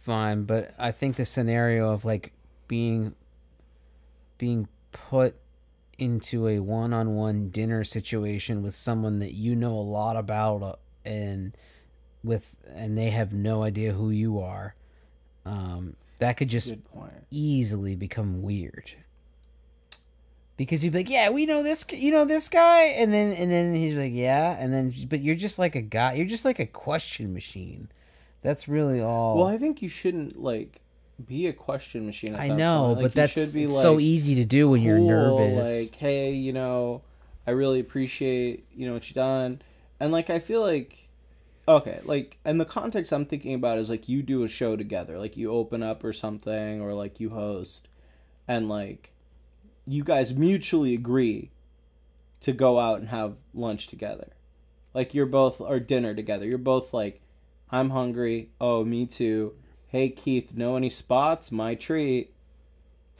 fine 0.00 0.44
but 0.44 0.74
i 0.78 0.90
think 0.90 1.16
the 1.16 1.24
scenario 1.24 1.90
of 1.90 2.04
like 2.04 2.32
being 2.68 3.14
being 4.38 4.68
put 4.92 5.36
into 5.98 6.48
a 6.48 6.58
one-on-one 6.60 7.50
dinner 7.50 7.84
situation 7.84 8.62
with 8.62 8.74
someone 8.74 9.18
that 9.18 9.34
you 9.34 9.54
know 9.54 9.72
a 9.72 9.80
lot 9.80 10.16
about 10.16 10.62
uh, 10.62 10.74
and 11.04 11.54
with 12.24 12.56
and 12.74 12.96
they 12.96 13.10
have 13.10 13.32
no 13.32 13.62
idea 13.62 13.92
who 13.92 14.10
you 14.10 14.38
are 14.40 14.74
um 15.44 15.94
that 16.20 16.36
could 16.36 16.48
just 16.48 16.74
easily 17.30 17.96
become 17.96 18.42
weird. 18.42 18.92
Because 20.60 20.84
you'd 20.84 20.92
be 20.92 20.98
like, 20.98 21.08
yeah, 21.08 21.30
we 21.30 21.46
know 21.46 21.62
this, 21.62 21.86
you 21.90 22.12
know 22.12 22.26
this 22.26 22.50
guy, 22.50 22.82
and 22.82 23.14
then 23.14 23.32
and 23.32 23.50
then 23.50 23.74
he's 23.74 23.94
like, 23.94 24.12
yeah, 24.12 24.58
and 24.58 24.70
then 24.74 24.92
but 25.08 25.22
you're 25.22 25.34
just 25.34 25.58
like 25.58 25.74
a 25.74 25.80
guy, 25.80 26.12
you're 26.12 26.26
just 26.26 26.44
like 26.44 26.58
a 26.58 26.66
question 26.66 27.32
machine. 27.32 27.88
That's 28.42 28.68
really 28.68 29.00
all. 29.00 29.38
Well, 29.38 29.46
I 29.46 29.56
think 29.56 29.80
you 29.80 29.88
shouldn't 29.88 30.38
like 30.38 30.82
be 31.26 31.46
a 31.46 31.54
question 31.54 32.04
machine. 32.04 32.34
At 32.34 32.42
I 32.42 32.48
know. 32.48 32.92
Like, 32.92 33.04
but 33.04 33.14
that's 33.14 33.32
should 33.32 33.54
be, 33.54 33.68
like, 33.68 33.80
so 33.80 33.98
easy 33.98 34.34
to 34.34 34.44
do 34.44 34.68
when 34.68 34.82
you're 34.82 34.98
nervous. 34.98 35.66
Like, 35.66 35.94
hey, 35.94 36.32
you 36.32 36.52
know, 36.52 37.00
I 37.46 37.52
really 37.52 37.80
appreciate 37.80 38.66
you 38.76 38.86
know 38.86 38.92
what 38.92 39.08
you've 39.08 39.14
done, 39.14 39.62
and 39.98 40.12
like 40.12 40.28
I 40.28 40.40
feel 40.40 40.60
like, 40.60 41.08
okay, 41.66 42.00
like, 42.04 42.36
and 42.44 42.60
the 42.60 42.66
context 42.66 43.14
I'm 43.14 43.24
thinking 43.24 43.54
about 43.54 43.78
is 43.78 43.88
like 43.88 44.10
you 44.10 44.22
do 44.22 44.44
a 44.44 44.48
show 44.48 44.76
together, 44.76 45.18
like 45.18 45.38
you 45.38 45.50
open 45.52 45.82
up 45.82 46.04
or 46.04 46.12
something, 46.12 46.82
or 46.82 46.92
like 46.92 47.18
you 47.18 47.30
host, 47.30 47.88
and 48.46 48.68
like, 48.68 49.12
you 49.90 50.04
guys 50.04 50.34
mutually 50.34 50.94
agree 50.94 51.50
to 52.40 52.52
go 52.52 52.78
out 52.78 53.00
and 53.00 53.08
have 53.08 53.34
lunch 53.52 53.88
together, 53.88 54.28
like 54.94 55.14
you're 55.14 55.26
both 55.26 55.60
or 55.60 55.80
dinner 55.80 56.14
together. 56.14 56.46
You're 56.46 56.58
both 56.58 56.94
like, 56.94 57.20
I'm 57.70 57.90
hungry. 57.90 58.50
Oh, 58.60 58.84
me 58.84 59.06
too. 59.06 59.54
Hey 59.88 60.08
Keith, 60.08 60.54
know 60.54 60.76
any 60.76 60.90
spots? 60.90 61.50
My 61.50 61.74
treat. 61.74 62.32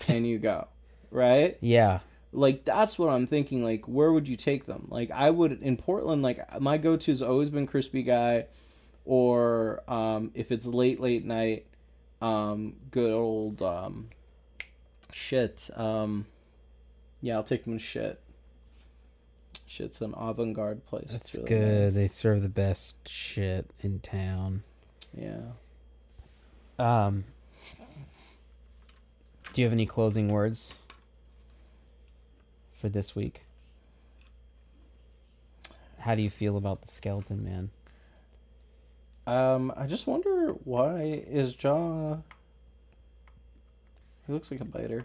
And 0.09 0.27
you 0.27 0.39
go, 0.39 0.69
right? 1.11 1.59
yeah, 1.61 2.01
like 2.33 2.65
that's 2.65 2.99
what 2.99 3.09
i'm 3.09 3.27
thinking 3.27 3.65
like 3.65 3.87
where 3.87 4.13
would 4.13 4.29
you 4.29 4.37
take 4.37 4.67
them 4.67 4.87
like 4.89 5.11
i 5.11 5.29
would 5.29 5.61
in 5.63 5.77
portland 5.77 6.23
like 6.23 6.61
my 6.61 6.79
go-to 6.79 7.11
has 7.11 7.23
always 7.23 7.51
been 7.51 7.67
crispy 7.67 8.03
guy 8.03 8.47
or 9.05 9.83
um 9.89 10.31
if 10.35 10.53
it's 10.53 10.67
late 10.67 11.01
late 11.01 11.25
night 11.25 11.67
um 12.23 12.75
good 12.91 13.13
old 13.13 13.61
um 13.63 14.09
shit 15.13 15.71
um 15.75 16.25
yeah 17.21 17.35
i'll 17.35 17.43
take 17.45 17.65
them 17.65 17.79
to 17.79 17.83
shit 17.85 18.21
shit's 19.67 20.01
an 20.01 20.15
avant-garde 20.17 20.85
place 20.87 21.13
that's 21.13 21.29
it's 21.31 21.35
really 21.37 21.49
good. 21.49 21.83
nice. 21.85 21.95
They 21.95 22.09
serve 22.09 22.43
the 22.43 22.49
best 22.49 22.97
shit 23.09 23.71
in 23.81 24.01
town. 24.01 24.63
yeah 25.17 25.41
Um, 26.79 27.25
do 29.53 29.61
you 29.61 29.65
have 29.67 29.73
any 29.73 29.87
closing 29.87 30.29
words 30.29 30.75
for 32.81 32.89
this 32.89 33.15
week? 33.15 33.43
How 35.99 36.15
do 36.15 36.23
you 36.23 36.31
feel 36.31 36.57
about 36.57 36.83
the 36.83 36.89
skeleton 36.89 37.45
man? 37.45 37.71
um 39.27 39.71
i 39.77 39.87
just 39.87 40.07
wonder 40.07 40.53
why 40.65 41.23
is 41.29 41.55
jaw 41.55 42.17
he 44.27 44.33
looks 44.33 44.51
like 44.51 44.61
a 44.63 44.65
biter 44.65 45.05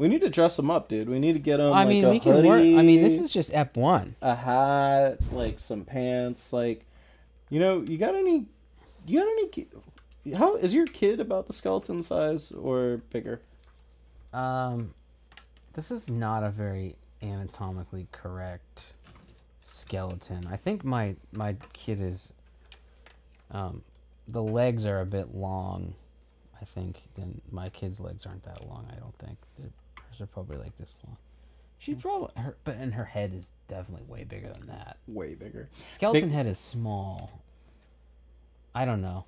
we 0.00 0.08
need 0.08 0.22
to 0.22 0.30
dress 0.30 0.56
them 0.56 0.70
up 0.70 0.88
dude 0.88 1.08
we 1.08 1.18
need 1.18 1.34
to 1.34 1.38
get 1.38 1.60
him 1.60 1.66
I 1.66 1.84
like 1.84 1.88
mean, 1.88 2.04
a 2.06 2.10
we 2.10 2.20
can 2.20 2.44
work. 2.44 2.60
I 2.60 2.82
mean, 2.82 3.02
this 3.02 3.18
is 3.18 3.30
just 3.32 3.52
Ep 3.54 3.76
one. 3.76 4.14
a 4.22 4.34
hat, 4.34 5.18
like 5.32 5.58
some 5.58 5.84
pants, 5.84 6.52
like 6.52 6.84
you 7.50 7.60
know, 7.60 7.82
you 7.82 7.98
got 7.98 8.14
any 8.14 8.46
you 9.06 9.20
got 9.20 9.28
any 9.28 10.34
how 10.36 10.56
is 10.56 10.74
your 10.74 10.86
kid 10.86 11.20
about 11.20 11.46
the 11.46 11.52
skeleton 11.52 12.02
size 12.02 12.52
or 12.52 13.02
bigger? 13.10 13.40
Um, 14.32 14.94
this 15.74 15.90
is 15.90 16.08
not 16.08 16.44
a 16.44 16.50
very 16.50 16.96
anatomically 17.22 18.06
correct 18.12 18.92
skeleton. 19.60 20.48
I 20.50 20.56
think 20.56 20.84
my 20.84 21.16
my 21.32 21.56
kid 21.72 22.00
is. 22.00 22.32
Um, 23.50 23.82
the 24.28 24.42
legs 24.42 24.86
are 24.86 25.00
a 25.00 25.06
bit 25.06 25.34
long. 25.34 25.94
I 26.60 26.64
think 26.64 27.02
then 27.16 27.40
my 27.50 27.68
kid's 27.68 27.98
legs 27.98 28.26
aren't 28.26 28.44
that 28.44 28.64
long. 28.68 28.86
I 28.94 28.98
don't 29.00 29.16
think 29.18 29.38
They're- 29.58 29.72
hers 30.10 30.20
are 30.20 30.26
probably 30.26 30.56
like 30.56 30.76
this 30.78 30.98
long. 31.06 31.16
She 31.78 31.94
probably 31.94 32.30
her, 32.36 32.56
but 32.64 32.76
and 32.76 32.92
her 32.94 33.06
head 33.06 33.32
is 33.34 33.52
definitely 33.68 34.04
way 34.06 34.24
bigger 34.24 34.52
than 34.52 34.66
that. 34.66 34.98
Way 35.08 35.34
bigger. 35.34 35.70
Skeleton 35.94 36.30
head 36.30 36.46
is 36.46 36.58
small. 36.58 37.40
I 38.74 38.84
don't 38.84 39.00
know. 39.00 39.24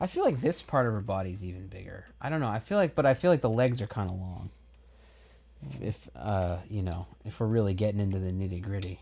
I 0.00 0.06
feel 0.06 0.24
like 0.24 0.40
this 0.40 0.62
part 0.62 0.86
of 0.86 0.92
her 0.92 1.00
body's 1.00 1.44
even 1.44 1.66
bigger. 1.68 2.06
I 2.20 2.28
don't 2.28 2.40
know. 2.40 2.48
I 2.48 2.58
feel 2.58 2.78
like, 2.78 2.94
but 2.94 3.06
I 3.06 3.14
feel 3.14 3.30
like 3.30 3.42
the 3.42 3.50
legs 3.50 3.80
are 3.80 3.86
kind 3.86 4.10
of 4.10 4.16
long. 4.16 4.50
If, 5.62 5.82
if 5.82 6.08
uh, 6.16 6.58
you 6.68 6.82
know, 6.82 7.06
if 7.24 7.38
we're 7.38 7.46
really 7.46 7.74
getting 7.74 8.00
into 8.00 8.18
the 8.18 8.32
nitty 8.32 8.62
gritty. 8.62 9.00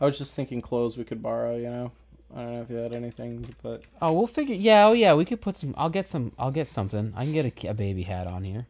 I 0.00 0.06
was 0.06 0.18
just 0.18 0.34
thinking 0.34 0.60
clothes 0.60 0.98
we 0.98 1.04
could 1.04 1.22
borrow, 1.22 1.56
you 1.56 1.70
know. 1.70 1.92
I 2.34 2.38
don't 2.38 2.54
know 2.54 2.62
if 2.62 2.70
you 2.70 2.76
had 2.76 2.94
anything, 2.96 3.54
but 3.62 3.84
Oh, 4.02 4.12
we'll 4.12 4.26
figure. 4.26 4.56
Yeah, 4.56 4.86
oh 4.86 4.92
yeah, 4.92 5.14
we 5.14 5.24
could 5.24 5.40
put 5.40 5.56
some. 5.56 5.74
I'll 5.76 5.90
get 5.90 6.08
some. 6.08 6.32
I'll 6.38 6.50
get 6.50 6.68
something. 6.68 7.12
I 7.14 7.24
can 7.24 7.32
get 7.32 7.64
a, 7.64 7.68
a 7.68 7.74
baby 7.74 8.02
hat 8.02 8.26
on 8.26 8.42
here. 8.44 8.66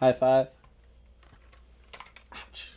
High 0.00 0.12
five. 0.12 0.48
Ouch. 2.32 2.72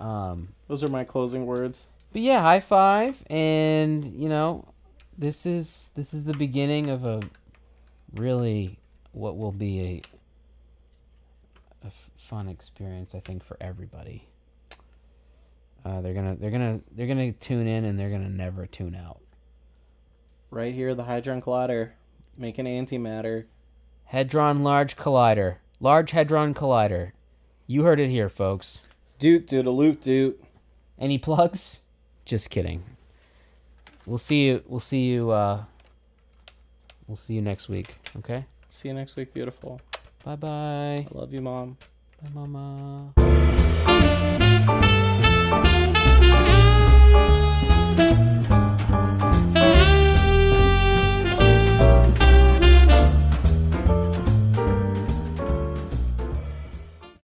Um, 0.00 0.48
Those 0.68 0.82
are 0.84 0.88
my 0.88 1.04
closing 1.04 1.46
words. 1.46 1.88
but 2.12 2.22
yeah, 2.22 2.40
high 2.42 2.60
five, 2.60 3.22
and 3.30 4.04
you 4.14 4.28
know, 4.28 4.66
this 5.18 5.46
is 5.46 5.90
this 5.94 6.12
is 6.12 6.24
the 6.24 6.34
beginning 6.34 6.90
of 6.90 7.04
a 7.04 7.20
really 8.14 8.78
what 9.12 9.36
will 9.36 9.52
be 9.52 9.80
a 9.80 10.02
a 11.84 11.86
f- 11.86 12.10
fun 12.16 12.48
experience, 12.48 13.14
I 13.14 13.20
think, 13.20 13.44
for 13.44 13.56
everybody. 13.60 14.26
Uh, 15.84 16.00
they're 16.00 16.14
gonna 16.14 16.34
they're 16.36 16.50
gonna 16.50 16.80
they're 16.96 17.06
gonna 17.06 17.32
tune 17.32 17.66
in 17.68 17.84
and 17.84 17.98
they're 17.98 18.10
gonna 18.10 18.28
never 18.28 18.66
tune 18.66 18.94
out. 18.96 19.20
Right 20.50 20.74
here, 20.74 20.94
the 20.94 21.04
Hadron 21.04 21.40
Collider, 21.40 21.90
making 22.36 22.64
antimatter. 22.66 23.44
Hadron 24.04 24.60
Large 24.60 24.96
Collider, 24.96 25.56
Large 25.80 26.12
Hadron 26.12 26.54
Collider. 26.54 27.12
You 27.66 27.82
heard 27.82 28.00
it 28.00 28.10
here, 28.10 28.28
folks. 28.28 28.80
Doot 29.18 29.46
doodaloot 29.46 30.00
doot. 30.00 30.42
Any 30.98 31.18
plugs? 31.18 31.80
Just 32.24 32.50
kidding. 32.50 32.82
We'll 34.06 34.18
see 34.18 34.46
you. 34.46 34.62
We'll 34.66 34.80
see 34.80 35.04
you. 35.04 35.30
Uh, 35.30 35.64
we'll 37.06 37.16
see 37.16 37.34
you 37.34 37.42
next 37.42 37.68
week. 37.68 37.96
Okay. 38.18 38.44
See 38.70 38.88
you 38.88 38.94
next 38.94 39.16
week, 39.16 39.32
beautiful. 39.34 39.80
Bye 40.24 40.36
bye. 40.36 40.48
I 40.48 41.06
love 41.12 41.32
you, 41.32 41.40
mom. 41.40 41.76
Bye, 42.22 42.46
mama. 42.46 43.12